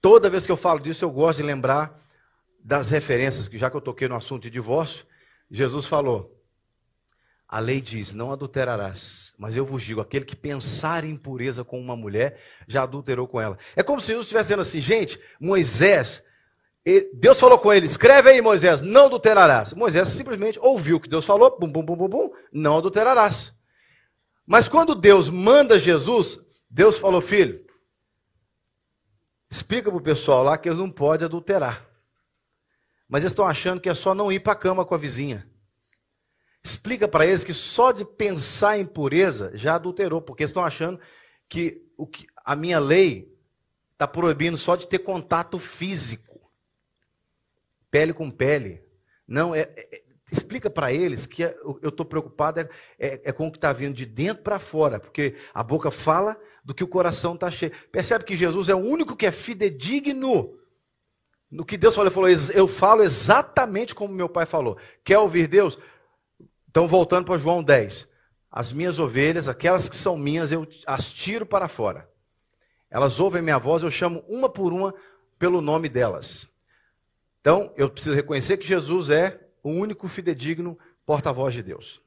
Toda 0.00 0.30
vez 0.30 0.46
que 0.46 0.52
eu 0.52 0.56
falo 0.56 0.78
disso, 0.78 1.04
eu 1.04 1.10
gosto 1.10 1.38
de 1.38 1.44
lembrar 1.44 1.98
das 2.62 2.90
referências, 2.90 3.48
já 3.52 3.70
que 3.70 3.76
eu 3.76 3.80
toquei 3.80 4.08
no 4.08 4.16
assunto 4.16 4.42
de 4.42 4.50
divórcio, 4.50 5.06
Jesus 5.50 5.86
falou: 5.86 6.40
A 7.48 7.58
lei 7.58 7.80
diz: 7.80 8.12
não 8.12 8.32
adulterarás. 8.32 9.32
Mas 9.38 9.56
eu 9.56 9.64
vos 9.64 9.82
digo: 9.82 10.00
aquele 10.00 10.24
que 10.24 10.36
pensar 10.36 11.04
em 11.04 11.10
impureza 11.10 11.64
com 11.64 11.80
uma 11.80 11.96
mulher 11.96 12.40
já 12.66 12.82
adulterou 12.82 13.26
com 13.26 13.40
ela. 13.40 13.58
É 13.74 13.82
como 13.82 14.00
se 14.00 14.08
Jesus 14.08 14.26
estivesse 14.26 14.46
dizendo 14.48 14.62
assim, 14.62 14.80
gente, 14.80 15.20
Moisés, 15.40 16.22
Deus 17.14 17.38
falou 17.38 17.58
com 17.58 17.72
ele: 17.72 17.86
escreve 17.86 18.30
aí, 18.30 18.40
Moisés, 18.40 18.80
não 18.80 19.06
adulterarás. 19.06 19.72
Moisés 19.72 20.08
simplesmente 20.08 20.58
ouviu 20.60 20.96
o 20.96 21.00
que 21.00 21.08
Deus 21.08 21.24
falou, 21.24 21.58
bum, 21.58 21.70
bum, 21.70 21.82
bum, 21.82 21.96
bum, 21.96 22.08
bum, 22.08 22.30
não 22.52 22.78
adulterarás. 22.78 23.54
Mas 24.46 24.68
quando 24.68 24.94
Deus 24.94 25.28
manda 25.28 25.78
Jesus, 25.78 26.38
Deus 26.70 26.96
falou, 26.96 27.20
filho, 27.20 27.67
explica 29.50 29.90
para 29.90 29.98
o 29.98 30.02
pessoal 30.02 30.42
lá 30.42 30.58
que 30.58 30.68
eles 30.68 30.78
não 30.78 30.90
podem 30.90 31.24
adulterar. 31.24 31.86
Mas 33.08 33.22
eles 33.22 33.32
estão 33.32 33.46
achando 33.46 33.80
que 33.80 33.88
é 33.88 33.94
só 33.94 34.14
não 34.14 34.30
ir 34.30 34.40
para 34.40 34.52
a 34.52 34.56
cama 34.56 34.84
com 34.84 34.94
a 34.94 34.98
vizinha. 34.98 35.48
Explica 36.62 37.08
para 37.08 37.26
eles 37.26 37.44
que 37.44 37.54
só 37.54 37.92
de 37.92 38.04
pensar 38.04 38.78
em 38.78 38.84
pureza 38.84 39.50
já 39.54 39.76
adulterou, 39.76 40.20
porque 40.20 40.44
estão 40.44 40.64
achando 40.64 41.00
que, 41.48 41.82
o 41.96 42.06
que 42.06 42.26
a 42.44 42.54
minha 42.54 42.78
lei 42.78 43.34
está 43.92 44.06
proibindo 44.06 44.56
só 44.56 44.76
de 44.76 44.86
ter 44.86 44.98
contato 44.98 45.58
físico, 45.58 46.52
pele 47.90 48.12
com 48.12 48.30
pele. 48.30 48.82
Não, 49.26 49.54
é, 49.54 49.62
é 49.62 50.04
explica 50.30 50.68
para 50.68 50.92
eles 50.92 51.26
que 51.26 51.44
é, 51.44 51.56
eu 51.82 51.88
estou 51.88 52.04
preocupado 52.04 52.60
é, 52.60 52.68
é, 52.98 53.20
é, 53.24 53.32
com 53.32 53.46
o 53.46 53.50
que 53.50 53.56
está 53.58 53.72
vindo 53.72 53.94
de 53.94 54.04
dentro 54.04 54.42
para 54.42 54.58
fora, 54.58 55.00
porque 55.00 55.36
a 55.54 55.62
boca 55.62 55.90
fala 55.90 56.38
do 56.62 56.74
que 56.74 56.84
o 56.84 56.88
coração 56.88 57.34
está 57.34 57.50
cheio. 57.50 57.72
Percebe 57.90 58.24
que 58.24 58.36
Jesus 58.36 58.68
é 58.68 58.74
o 58.74 58.78
único 58.78 59.16
que 59.16 59.26
é 59.26 59.32
fidedigno 59.32 60.58
no 61.50 61.64
que 61.64 61.78
Deus 61.78 61.94
falou. 61.94 62.08
Ele 62.08 62.14
falou, 62.14 62.52
eu 62.54 62.68
falo 62.68 63.02
exatamente 63.02 63.94
como 63.94 64.14
meu 64.14 64.28
pai 64.28 64.44
falou. 64.44 64.76
Quer 65.02 65.18
ouvir 65.18 65.46
Deus? 65.46 65.78
Então, 66.68 66.86
voltando 66.86 67.24
para 67.24 67.38
João 67.38 67.62
10. 67.62 68.08
As 68.50 68.72
minhas 68.72 68.98
ovelhas, 68.98 69.48
aquelas 69.48 69.88
que 69.88 69.96
são 69.96 70.16
minhas, 70.16 70.52
eu 70.52 70.66
as 70.86 71.10
tiro 71.10 71.46
para 71.46 71.68
fora. 71.68 72.08
Elas 72.90 73.20
ouvem 73.20 73.42
minha 73.42 73.58
voz, 73.58 73.82
eu 73.82 73.90
chamo 73.90 74.24
uma 74.28 74.48
por 74.48 74.72
uma 74.72 74.94
pelo 75.38 75.60
nome 75.60 75.88
delas. 75.88 76.48
Então, 77.40 77.72
eu 77.76 77.88
preciso 77.88 78.14
reconhecer 78.14 78.56
que 78.56 78.66
Jesus 78.66 79.10
é 79.10 79.47
o 79.62 79.70
único 79.70 80.08
fidedigno 80.08 80.78
porta-voz 81.04 81.54
de 81.54 81.62
Deus. 81.62 82.02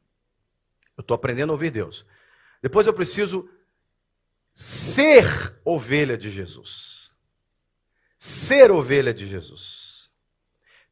Eu 0.97 1.01
estou 1.01 1.15
aprendendo 1.15 1.51
a 1.51 1.53
ouvir 1.53 1.71
Deus. 1.71 2.05
Depois 2.61 2.85
eu 2.85 2.93
preciso 2.93 3.49
ser 4.53 5.59
ovelha 5.65 6.17
de 6.17 6.29
Jesus. 6.29 7.11
Ser 8.17 8.71
ovelha 8.71 9.13
de 9.13 9.27
Jesus. 9.27 10.11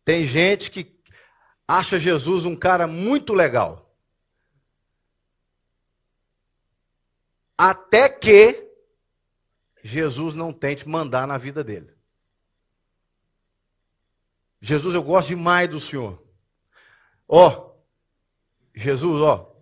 Tem 0.03 0.25
gente 0.25 0.71
que 0.71 0.99
acha 1.67 1.99
Jesus 1.99 2.45
um 2.45 2.55
cara 2.55 2.87
muito 2.87 3.33
legal. 3.33 3.95
Até 7.55 8.09
que 8.09 8.67
Jesus 9.83 10.33
não 10.33 10.51
tente 10.51 10.87
mandar 10.87 11.27
na 11.27 11.37
vida 11.37 11.63
dele. 11.63 11.93
Jesus, 14.61 14.95
eu 14.95 15.03
gosto 15.03 15.29
demais 15.29 15.69
do 15.69 15.79
Senhor. 15.79 16.21
Ó, 17.31 17.75
Jesus, 18.73 19.21
ó, 19.21 19.55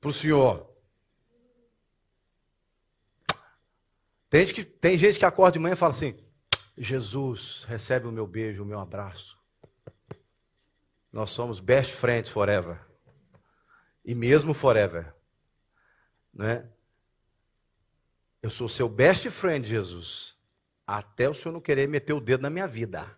para 0.00 0.08
o 0.10 0.14
Senhor. 0.14 0.72
Tem 4.30 4.46
gente, 4.46 4.54
que, 4.54 4.64
tem 4.64 4.96
gente 4.96 5.18
que 5.18 5.24
acorda 5.26 5.52
de 5.52 5.58
manhã 5.58 5.74
e 5.74 5.76
fala 5.76 5.92
assim: 5.92 6.18
Jesus, 6.78 7.64
recebe 7.64 8.06
o 8.06 8.12
meu 8.12 8.26
beijo, 8.26 8.62
o 8.62 8.66
meu 8.66 8.80
abraço. 8.80 9.38
Nós 11.12 11.30
somos 11.30 11.60
best 11.60 11.92
friends 11.94 12.30
forever. 12.30 12.80
E 14.02 14.14
mesmo 14.14 14.54
forever. 14.54 15.14
Né? 16.32 16.66
Eu 18.40 18.48
sou 18.48 18.66
seu 18.66 18.88
best 18.88 19.28
friend, 19.28 19.68
Jesus. 19.68 20.38
Até 20.86 21.28
o 21.28 21.34
senhor 21.34 21.52
não 21.52 21.60
querer 21.60 21.86
meter 21.86 22.14
o 22.14 22.20
dedo 22.20 22.40
na 22.40 22.48
minha 22.48 22.66
vida. 22.66 23.14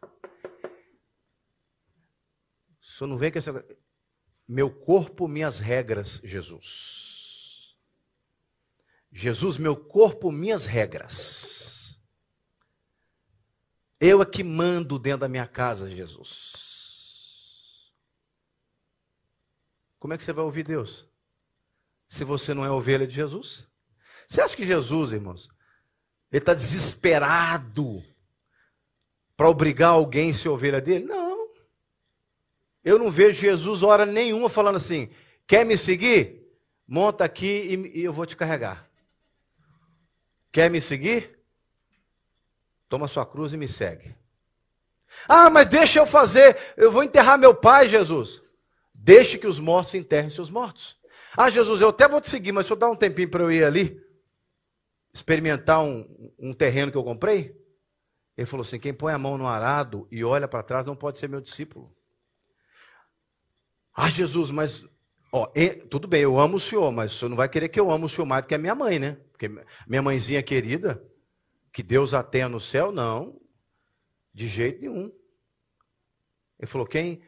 Senhor 2.84 3.08
não 3.08 3.16
vem 3.16 3.32
com 3.32 3.38
esse. 3.38 3.50
Meu 4.46 4.70
corpo, 4.70 5.26
minhas 5.26 5.58
regras, 5.58 6.20
Jesus. 6.22 7.78
Jesus, 9.10 9.56
meu 9.56 9.74
corpo, 9.74 10.30
minhas 10.30 10.66
regras. 10.66 11.98
Eu 13.98 14.20
é 14.20 14.26
que 14.26 14.44
mando 14.44 14.98
dentro 14.98 15.20
da 15.20 15.28
minha 15.28 15.46
casa, 15.46 15.88
Jesus. 15.88 16.74
Como 19.98 20.12
é 20.12 20.18
que 20.18 20.22
você 20.22 20.32
vai 20.32 20.44
ouvir 20.44 20.64
Deus? 20.64 21.08
Se 22.06 22.22
você 22.22 22.52
não 22.52 22.66
é 22.66 22.70
ovelha 22.70 23.06
de 23.06 23.14
Jesus? 23.14 23.66
Você 24.28 24.42
acha 24.42 24.54
que 24.54 24.66
Jesus, 24.66 25.12
irmãos, 25.12 25.48
ele 26.30 26.42
está 26.42 26.52
desesperado 26.52 28.04
para 29.34 29.48
obrigar 29.48 29.90
alguém 29.90 30.30
a 30.30 30.34
ser 30.34 30.50
ovelha 30.50 30.82
dele? 30.82 31.06
Não. 31.06 31.23
Eu 32.84 32.98
não 32.98 33.10
vejo 33.10 33.40
Jesus 33.40 33.82
hora 33.82 34.04
nenhuma 34.04 34.48
falando 34.48 34.76
assim: 34.76 35.08
quer 35.46 35.64
me 35.64 35.76
seguir? 35.76 36.44
Monta 36.86 37.24
aqui 37.24 37.90
e, 37.94 38.02
eu 38.02 38.12
vou 38.12 38.26
te 38.26 38.36
carregar. 38.36 38.88
Quer 40.52 40.70
me 40.70 40.80
seguir? 40.80 41.38
Toma 42.88 43.08
sua 43.08 43.24
cruz 43.24 43.52
e 43.52 43.56
me 43.56 43.66
segue. 43.66 44.14
Ah, 45.26 45.48
mas 45.48 45.66
deixa 45.66 45.98
eu 45.98 46.06
fazer, 46.06 46.56
eu 46.76 46.92
vou 46.92 47.02
enterrar 47.02 47.38
meu 47.38 47.54
pai, 47.54 47.88
Jesus. 47.88 48.42
Deixe 48.92 49.38
que 49.38 49.46
os 49.46 49.58
mortos 49.58 49.94
enterrem 49.94 50.28
seus 50.28 50.50
mortos. 50.50 50.98
Ah, 51.36 51.50
Jesus, 51.50 51.80
eu 51.80 51.88
até 51.88 52.06
vou 52.06 52.20
te 52.20 52.28
seguir, 52.28 52.52
mas 52.52 52.66
se 52.66 52.72
eu 52.72 52.76
dar 52.76 52.90
um 52.90 52.96
tempinho 52.96 53.30
para 53.30 53.42
eu 53.42 53.50
ir 53.50 53.64
ali, 53.64 54.00
experimentar 55.12 55.82
um, 55.82 56.06
um 56.38 56.52
terreno 56.52 56.92
que 56.92 56.98
eu 56.98 57.04
comprei? 57.04 57.56
Ele 58.36 58.46
falou 58.46 58.62
assim: 58.62 58.78
quem 58.78 58.92
põe 58.92 59.12
a 59.12 59.18
mão 59.18 59.38
no 59.38 59.46
arado 59.46 60.06
e 60.10 60.24
olha 60.24 60.48
para 60.48 60.62
trás 60.62 60.84
não 60.84 60.96
pode 60.96 61.18
ser 61.18 61.28
meu 61.28 61.40
discípulo. 61.40 61.93
Ah, 63.94 64.08
Jesus, 64.08 64.50
mas 64.50 64.84
ó, 65.32 65.46
tudo 65.88 66.08
bem, 66.08 66.22
eu 66.22 66.38
amo 66.38 66.56
o 66.56 66.60
Senhor, 66.60 66.90
mas 66.90 67.14
o 67.14 67.18
Senhor 67.18 67.28
não 67.28 67.36
vai 67.36 67.48
querer 67.48 67.68
que 67.68 67.78
eu 67.78 67.90
ame 67.90 68.04
o 68.04 68.08
Senhor 68.08 68.26
mais 68.26 68.42
do 68.42 68.48
que 68.48 68.54
a 68.54 68.58
minha 68.58 68.74
mãe, 68.74 68.98
né? 68.98 69.16
Porque 69.30 69.48
minha 69.86 70.02
mãezinha 70.02 70.42
querida, 70.42 71.02
que 71.72 71.82
Deus 71.82 72.12
a 72.12 72.22
tenha 72.22 72.48
no 72.48 72.60
céu, 72.60 72.90
não, 72.90 73.40
de 74.32 74.48
jeito 74.48 74.80
nenhum. 74.80 75.12
Ele 76.58 76.66
falou: 76.66 76.86
quem 76.86 77.22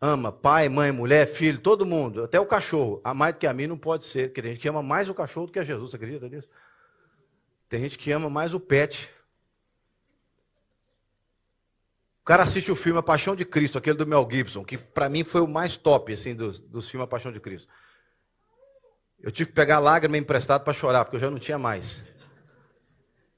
ama 0.00 0.32
pai, 0.32 0.68
mãe, 0.68 0.90
mulher, 0.92 1.26
filho, 1.26 1.58
todo 1.58 1.86
mundo, 1.86 2.24
até 2.24 2.38
o 2.38 2.46
cachorro. 2.46 3.00
A 3.04 3.14
mais 3.14 3.34
do 3.34 3.38
que 3.38 3.46
a 3.46 3.54
mim 3.54 3.66
não 3.66 3.78
pode 3.78 4.04
ser, 4.04 4.28
porque 4.28 4.42
tem 4.42 4.52
gente 4.52 4.60
que 4.60 4.68
ama 4.68 4.82
mais 4.82 5.08
o 5.08 5.14
cachorro 5.14 5.46
do 5.46 5.52
que 5.52 5.58
a 5.58 5.64
Jesus, 5.64 5.90
você 5.90 5.96
acredita 5.96 6.28
nisso? 6.28 6.48
Tem 7.68 7.80
gente 7.80 7.96
que 7.96 8.10
ama 8.12 8.28
mais 8.28 8.52
o 8.52 8.60
pet. 8.60 9.08
O 12.22 12.24
cara 12.24 12.44
assiste 12.44 12.70
o 12.70 12.76
filme 12.76 13.00
A 13.00 13.02
Paixão 13.02 13.34
de 13.34 13.44
Cristo, 13.44 13.76
aquele 13.76 13.98
do 13.98 14.06
Mel 14.06 14.26
Gibson, 14.30 14.64
que 14.64 14.78
para 14.78 15.08
mim 15.08 15.24
foi 15.24 15.40
o 15.40 15.48
mais 15.48 15.76
top 15.76 16.12
assim 16.12 16.36
dos, 16.36 16.60
dos 16.60 16.88
filmes 16.88 17.04
A 17.04 17.08
Paixão 17.08 17.32
de 17.32 17.40
Cristo. 17.40 17.68
Eu 19.20 19.32
tive 19.32 19.50
que 19.50 19.54
pegar 19.56 19.80
lágrima 19.80 20.16
emprestado 20.16 20.62
para 20.62 20.72
chorar, 20.72 21.04
porque 21.04 21.16
eu 21.16 21.20
já 21.20 21.28
não 21.28 21.38
tinha 21.38 21.58
mais. 21.58 22.04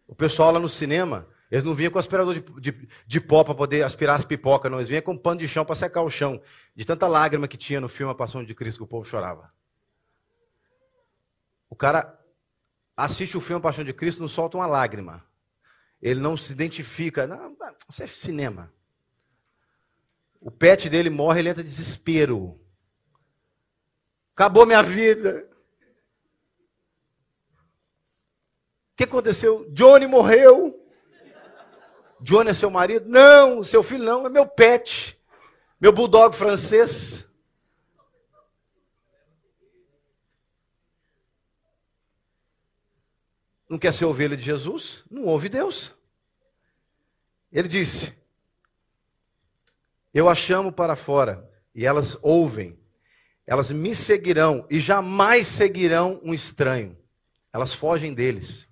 O 0.06 0.14
pessoal 0.14 0.52
lá 0.52 0.60
no 0.60 0.68
cinema, 0.68 1.26
eles 1.50 1.64
não 1.64 1.74
vinham 1.74 1.90
com 1.90 1.98
aspirador 1.98 2.34
de, 2.34 2.40
de, 2.60 2.88
de 3.06 3.20
pó 3.22 3.42
para 3.42 3.54
poder 3.54 3.82
aspirar 3.82 4.16
as 4.16 4.24
pipocas, 4.24 4.70
não. 4.70 4.78
Eles 4.78 4.90
vinham 4.90 5.02
com 5.02 5.16
pano 5.16 5.40
de 5.40 5.48
chão 5.48 5.64
para 5.64 5.74
secar 5.74 6.02
o 6.02 6.10
chão. 6.10 6.42
De 6.76 6.84
tanta 6.84 7.06
lágrima 7.06 7.48
que 7.48 7.56
tinha 7.56 7.80
no 7.80 7.88
filme 7.88 8.12
A 8.12 8.14
Paixão 8.14 8.44
de 8.44 8.54
Cristo 8.54 8.78
que 8.78 8.84
o 8.84 8.86
povo 8.86 9.08
chorava. 9.08 9.50
O 11.70 11.74
cara 11.76 12.18
assiste 12.94 13.34
o 13.34 13.40
filme 13.40 13.60
A 13.60 13.62
Paixão 13.62 13.82
de 13.82 13.94
Cristo 13.94 14.20
não 14.20 14.28
solta 14.28 14.58
uma 14.58 14.66
lágrima. 14.66 15.24
Ele 16.04 16.20
não 16.20 16.36
se 16.36 16.52
identifica. 16.52 17.26
Não, 17.26 17.56
isso 17.88 18.02
é 18.02 18.06
cinema. 18.06 18.70
O 20.38 20.50
pet 20.50 20.90
dele 20.90 21.08
morre, 21.08 21.40
ele 21.40 21.48
entra 21.48 21.62
em 21.62 21.66
desespero. 21.66 22.60
Acabou 24.34 24.66
minha 24.66 24.82
vida. 24.82 25.48
O 28.92 28.96
que 28.96 29.04
aconteceu? 29.04 29.66
Johnny 29.72 30.06
morreu. 30.06 30.78
Johnny 32.20 32.50
é 32.50 32.54
seu 32.54 32.68
marido? 32.68 33.08
Não, 33.08 33.64
seu 33.64 33.82
filho 33.82 34.04
não, 34.04 34.26
é 34.26 34.28
meu 34.28 34.46
pet. 34.46 35.18
Meu 35.80 35.90
bulldog 35.90 36.36
francês. 36.36 37.26
Não 43.74 43.78
quer 43.78 43.92
ser 43.92 44.04
ovelha 44.04 44.36
de 44.36 44.44
Jesus? 44.44 45.02
Não 45.10 45.24
ouve 45.24 45.48
Deus. 45.48 45.92
Ele 47.50 47.66
disse: 47.66 48.14
Eu 50.14 50.28
a 50.28 50.34
chamo 50.36 50.70
para 50.70 50.94
fora, 50.94 51.50
e 51.74 51.84
elas 51.84 52.16
ouvem. 52.22 52.78
Elas 53.44 53.72
me 53.72 53.92
seguirão 53.92 54.64
e 54.70 54.78
jamais 54.78 55.48
seguirão 55.48 56.20
um 56.22 56.32
estranho. 56.32 56.96
Elas 57.52 57.74
fogem 57.74 58.14
deles. 58.14 58.68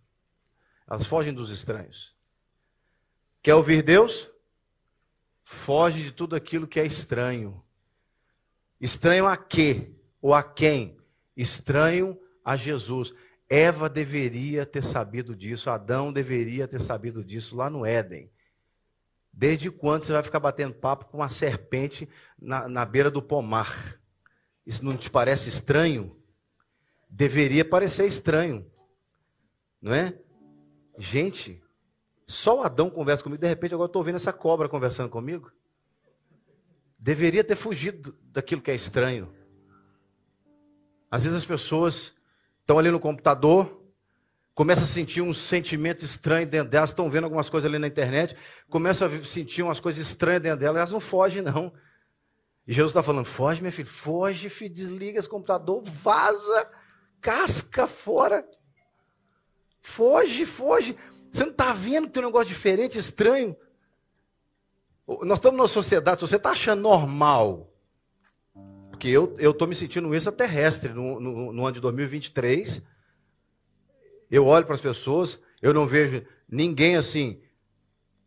Elas 0.89 1.05
fogem 1.05 1.35
dos 1.35 1.51
estranhos. 1.51 2.15
Quer 3.43 3.57
ouvir 3.57 3.83
Deus? 3.83 4.31
Foge 5.43 6.01
de 6.05 6.13
tudo 6.13 6.37
aquilo 6.37 6.69
que 6.69 6.79
é 6.79 6.87
estranho. 6.87 7.61
Estranho 8.81 9.27
a 9.27 9.37
quê? 9.37 9.91
ou 10.21 10.33
a 10.33 10.45
quem? 10.45 10.97
Estranho 11.37 12.17
a 12.45 12.55
Jesus. 12.55 13.13
Eva 13.53 13.87
deveria 13.87 14.65
ter 14.65 14.83
sabido 14.83 15.37
disso, 15.37 15.69
Adão 15.69 16.11
deveria 16.11 16.67
ter 16.67 16.81
sabido 16.81 17.23
disso 17.23 17.55
lá 17.55 17.69
no 17.69 17.85
Éden. 17.85 18.33
Desde 19.31 19.71
quando 19.71 20.05
você 20.05 20.13
vai 20.13 20.23
ficar 20.23 20.41
batendo 20.41 20.73
papo 20.73 21.05
com 21.05 21.19
uma 21.19 21.29
serpente 21.29 22.09
na, 22.41 22.67
na 22.67 22.87
beira 22.87 23.11
do 23.11 23.21
pomar? 23.21 24.01
Isso 24.65 24.83
não 24.83 24.97
te 24.97 25.11
parece 25.11 25.51
estranho? 25.51 26.09
Deveria 27.11 27.63
parecer 27.63 28.07
estranho, 28.07 28.67
não 29.83 29.93
é? 29.93 30.19
Gente, 30.97 31.63
só 32.27 32.61
o 32.61 32.63
Adão 32.63 32.89
conversa 32.89 33.23
comigo, 33.23 33.43
de 33.43 33.49
repente 33.49 33.75
agora 33.75 33.87
estou 33.87 34.03
vendo 34.03 34.17
essa 34.17 34.33
cobra 34.33 34.67
conversando 34.67 35.11
comigo. 35.11 35.53
Deveria 36.99 37.45
ter 37.45 37.57
fugido 37.57 38.17
daquilo 38.23 38.63
que 38.63 38.71
é 38.71 38.75
estranho. 38.75 39.31
Às 41.11 41.25
vezes 41.25 41.37
as 41.37 41.45
pessoas 41.45 42.15
estão 42.63 42.79
ali 42.79 42.91
no 42.91 42.99
computador, 42.99 43.83
começam 44.55 44.85
a 44.85 44.87
sentir 44.87 45.21
um 45.21 45.35
sentimento 45.35 46.05
estranho 46.05 46.47
dentro 46.47 46.71
delas, 46.71 46.91
estão 46.91 47.11
vendo 47.11 47.25
algumas 47.25 47.51
coisas 47.51 47.69
ali 47.69 47.79
na 47.79 47.87
internet, 47.87 48.37
começam 48.69 49.09
a 49.09 49.25
sentir 49.25 49.63
umas 49.63 49.81
coisas 49.81 50.07
estranhas 50.07 50.43
dentro 50.43 50.61
delas, 50.61 50.77
elas 50.77 50.91
não 50.91 51.01
fogem, 51.01 51.43
não. 51.43 51.73
E 52.67 52.73
Jesus 52.73 52.91
está 52.91 53.03
falando: 53.03 53.25
foge, 53.25 53.61
minha 53.61 53.73
filha, 53.73 53.87
foge, 53.87 54.49
filho, 54.49 54.73
desliga 54.73 55.19
esse 55.19 55.29
computador, 55.29 55.83
vaza, 55.83 56.71
casca 57.21 57.87
fora. 57.87 58.49
Foge, 59.81 60.47
foge. 60.47 60.97
Você 61.31 61.45
não 61.45 61.51
está 61.51 61.73
vendo 61.73 62.07
que 62.07 62.13
tem 62.13 62.23
um 62.23 62.27
negócio 62.27 62.49
diferente, 62.49 62.99
estranho? 62.99 63.57
Nós 65.23 65.39
estamos 65.39 65.57
numa 65.57 65.69
sociedade, 65.69 66.21
se 66.21 66.29
você 66.29 66.37
está 66.37 66.51
achando 66.51 66.83
normal, 66.83 67.72
porque 69.03 69.09
eu 69.41 69.51
estou 69.51 69.67
me 69.67 69.75
sentindo 69.75 70.15
extraterrestre 70.15 70.93
no, 70.93 71.19
no, 71.19 71.53
no 71.53 71.67
ano 71.67 71.73
de 71.73 71.81
2023, 71.81 72.81
eu 74.31 74.47
olho 74.47 74.65
para 74.65 74.77
as 74.77 74.81
pessoas, 74.81 75.41
eu 75.61 75.75
não 75.75 75.89
vejo 75.89 76.25
ninguém 76.49 76.95
assim, 76.95 77.43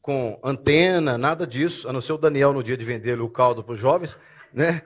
com 0.02 0.38
antena, 0.44 1.18
nada 1.18 1.48
disso, 1.48 1.88
a 1.88 1.94
não 1.94 2.02
ser 2.02 2.12
o 2.12 2.18
Daniel 2.18 2.52
no 2.52 2.62
dia 2.62 2.76
de 2.76 2.84
vender 2.84 3.22
o 3.22 3.30
caldo 3.30 3.64
para 3.64 3.72
os 3.72 3.80
jovens, 3.80 4.18
né? 4.54 4.82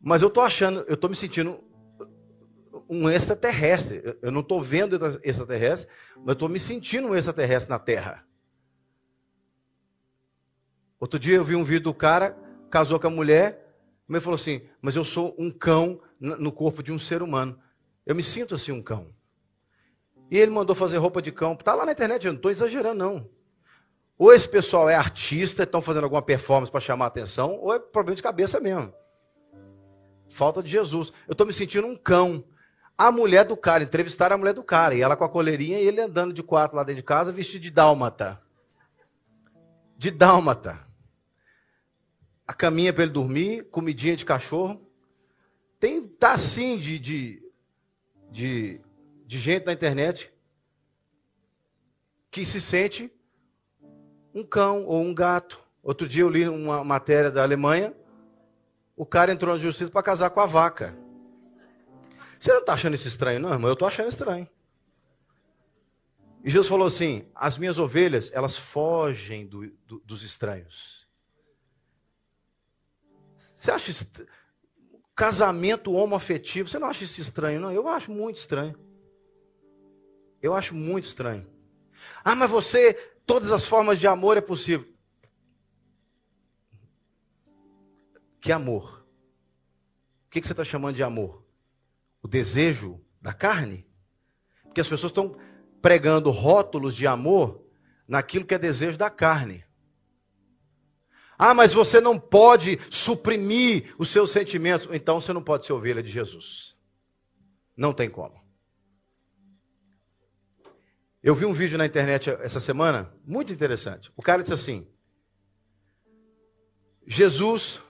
Mas 0.00 0.20
eu 0.20 0.26
estou 0.26 0.42
achando, 0.42 0.84
eu 0.88 0.94
estou 0.94 1.08
me 1.08 1.14
sentindo 1.14 1.62
um 2.88 3.08
extraterrestre. 3.08 4.18
Eu 4.20 4.32
não 4.32 4.40
estou 4.40 4.60
vendo 4.60 4.98
extraterrestre, 5.22 5.88
mas 6.16 6.32
estou 6.32 6.48
me 6.48 6.58
sentindo 6.58 7.06
um 7.06 7.14
extraterrestre 7.14 7.70
na 7.70 7.78
Terra. 7.78 8.26
Outro 10.98 11.20
dia 11.20 11.36
eu 11.36 11.44
vi 11.44 11.54
um 11.54 11.62
vídeo 11.62 11.84
do 11.84 11.94
cara, 11.94 12.36
casou 12.68 12.98
com 12.98 13.06
a 13.06 13.10
mulher, 13.10 13.65
ele 14.14 14.20
falou 14.20 14.36
assim: 14.36 14.62
Mas 14.80 14.94
eu 14.94 15.04
sou 15.04 15.34
um 15.38 15.50
cão 15.50 16.00
no 16.20 16.52
corpo 16.52 16.82
de 16.82 16.92
um 16.92 16.98
ser 16.98 17.22
humano. 17.22 17.58
Eu 18.04 18.14
me 18.14 18.22
sinto 18.22 18.54
assim 18.54 18.72
um 18.72 18.82
cão. 18.82 19.08
E 20.30 20.38
ele 20.38 20.50
mandou 20.50 20.74
fazer 20.74 20.98
roupa 20.98 21.20
de 21.20 21.32
cão. 21.32 21.52
Está 21.52 21.74
lá 21.74 21.84
na 21.84 21.92
internet, 21.92 22.24
eu 22.24 22.32
não 22.32 22.36
estou 22.36 22.50
exagerando, 22.50 22.98
não. 22.98 23.28
Ou 24.18 24.32
esse 24.32 24.48
pessoal 24.48 24.88
é 24.88 24.94
artista, 24.94 25.64
estão 25.64 25.82
fazendo 25.82 26.04
alguma 26.04 26.22
performance 26.22 26.70
para 26.70 26.80
chamar 26.80 27.06
a 27.06 27.08
atenção, 27.08 27.58
ou 27.60 27.74
é 27.74 27.78
problema 27.78 28.16
de 28.16 28.22
cabeça 28.22 28.58
mesmo. 28.58 28.92
Falta 30.28 30.62
de 30.62 30.70
Jesus. 30.70 31.12
Eu 31.28 31.32
estou 31.32 31.46
me 31.46 31.52
sentindo 31.52 31.86
um 31.86 31.96
cão. 31.96 32.44
A 32.96 33.12
mulher 33.12 33.44
do 33.44 33.56
cara, 33.56 33.84
entrevistaram 33.84 34.36
a 34.36 34.38
mulher 34.38 34.54
do 34.54 34.64
cara, 34.64 34.94
e 34.94 35.02
ela 35.02 35.16
com 35.16 35.24
a 35.24 35.28
coleirinha 35.28 35.78
e 35.78 35.86
ele 35.86 36.00
andando 36.00 36.32
de 36.32 36.42
quatro 36.42 36.76
lá 36.76 36.82
dentro 36.82 37.02
de 37.02 37.06
casa, 37.06 37.30
vestido 37.30 37.62
de 37.62 37.70
dálmata. 37.70 38.40
De 39.98 40.10
dálmata. 40.10 40.80
A 42.46 42.54
caminha 42.54 42.92
para 42.92 43.02
ele 43.02 43.12
dormir, 43.12 43.64
comidinha 43.70 44.16
de 44.16 44.24
cachorro. 44.24 44.80
Tem, 45.80 46.06
tá 46.06 46.32
assim 46.32 46.78
de, 46.78 46.98
de, 46.98 47.42
de, 48.30 48.80
de 49.26 49.38
gente 49.38 49.66
na 49.66 49.72
internet 49.72 50.32
que 52.30 52.44
se 52.44 52.60
sente 52.60 53.10
um 54.34 54.44
cão 54.44 54.84
ou 54.84 55.02
um 55.02 55.14
gato. 55.14 55.58
Outro 55.82 56.06
dia 56.06 56.22
eu 56.22 56.28
li 56.28 56.48
uma 56.48 56.84
matéria 56.84 57.30
da 57.30 57.42
Alemanha, 57.42 57.94
o 58.96 59.06
cara 59.06 59.32
entrou 59.32 59.54
na 59.54 59.60
justiça 59.60 59.90
para 59.90 60.02
casar 60.02 60.30
com 60.30 60.40
a 60.40 60.46
vaca. 60.46 60.96
Você 62.38 62.52
não 62.52 62.60
está 62.60 62.74
achando 62.74 62.94
isso 62.94 63.08
estranho, 63.08 63.40
não, 63.40 63.50
irmão? 63.50 63.70
Eu 63.70 63.74
estou 63.74 63.88
achando 63.88 64.08
estranho. 64.08 64.48
E 66.44 66.50
Jesus 66.50 66.68
falou 66.68 66.86
assim: 66.86 67.26
as 67.34 67.56
minhas 67.58 67.78
ovelhas, 67.78 68.30
elas 68.32 68.58
fogem 68.58 69.46
do, 69.46 69.70
do, 69.86 70.00
dos 70.04 70.22
estranhos. 70.22 71.05
Você 73.66 73.72
acha 73.72 73.90
est... 73.90 74.26
casamento 75.12 75.92
homoafetivo? 75.92 76.68
Você 76.68 76.78
não 76.78 76.86
acha 76.86 77.02
isso 77.02 77.20
estranho, 77.20 77.60
não? 77.60 77.72
Eu 77.72 77.88
acho 77.88 78.12
muito 78.12 78.36
estranho. 78.36 78.78
Eu 80.40 80.54
acho 80.54 80.72
muito 80.72 81.02
estranho. 81.02 81.44
Ah, 82.24 82.36
mas 82.36 82.48
você, 82.48 82.94
todas 83.26 83.50
as 83.50 83.66
formas 83.66 83.98
de 83.98 84.06
amor 84.06 84.36
é 84.36 84.40
possível. 84.40 84.86
Que 88.40 88.52
amor? 88.52 89.04
O 90.26 90.30
que 90.30 90.46
você 90.46 90.52
está 90.52 90.62
chamando 90.62 90.94
de 90.94 91.02
amor? 91.02 91.44
o 92.22 92.28
desejo 92.28 93.00
da 93.20 93.32
carne? 93.32 93.84
Porque 94.62 94.80
as 94.80 94.88
pessoas 94.88 95.10
estão 95.10 95.36
pregando 95.82 96.30
rótulos 96.30 96.94
de 96.94 97.04
amor 97.04 97.64
naquilo 98.06 98.46
que 98.46 98.54
é 98.54 98.58
desejo 98.58 98.96
da 98.96 99.10
carne. 99.10 99.65
Ah, 101.38 101.54
mas 101.54 101.74
você 101.74 102.00
não 102.00 102.18
pode 102.18 102.78
suprimir 102.90 103.94
os 103.98 104.08
seus 104.08 104.30
sentimentos. 104.30 104.88
Então 104.90 105.20
você 105.20 105.32
não 105.32 105.42
pode 105.42 105.66
ser 105.66 105.72
ovelha 105.72 106.02
de 106.02 106.10
Jesus. 106.10 106.76
Não 107.76 107.92
tem 107.92 108.08
como. 108.08 108.44
Eu 111.22 111.34
vi 111.34 111.44
um 111.44 111.52
vídeo 111.52 111.76
na 111.76 111.84
internet 111.84 112.30
essa 112.40 112.60
semana, 112.60 113.12
muito 113.26 113.52
interessante. 113.52 114.12
O 114.16 114.22
cara 114.22 114.42
disse 114.42 114.54
assim: 114.54 114.86
Jesus 117.06 117.80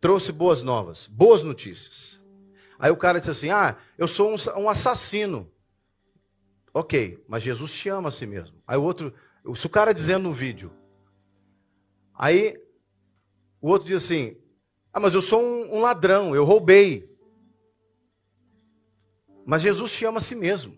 trouxe 0.00 0.32
boas 0.32 0.62
novas, 0.62 1.06
boas 1.06 1.42
notícias. 1.42 2.24
Aí 2.78 2.90
o 2.90 2.96
cara 2.96 3.18
disse 3.18 3.30
assim: 3.30 3.50
Ah, 3.50 3.76
eu 3.98 4.06
sou 4.06 4.32
um, 4.32 4.62
um 4.62 4.68
assassino. 4.68 5.50
Ok, 6.72 7.24
mas 7.26 7.42
Jesus 7.42 7.72
te 7.72 7.88
ama 7.88 8.08
a 8.08 8.12
si 8.12 8.26
mesmo. 8.26 8.62
Aí 8.66 8.76
o 8.76 8.82
outro, 8.82 9.12
o 9.44 9.68
cara 9.68 9.92
dizendo 9.92 10.24
no 10.24 10.32
vídeo, 10.32 10.70
aí 12.14 12.56
o 13.66 13.70
outro 13.70 13.88
diz 13.88 14.04
assim: 14.04 14.36
Ah, 14.92 15.00
mas 15.00 15.14
eu 15.14 15.20
sou 15.20 15.42
um, 15.42 15.76
um 15.76 15.80
ladrão, 15.80 16.34
eu 16.34 16.44
roubei. 16.44 17.16
Mas 19.44 19.62
Jesus 19.62 19.92
te 19.92 20.04
ama 20.04 20.18
a 20.18 20.20
si 20.20 20.34
mesmo. 20.34 20.76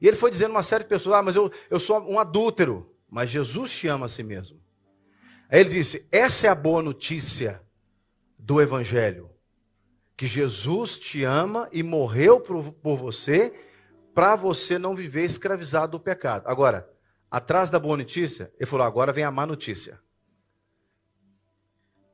E 0.00 0.06
ele 0.06 0.16
foi 0.16 0.30
dizendo 0.30 0.50
uma 0.50 0.62
série 0.62 0.84
de 0.84 0.90
pessoas: 0.90 1.16
Ah, 1.16 1.22
mas 1.22 1.36
eu, 1.36 1.50
eu 1.70 1.80
sou 1.80 1.98
um 2.00 2.18
adúltero. 2.18 2.94
Mas 3.10 3.30
Jesus 3.30 3.70
te 3.70 3.88
ama 3.88 4.04
a 4.04 4.08
si 4.08 4.22
mesmo. 4.22 4.60
Aí 5.48 5.60
ele 5.60 5.70
disse: 5.70 6.06
Essa 6.12 6.48
é 6.48 6.50
a 6.50 6.54
boa 6.54 6.82
notícia 6.82 7.62
do 8.38 8.60
Evangelho 8.60 9.30
que 10.18 10.26
Jesus 10.26 10.98
te 10.98 11.22
ama 11.22 11.68
e 11.70 11.80
morreu 11.80 12.40
por, 12.40 12.72
por 12.72 12.96
você 12.98 13.54
para 14.12 14.34
você 14.34 14.76
não 14.76 14.96
viver 14.96 15.24
escravizado 15.24 15.92
do 15.92 16.00
pecado. 16.00 16.42
Agora, 16.46 16.90
atrás 17.30 17.70
da 17.70 17.78
boa 17.78 17.96
notícia, 17.96 18.52
ele 18.58 18.68
falou: 18.68 18.84
agora 18.84 19.12
vem 19.12 19.22
a 19.22 19.30
má 19.30 19.46
notícia. 19.46 19.98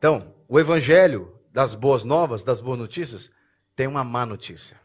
Então, 0.05 0.35
o 0.47 0.61
evangelho 0.61 1.35
das 1.51 1.75
boas 1.75 2.05
novas, 2.05 2.43
das 2.43 2.61
boas 2.61 2.79
notícias, 2.79 3.31
tem 3.75 3.87
uma 3.87 4.05
má 4.05 4.27
notícia. 4.27 4.79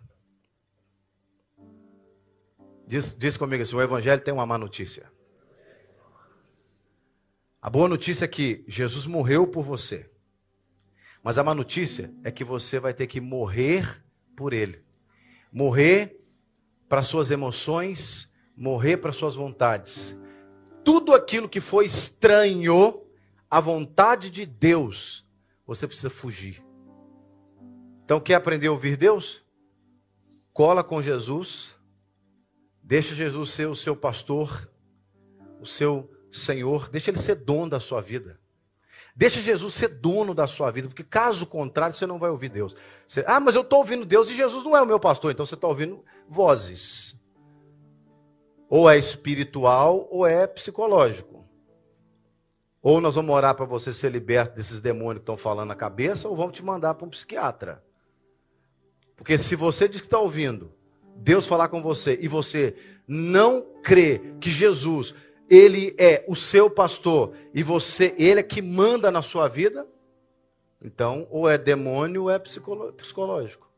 Diz, 2.88 3.14
diz 3.20 3.36
comigo 3.36 3.62
assim: 3.62 3.76
o 3.76 3.82
evangelho 3.82 4.22
tem 4.22 4.34
uma 4.34 4.46
má 4.46 4.58
notícia. 4.58 5.12
A 7.62 7.70
boa 7.70 7.90
notícia 7.90 8.24
é 8.24 8.30
que 8.30 8.64
Jesus 8.66 9.06
morreu 9.06 9.46
por 9.46 9.62
você. 9.62 10.10
Mas 11.22 11.38
a 11.38 11.44
má 11.44 11.54
notícia 11.54 12.14
é 12.24 12.32
que 12.32 12.46
você 12.46 12.80
vai 12.80 12.94
ter 12.94 13.06
que 13.06 13.20
morrer 13.20 14.02
por 14.38 14.54
ele. 14.54 14.82
Morrer 15.52 16.18
para 16.88 17.04
suas 17.04 17.30
emoções, 17.30 18.34
morrer 18.56 18.96
para 18.96 19.12
suas 19.12 19.36
vontades. 19.36 20.18
Tudo 20.82 21.14
aquilo 21.14 21.50
que 21.50 21.60
foi 21.60 21.84
estranho 21.84 23.09
à 23.50 23.60
vontade 23.60 24.30
de 24.30 24.46
Deus, 24.46 25.28
você 25.66 25.88
precisa 25.88 26.10
fugir. 26.10 26.64
Então, 28.06 28.20
quer 28.20 28.36
aprender 28.36 28.68
a 28.68 28.72
ouvir 28.72 28.98
Deus? 28.98 29.44
Cola 30.54 30.84
com 30.84 31.02
Jesus, 31.02 31.76
deixa 32.82 33.16
Jesus 33.16 33.52
ser 33.52 33.68
o 33.68 33.76
seu 33.76 33.96
pastor, 33.96 34.70
o 35.62 35.66
seu 35.66 36.10
Senhor, 36.32 36.90
deixa 36.90 37.12
ele 37.12 37.18
ser 37.18 37.36
dono 37.36 37.70
da 37.70 37.80
sua 37.80 38.02
vida. 38.02 38.40
Deixa 39.16 39.42
Jesus 39.42 39.74
ser 39.74 39.90
dono 39.90 40.34
da 40.34 40.48
sua 40.48 40.72
vida, 40.72 40.88
porque 40.88 41.04
caso 41.04 41.46
contrário, 41.46 41.94
você 41.94 42.06
não 42.06 42.18
vai 42.18 42.30
ouvir 42.30 42.48
Deus. 42.48 42.74
Você, 43.06 43.22
ah, 43.28 43.40
mas 43.40 43.54
eu 43.54 43.64
estou 43.64 43.80
ouvindo 43.80 44.06
Deus 44.06 44.30
e 44.30 44.34
Jesus 44.34 44.64
não 44.64 44.78
é 44.78 44.82
o 44.82 44.86
meu 44.86 44.98
pastor, 44.98 45.32
então 45.32 45.46
você 45.46 45.56
está 45.56 45.68
ouvindo 45.68 46.06
vozes. 46.26 47.22
Ou 48.70 48.90
é 48.90 48.98
espiritual 48.98 50.08
ou 50.10 50.26
é 50.26 50.48
psicológico. 50.48 51.29
Ou 52.82 53.02
nós 53.02 53.16
vamos 53.16 53.36
orar 53.36 53.56
para 53.56 53.66
você 53.66 53.92
ser 53.92 54.12
liberto 54.12 54.56
desses 54.56 54.80
demônios 54.80 55.18
que 55.18 55.24
estão 55.24 55.38
falando 55.38 55.70
na 55.70 55.76
cabeça, 55.76 56.28
ou 56.30 56.36
vamos 56.36 56.56
te 56.56 56.64
mandar 56.64 56.94
para 56.94 57.06
um 57.06 57.10
psiquiatra. 57.10 57.84
Porque 59.16 59.38
se 59.38 59.56
você 59.56 59.88
diz 59.88 60.00
que 60.00 60.08
está 60.08 60.20
ouvindo 60.20 60.72
Deus 61.20 61.46
falar 61.46 61.68
com 61.68 61.82
você 61.82 62.18
e 62.22 62.28
você 62.28 62.76
não 63.08 63.62
crê 63.84 64.20
que 64.40 64.50
Jesus, 64.50 65.14
ele 65.50 65.94
é 65.98 66.24
o 66.28 66.36
seu 66.36 66.70
pastor 66.70 67.34
e 67.54 67.62
você, 67.62 68.16
ele 68.18 68.40
é 68.40 68.44
que 68.44 68.62
manda 68.62 69.12
na 69.12 69.22
sua 69.22 69.48
vida, 69.48 69.86
então 70.82 71.28
ou 71.30 71.50
é 71.50 71.58
demônio 71.58 72.24
ou 72.24 72.32
é 72.32 72.40
psicológico. 72.40 73.70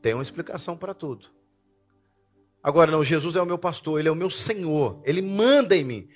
Tem 0.00 0.14
uma 0.14 0.22
explicação 0.22 0.76
para 0.76 0.94
tudo. 0.94 1.26
Agora 2.62 2.90
não, 2.90 3.04
Jesus 3.04 3.36
é 3.36 3.42
o 3.42 3.46
meu 3.46 3.58
pastor, 3.58 3.98
ele 3.98 4.08
é 4.08 4.12
o 4.12 4.16
meu 4.16 4.30
Senhor, 4.30 5.00
ele 5.04 5.20
manda 5.20 5.76
em 5.76 5.84
mim. 5.84 6.08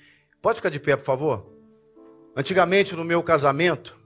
Pode 0.43 0.57
ficar 0.57 0.69
de 0.69 0.77
pé, 0.77 0.97
por 0.97 1.05
favor? 1.05 1.45
Antigamente, 2.35 2.97
no 2.97 3.05
meu 3.05 3.23
casamento, 3.23 3.97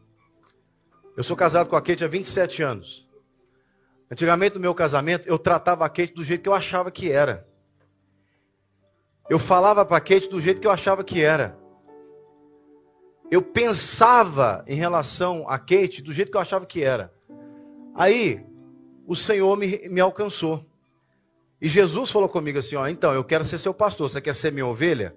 eu 1.18 1.24
sou 1.24 1.36
casado 1.36 1.68
com 1.68 1.76
a 1.76 1.82
Kate 1.82 2.04
há 2.04 2.08
27 2.08 2.62
anos. 2.62 3.10
Antigamente, 4.12 4.54
no 4.54 4.62
meu 4.62 4.76
casamento, 4.76 5.28
eu 5.28 5.40
tratava 5.40 5.84
a 5.84 5.90
Kate 5.90 6.14
do 6.14 6.24
jeito 6.24 6.44
que 6.44 6.50
eu 6.50 6.54
achava 6.54 6.92
que 6.92 7.12
era. 7.12 7.48
Eu 9.28 9.40
falava 9.40 9.84
para 9.84 9.98
a 9.98 10.00
Kate 10.00 10.30
do 10.30 10.40
jeito 10.40 10.62
que 10.62 10.68
eu 10.68 10.72
achava 10.72 11.04
que 11.04 11.24
era. 11.24 11.58
Eu 13.32 13.42
pensava 13.42 14.64
em 14.68 14.76
relação 14.76 15.44
a 15.50 15.58
Kate 15.58 16.04
do 16.04 16.14
jeito 16.14 16.30
que 16.30 16.38
eu 16.38 16.42
achava 16.42 16.68
que 16.68 16.84
era. 16.84 17.12
Aí, 17.96 18.46
o 19.08 19.16
Senhor 19.16 19.58
me, 19.58 19.90
me 19.90 20.00
alcançou. 20.00 20.64
E 21.60 21.68
Jesus 21.68 22.12
falou 22.12 22.30
comigo 22.30 22.60
assim: 22.60 22.76
ó, 22.76 22.88
então, 22.88 23.12
eu 23.12 23.24
quero 23.24 23.44
ser 23.44 23.58
seu 23.58 23.74
pastor, 23.74 24.08
você 24.08 24.22
quer 24.22 24.36
ser 24.36 24.52
minha 24.52 24.68
ovelha? 24.68 25.16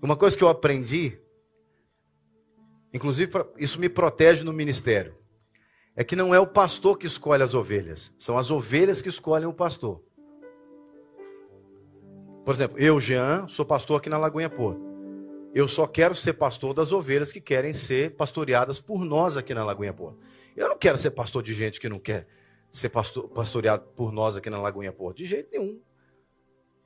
Uma 0.00 0.16
coisa 0.16 0.36
que 0.36 0.44
eu 0.44 0.48
aprendi, 0.48 1.18
inclusive 2.92 3.32
isso 3.56 3.80
me 3.80 3.88
protege 3.88 4.44
no 4.44 4.52
ministério, 4.52 5.16
é 5.94 6.04
que 6.04 6.14
não 6.14 6.34
é 6.34 6.38
o 6.38 6.46
pastor 6.46 6.98
que 6.98 7.06
escolhe 7.06 7.42
as 7.42 7.54
ovelhas, 7.54 8.14
são 8.18 8.36
as 8.36 8.50
ovelhas 8.50 9.00
que 9.00 9.08
escolhem 9.08 9.46
o 9.46 9.52
pastor. 9.52 10.02
Por 12.44 12.54
exemplo, 12.54 12.78
eu, 12.78 13.00
Jean, 13.00 13.48
sou 13.48 13.64
pastor 13.64 13.98
aqui 13.98 14.08
na 14.08 14.18
Lagoinha 14.18 14.48
Porto. 14.48 14.80
Eu 15.52 15.66
só 15.66 15.86
quero 15.86 16.14
ser 16.14 16.34
pastor 16.34 16.74
das 16.74 16.92
ovelhas 16.92 17.32
que 17.32 17.40
querem 17.40 17.72
ser 17.72 18.14
pastoreadas 18.14 18.78
por 18.78 19.04
nós 19.04 19.36
aqui 19.36 19.54
na 19.54 19.64
Lagoinha 19.64 19.92
Porto. 19.92 20.18
Eu 20.54 20.68
não 20.68 20.76
quero 20.76 20.96
ser 20.96 21.10
pastor 21.10 21.42
de 21.42 21.52
gente 21.52 21.80
que 21.80 21.88
não 21.88 21.98
quer 21.98 22.28
ser 22.70 22.90
pastor, 22.90 23.28
pastoreado 23.28 23.84
por 23.96 24.12
nós 24.12 24.36
aqui 24.36 24.50
na 24.50 24.60
Lagoinha 24.60 24.92
Porto. 24.92 25.16
De 25.16 25.24
jeito 25.24 25.50
nenhum. 25.50 25.80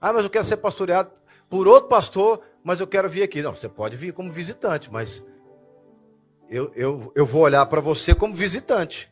Ah, 0.00 0.12
mas 0.12 0.24
eu 0.24 0.30
quero 0.30 0.44
ser 0.44 0.56
pastoreado 0.56 1.10
por 1.48 1.66
outro 1.66 1.88
pastor, 1.88 2.40
mas 2.62 2.80
eu 2.80 2.86
quero 2.86 3.08
vir 3.08 3.22
aqui. 3.22 3.42
Não, 3.42 3.54
você 3.54 3.68
pode 3.68 3.96
vir 3.96 4.12
como 4.12 4.30
visitante, 4.30 4.90
mas 4.92 5.24
eu, 6.48 6.72
eu, 6.74 7.12
eu 7.14 7.24
vou 7.24 7.42
olhar 7.42 7.64
para 7.66 7.80
você 7.80 8.14
como 8.14 8.34
visitante. 8.34 9.10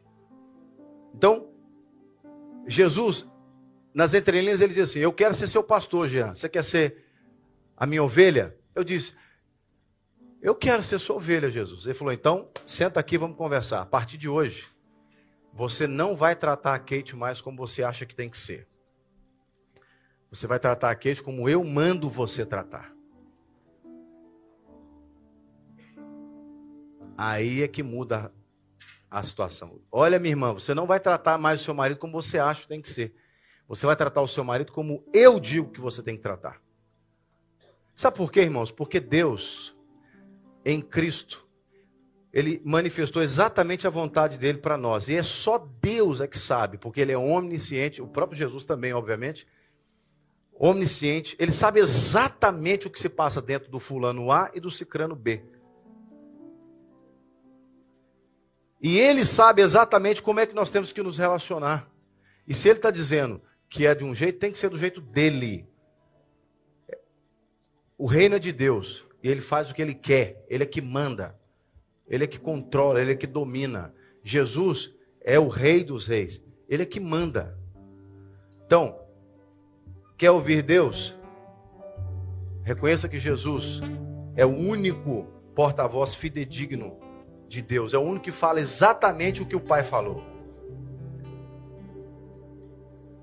Então, 1.15 1.49
Jesus, 2.67 3.27
nas 3.95 4.13
entrelinhas, 4.13 4.61
ele 4.61 4.75
diz 4.75 4.91
assim: 4.91 5.01
Eu 5.01 5.13
quero 5.13 5.35
ser 5.35 5.49
seu 5.49 5.63
pastor, 5.63 6.09
Jean. 6.09 6.35
Você 6.35 6.49
quer 6.49 6.65
ser 6.65 7.05
a 7.77 7.87
minha 7.87 8.03
ovelha? 8.03 8.55
Eu 8.75 8.85
disse: 8.85 9.15
Eu 10.43 10.55
quero 10.55 10.83
ser 10.83 10.99
sua 10.99 11.17
ovelha, 11.17 11.51
Jesus. 11.51 11.87
Ele 11.87 11.95
falou: 11.95 12.13
Então, 12.13 12.49
senta 12.67 13.01
aqui, 13.01 13.17
vamos 13.17 13.37
conversar. 13.37 13.83
A 13.83 13.87
partir 13.87 14.19
de 14.19 14.29
hoje, 14.29 14.67
você 15.53 15.87
não 15.87 16.15
vai 16.15 16.37
tratar 16.37 16.75
a 16.75 16.79
Kate 16.79 17.17
mais 17.17 17.41
como 17.41 17.57
você 17.57 17.83
acha 17.83 18.05
que 18.05 18.15
tem 18.15 18.29
que 18.29 18.37
ser. 18.37 18.69
Você 20.31 20.47
vai 20.47 20.59
tratar 20.59 20.91
a 20.91 20.95
Kate 20.95 21.23
como 21.23 21.49
eu 21.49 21.65
mando 21.65 22.11
você 22.11 22.45
tratar. 22.45 22.98
Aí 27.21 27.65
é 27.65 27.69
que 27.69 27.83
muda 27.83 28.33
a 29.11 29.21
situação. 29.25 29.81
Olha, 29.91 30.21
minha 30.21 30.31
irmã, 30.31 30.53
você 30.53 30.73
não 30.73 30.87
vai 30.87 31.01
tratar 31.01 31.37
mais 31.37 31.61
o 31.61 31.65
seu 31.65 31.75
marido 31.75 31.99
como 31.99 32.13
você 32.13 32.39
acha 32.39 32.63
que 32.63 32.69
tem 32.69 32.81
que 32.81 32.89
ser. 32.89 33.13
Você 33.67 33.85
vai 33.85 33.97
tratar 33.97 34.23
o 34.23 34.29
seu 34.29 34.45
marido 34.45 34.71
como 34.71 35.05
eu 35.13 35.41
digo 35.41 35.73
que 35.73 35.81
você 35.81 36.01
tem 36.01 36.17
que 36.17 36.23
tratar. 36.23 36.63
Sabe 37.93 38.17
por 38.17 38.31
quê, 38.31 38.43
irmãos? 38.43 38.71
Porque 38.71 39.01
Deus, 39.01 39.77
em 40.65 40.81
Cristo, 40.81 41.45
ele 42.33 42.63
manifestou 42.65 43.21
exatamente 43.21 43.85
a 43.85 43.91
vontade 43.91 44.39
dele 44.39 44.59
para 44.59 44.79
nós. 44.79 45.09
E 45.09 45.17
é 45.17 45.23
só 45.25 45.59
Deus 45.59 46.21
é 46.21 46.29
que 46.29 46.39
sabe, 46.39 46.79
porque 46.79 47.01
ele 47.01 47.11
é 47.11 47.19
onisciente, 47.19 48.01
o 48.01 48.07
próprio 48.07 48.39
Jesus 48.39 48.65
também, 48.65 48.93
obviamente, 48.93 49.45
onisciente, 50.53 51.37
ele 51.41 51.51
sabe 51.51 51.81
exatamente 51.81 52.87
o 52.87 52.91
que 52.91 53.01
se 53.01 53.09
passa 53.09 53.43
dentro 53.43 53.69
do 53.69 53.81
fulano 53.81 54.31
A 54.31 54.53
e 54.55 54.61
do 54.61 54.71
cicrano 54.71 55.17
B. 55.17 55.43
E 58.81 58.99
ele 58.99 59.25
sabe 59.25 59.61
exatamente 59.61 60.23
como 60.23 60.41
é 60.41 60.47
que 60.47 60.55
nós 60.55 60.71
temos 60.71 60.93
que 60.93 61.03
nos 61.03 61.17
relacionar. 61.17 61.91
E 62.47 62.55
se 62.55 62.69
ele 62.69 62.79
está 62.79 62.91
dizendo 62.91 63.43
que 63.69 63.87
é 63.87 63.95
de 63.95 64.05
um 64.05 64.15
jeito, 64.15 64.39
tem 64.39 64.53
que 64.53 64.59
ser 64.59 64.71
do 64.71 64.79
jeito 64.79 65.01
dele. 65.01 65.69
O 67.97 68.07
reino 68.07 68.37
é 68.37 68.39
de 68.39 68.53
Deus. 68.53 69.05
E 69.23 69.29
ele 69.29 69.41
faz 69.41 69.71
o 69.71 69.75
que 69.75 69.83
ele 69.83 69.95
quer. 69.95 70.45
Ele 70.49 70.63
é 70.63 70.67
que 70.67 70.81
manda. 70.81 71.39
Ele 72.07 72.25
é 72.25 72.27
que 72.27 72.39
controla, 72.39 73.01
ele 73.01 73.13
é 73.13 73.17
que 73.17 73.27
domina. 73.27 73.93
Jesus 74.23 74.95
é 75.21 75.39
o 75.39 75.49
rei 75.49 75.83
dos 75.83 76.07
reis. 76.07 76.41
Ele 76.69 76.85
é 76.85 76.87
que 76.87 77.01
manda. 77.01 77.59
Então, 78.65 78.99
quer 80.17 80.31
ouvir 80.31 80.63
Deus? 80.63 81.15
Reconheça 82.63 83.09
que 83.09 83.19
Jesus 83.19 83.81
é 84.37 84.47
o 84.47 84.57
único 84.57 85.25
porta-voz 85.55 86.15
fidedigno 86.15 87.08
de 87.49 87.63
Deus. 87.63 87.95
É 87.95 87.99
o 87.99 88.03
único 88.03 88.25
que 88.25 88.33
fala 88.33 88.61
exatamente 88.61 89.43
o 89.43 89.47
que 89.47 89.57
o 89.57 89.61
Pai 89.61 89.83
falou. 89.83 90.23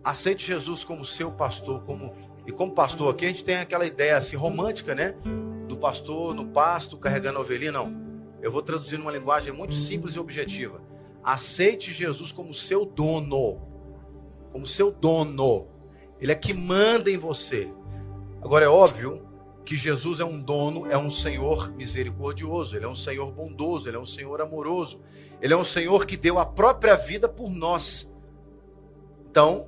Aceite 0.03 0.45
Jesus 0.45 0.83
como 0.83 1.05
seu 1.05 1.31
pastor, 1.31 1.83
como 1.83 2.13
e 2.45 2.51
como 2.51 2.71
pastor 2.71 3.11
aqui 3.11 3.25
a 3.25 3.27
gente 3.29 3.43
tem 3.43 3.57
aquela 3.57 3.87
ideia 3.87 4.17
assim 4.17 4.35
romântica, 4.35 4.93
né? 4.93 5.15
Do 5.67 5.77
pastor 5.77 6.33
no 6.33 6.45
pasto 6.45 6.97
carregando 6.97 7.39
a 7.39 7.41
ovelhinha, 7.41 7.71
não. 7.71 8.05
Eu 8.41 8.51
vou 8.51 8.61
traduzir 8.61 8.97
numa 8.97 9.11
linguagem 9.11 9.51
muito 9.51 9.73
simples 9.73 10.13
e 10.13 10.19
objetiva. 10.19 10.79
Aceite 11.23 11.91
Jesus 11.91 12.31
como 12.31 12.53
seu 12.53 12.85
dono. 12.85 13.59
Como 14.51 14.65
seu 14.65 14.91
dono. 14.91 15.67
Ele 16.21 16.31
é 16.31 16.35
que 16.35 16.53
manda 16.53 17.09
em 17.09 17.17
você. 17.17 17.67
Agora 18.43 18.65
é 18.65 18.69
óbvio 18.69 19.25
que 19.65 19.75
Jesus 19.75 20.19
é 20.19 20.25
um 20.25 20.39
dono, 20.39 20.89
é 20.89 20.97
um 20.97 21.09
Senhor 21.09 21.71
misericordioso, 21.71 22.75
ele 22.75 22.85
é 22.85 22.87
um 22.87 22.95
Senhor 22.95 23.31
bondoso, 23.31 23.89
ele 23.89 23.97
é 23.97 23.99
um 23.99 24.05
Senhor 24.05 24.39
amoroso, 24.39 25.01
ele 25.41 25.53
é 25.53 25.57
um 25.57 25.63
Senhor 25.63 26.05
que 26.05 26.15
deu 26.15 26.37
a 26.37 26.45
própria 26.45 26.95
vida 26.95 27.27
por 27.27 27.49
nós. 27.49 28.11
Então, 29.29 29.67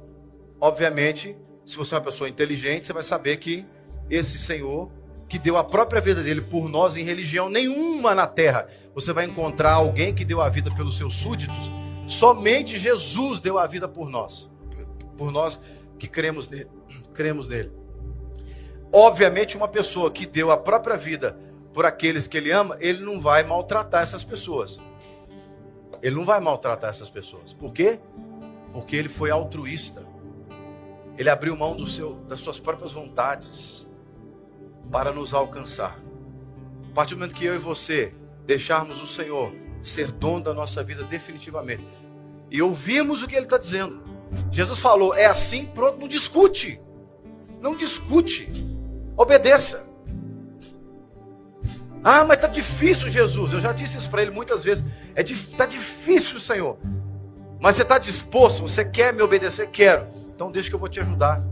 obviamente, 0.61 1.35
se 1.65 1.75
você 1.75 1.95
é 1.95 1.97
uma 1.97 2.03
pessoa 2.03 2.29
inteligente, 2.29 2.85
você 2.85 2.93
vai 2.93 3.03
saber 3.03 3.37
que 3.37 3.65
esse 4.09 4.37
Senhor 4.37 4.91
que 5.27 5.37
deu 5.37 5.57
a 5.57 5.63
própria 5.63 5.99
vida 5.99 6.23
dele 6.23 6.41
por 6.41 6.69
nós 6.69 6.95
em 6.95 7.03
religião 7.03 7.49
nenhuma 7.49 8.15
na 8.15 8.25
terra. 8.25 8.69
Você 8.95 9.11
vai 9.11 9.25
encontrar 9.25 9.73
alguém 9.73 10.13
que 10.13 10.23
deu 10.23 10.41
a 10.41 10.49
vida 10.49 10.73
pelos 10.73 10.97
seus 10.97 11.15
súditos. 11.15 11.69
Somente 12.07 12.77
Jesus 12.79 13.39
deu 13.39 13.57
a 13.57 13.67
vida 13.67 13.87
por 13.87 14.09
nós. 14.09 14.49
Por 15.17 15.31
nós 15.31 15.59
que 15.99 16.07
cremos 16.07 16.47
nele. 16.47 16.69
Cremos 17.13 17.47
nele. 17.47 17.71
Obviamente, 18.99 19.55
uma 19.55 19.67
pessoa 19.67 20.09
que 20.09 20.25
deu 20.25 20.49
a 20.49 20.57
própria 20.57 20.97
vida 20.97 21.37
por 21.71 21.85
aqueles 21.85 22.25
que 22.25 22.35
ele 22.35 22.49
ama, 22.49 22.75
ele 22.79 23.05
não 23.05 23.21
vai 23.21 23.43
maltratar 23.43 24.01
essas 24.01 24.23
pessoas. 24.23 24.79
Ele 26.01 26.15
não 26.15 26.25
vai 26.25 26.39
maltratar 26.39 26.89
essas 26.89 27.07
pessoas. 27.07 27.53
Por 27.53 27.71
quê? 27.71 27.99
Porque 28.73 28.95
ele 28.95 29.07
foi 29.07 29.29
altruísta. 29.29 30.03
Ele 31.15 31.29
abriu 31.29 31.55
mão 31.55 31.75
do 31.75 31.85
seu, 31.85 32.15
das 32.27 32.39
suas 32.39 32.59
próprias 32.59 32.91
vontades 32.91 33.87
para 34.91 35.11
nos 35.11 35.31
alcançar. 35.31 35.99
A 36.89 36.93
partir 36.95 37.13
do 37.13 37.19
momento 37.19 37.35
que 37.35 37.45
eu 37.45 37.53
e 37.53 37.59
você 37.59 38.15
deixarmos 38.47 38.99
o 38.99 39.05
Senhor 39.05 39.53
ser 39.79 40.11
dono 40.11 40.41
da 40.41 40.55
nossa 40.55 40.83
vida 40.83 41.03
definitivamente 41.03 41.83
e 42.49 42.63
ouvimos 42.63 43.21
o 43.21 43.27
que 43.27 43.35
Ele 43.35 43.45
está 43.45 43.59
dizendo, 43.59 44.01
Jesus 44.51 44.79
falou: 44.79 45.13
é 45.13 45.27
assim, 45.27 45.67
pronto, 45.67 45.99
não 45.99 46.07
discute, 46.07 46.81
não 47.61 47.75
discute, 47.75 48.49
obedeça. 49.17 49.85
Ah, 52.03 52.23
mas 52.23 52.37
está 52.37 52.47
difícil, 52.47 53.09
Jesus. 53.09 53.51
Eu 53.51 53.59
já 53.59 53.73
disse 53.73 53.97
isso 53.97 54.09
para 54.09 54.21
ele 54.21 54.31
muitas 54.31 54.63
vezes. 54.63 54.85
É 55.15 55.21
está 55.21 55.65
difícil, 55.65 56.39
Senhor. 56.39 56.77
Mas 57.59 57.75
você 57.75 57.81
está 57.81 57.97
disposto? 57.97 58.61
Você 58.61 58.85
quer 58.85 59.13
me 59.13 59.21
obedecer? 59.21 59.67
Quero. 59.67 60.07
Então 60.33 60.51
deixa 60.51 60.69
que 60.69 60.75
eu 60.75 60.79
vou 60.79 60.87
te 60.87 60.99
ajudar 60.99 61.43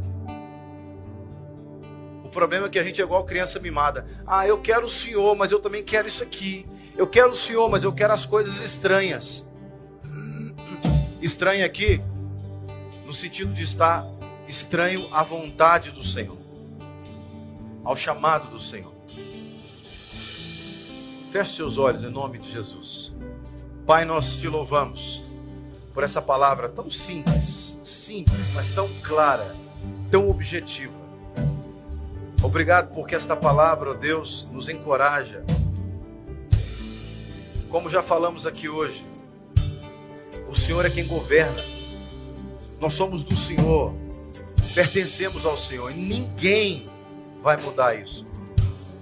problema 2.36 2.66
é 2.68 2.70
que 2.70 2.78
a 2.78 2.84
gente 2.84 3.00
é 3.00 3.04
igual 3.06 3.24
criança 3.24 3.60
mimada. 3.62 4.06
Ah, 4.28 4.46
eu 4.46 4.62
quero 4.62 4.88
o 4.88 4.90
Senhor, 4.90 5.34
mas 5.38 5.54
eu 5.54 5.60
também 5.60 5.82
quero 5.82 6.06
isso 6.06 6.22
aqui. 6.22 6.68
Eu 6.98 7.08
quero 7.08 7.32
o 7.32 7.36
Senhor, 7.36 7.70
mas 7.70 7.86
eu 7.86 7.94
quero 7.94 8.12
as 8.12 8.26
coisas 8.26 8.60
estranhas. 8.60 9.48
Estranho 11.22 11.66
aqui, 11.66 12.02
no 13.06 13.14
sentido 13.14 13.54
de 13.54 13.64
estar 13.64 14.06
estranho 14.50 15.08
à 15.14 15.24
vontade 15.24 15.92
do 15.92 16.04
Senhor, 16.04 16.38
ao 17.86 17.96
chamado 17.96 18.50
do 18.50 18.60
Senhor. 18.60 18.92
Feche 21.32 21.56
seus 21.56 21.78
olhos 21.78 22.04
em 22.04 22.10
nome 22.10 22.40
de 22.40 22.52
Jesus. 22.52 23.14
Pai, 23.86 24.04
nós 24.04 24.38
te 24.38 24.48
louvamos 24.48 25.22
por 25.94 26.04
essa 26.04 26.22
palavra 26.22 26.68
tão 26.68 26.90
simples, 26.90 27.78
simples, 27.84 28.50
mas 28.54 28.70
tão 28.72 28.90
clara, 29.04 29.56
tão 30.10 30.30
objetiva. 30.30 31.06
Obrigado 32.42 32.94
porque 32.94 33.16
esta 33.16 33.36
palavra, 33.36 33.92
ó 33.92 33.94
Deus, 33.94 34.48
nos 34.52 34.68
encoraja. 34.68 35.44
Como 37.70 37.90
já 37.90 38.02
falamos 38.02 38.46
aqui 38.46 38.68
hoje, 38.68 39.06
o 40.48 40.56
Senhor 40.56 40.86
é 40.86 40.90
quem 40.90 41.06
governa. 41.06 41.64
Nós 42.80 42.94
somos 42.94 43.24
do 43.24 43.36
Senhor, 43.36 43.94
pertencemos 44.74 45.46
ao 45.46 45.58
Senhor 45.58 45.92
e 45.92 45.96
ninguém 45.96 46.90
vai 47.46 47.58
mudar 47.58 47.94
isso. 47.94 48.26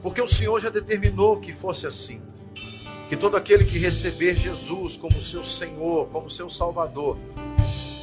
Porque 0.01 0.21
o 0.21 0.27
Senhor 0.27 0.59
já 0.59 0.67
determinou 0.67 1.39
que 1.39 1.53
fosse 1.53 1.87
assim. 1.87 2.21
Que 3.07 3.15
todo 3.15 3.37
aquele 3.37 3.63
que 3.63 3.79
receber 3.79 4.35
Jesus 4.35 4.97
como 4.97 5.21
seu 5.21 5.41
Senhor, 5.41 6.09
como 6.09 6.29
seu 6.29 6.49
Salvador, 6.49 7.17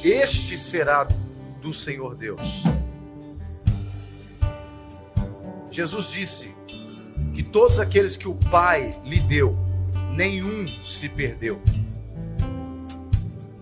este 0.03 0.57
será 0.57 1.07
do 1.61 1.71
Senhor 1.71 2.15
Deus. 2.15 2.63
Jesus 5.69 6.07
disse 6.07 6.51
que 7.35 7.43
todos 7.43 7.77
aqueles 7.77 8.17
que 8.17 8.27
o 8.27 8.33
Pai 8.33 8.89
lhe 9.05 9.19
deu, 9.19 9.55
nenhum 10.11 10.65
se 10.65 11.07
perdeu. 11.07 11.61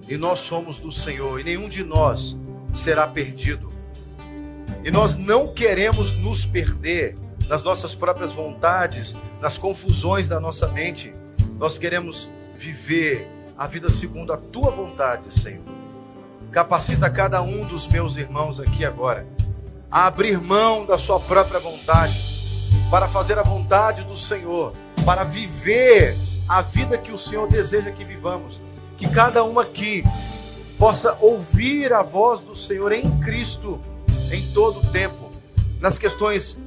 E 0.08 0.16
nós 0.16 0.40
somos 0.40 0.80
do 0.80 0.94
Senhor, 0.94 1.42
e 1.42 1.44
nenhum 1.44 1.68
de 1.68 1.84
nós 1.84 2.38
será 2.72 3.06
perdido. 3.06 3.79
E 4.84 4.92
nós 4.92 5.16
não 5.16 5.48
queremos 5.48 6.12
nos 6.18 6.46
perder 6.46 7.16
nas 7.48 7.64
nossas 7.64 7.96
próprias 7.96 8.32
vontades, 8.32 9.16
nas 9.42 9.58
confusões 9.58 10.28
da 10.28 10.40
nossa 10.40 10.68
mente. 10.70 11.12
Nós 11.58 11.78
queremos 11.78 12.30
viver 12.56 13.28
a 13.58 13.68
vida 13.68 13.90
segundo 13.90 14.32
a 14.32 14.38
tua 14.38 14.72
vontade, 14.72 15.34
Senhor. 15.34 15.64
Capacita 16.52 17.10
cada 17.10 17.42
um 17.42 17.66
dos 17.66 17.88
meus 17.88 18.16
irmãos 18.16 18.60
aqui 18.60 18.86
agora 18.86 19.28
a 19.92 20.06
abrir 20.06 20.40
mão 20.40 20.86
da 20.86 20.98
sua 20.98 21.20
própria 21.20 21.60
vontade, 21.60 22.14
para 22.92 23.08
fazer 23.08 23.38
a 23.40 23.44
vontade 23.44 24.04
do 24.04 24.16
Senhor, 24.16 24.74
para 25.06 25.24
viver 25.24 26.16
a 26.48 26.62
vida 26.62 26.98
que 26.98 27.12
o 27.12 27.18
Senhor 27.18 27.48
deseja 27.48 27.92
que 27.92 28.04
vivamos. 28.04 28.62
Que 28.98 29.08
cada 29.10 29.44
um 29.44 29.60
aqui 29.60 30.04
possa 30.78 31.18
ouvir 31.20 31.94
a 31.94 32.04
voz 32.04 32.44
do 32.44 32.54
Senhor 32.54 32.92
em 32.92 33.20
Cristo 33.20 33.80
em 34.32 34.52
todo 34.54 34.80
o 34.80 34.92
tempo, 34.92 35.30
nas 35.80 35.98
questões 35.98 36.58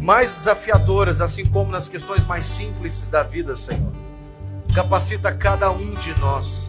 mais 0.00 0.30
desafiadoras, 0.34 1.20
assim 1.20 1.44
como 1.46 1.70
nas 1.70 1.88
questões 1.88 2.26
mais 2.26 2.44
simples 2.44 3.08
da 3.08 3.22
vida, 3.22 3.56
Senhor. 3.56 3.92
Capacita 4.74 5.32
cada 5.32 5.70
um 5.70 5.90
de 5.90 6.18
nós 6.20 6.66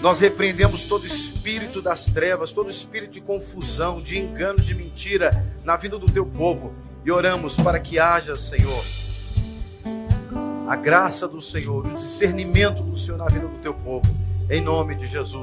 nós 0.00 0.18
repreendemos 0.18 0.84
todo 0.84 1.06
espírito 1.06 1.82
das 1.82 2.06
trevas, 2.06 2.52
todo 2.52 2.70
espírito 2.70 3.12
de 3.12 3.20
confusão, 3.20 4.00
de 4.00 4.18
engano, 4.18 4.58
de 4.58 4.74
mentira 4.74 5.44
na 5.62 5.76
vida 5.76 5.98
do 5.98 6.06
teu 6.06 6.24
povo 6.24 6.72
e 7.04 7.10
oramos 7.10 7.56
para 7.56 7.78
que 7.78 7.98
haja, 7.98 8.34
Senhor, 8.34 8.82
a 10.66 10.74
graça 10.74 11.28
do 11.28 11.40
Senhor, 11.40 11.86
o 11.86 11.98
discernimento 11.98 12.82
do 12.82 12.96
Senhor 12.96 13.18
na 13.18 13.26
vida 13.26 13.46
do 13.46 13.58
teu 13.58 13.74
povo, 13.74 14.08
em 14.48 14.62
nome 14.62 14.94
de 14.94 15.06
Jesus. 15.06 15.38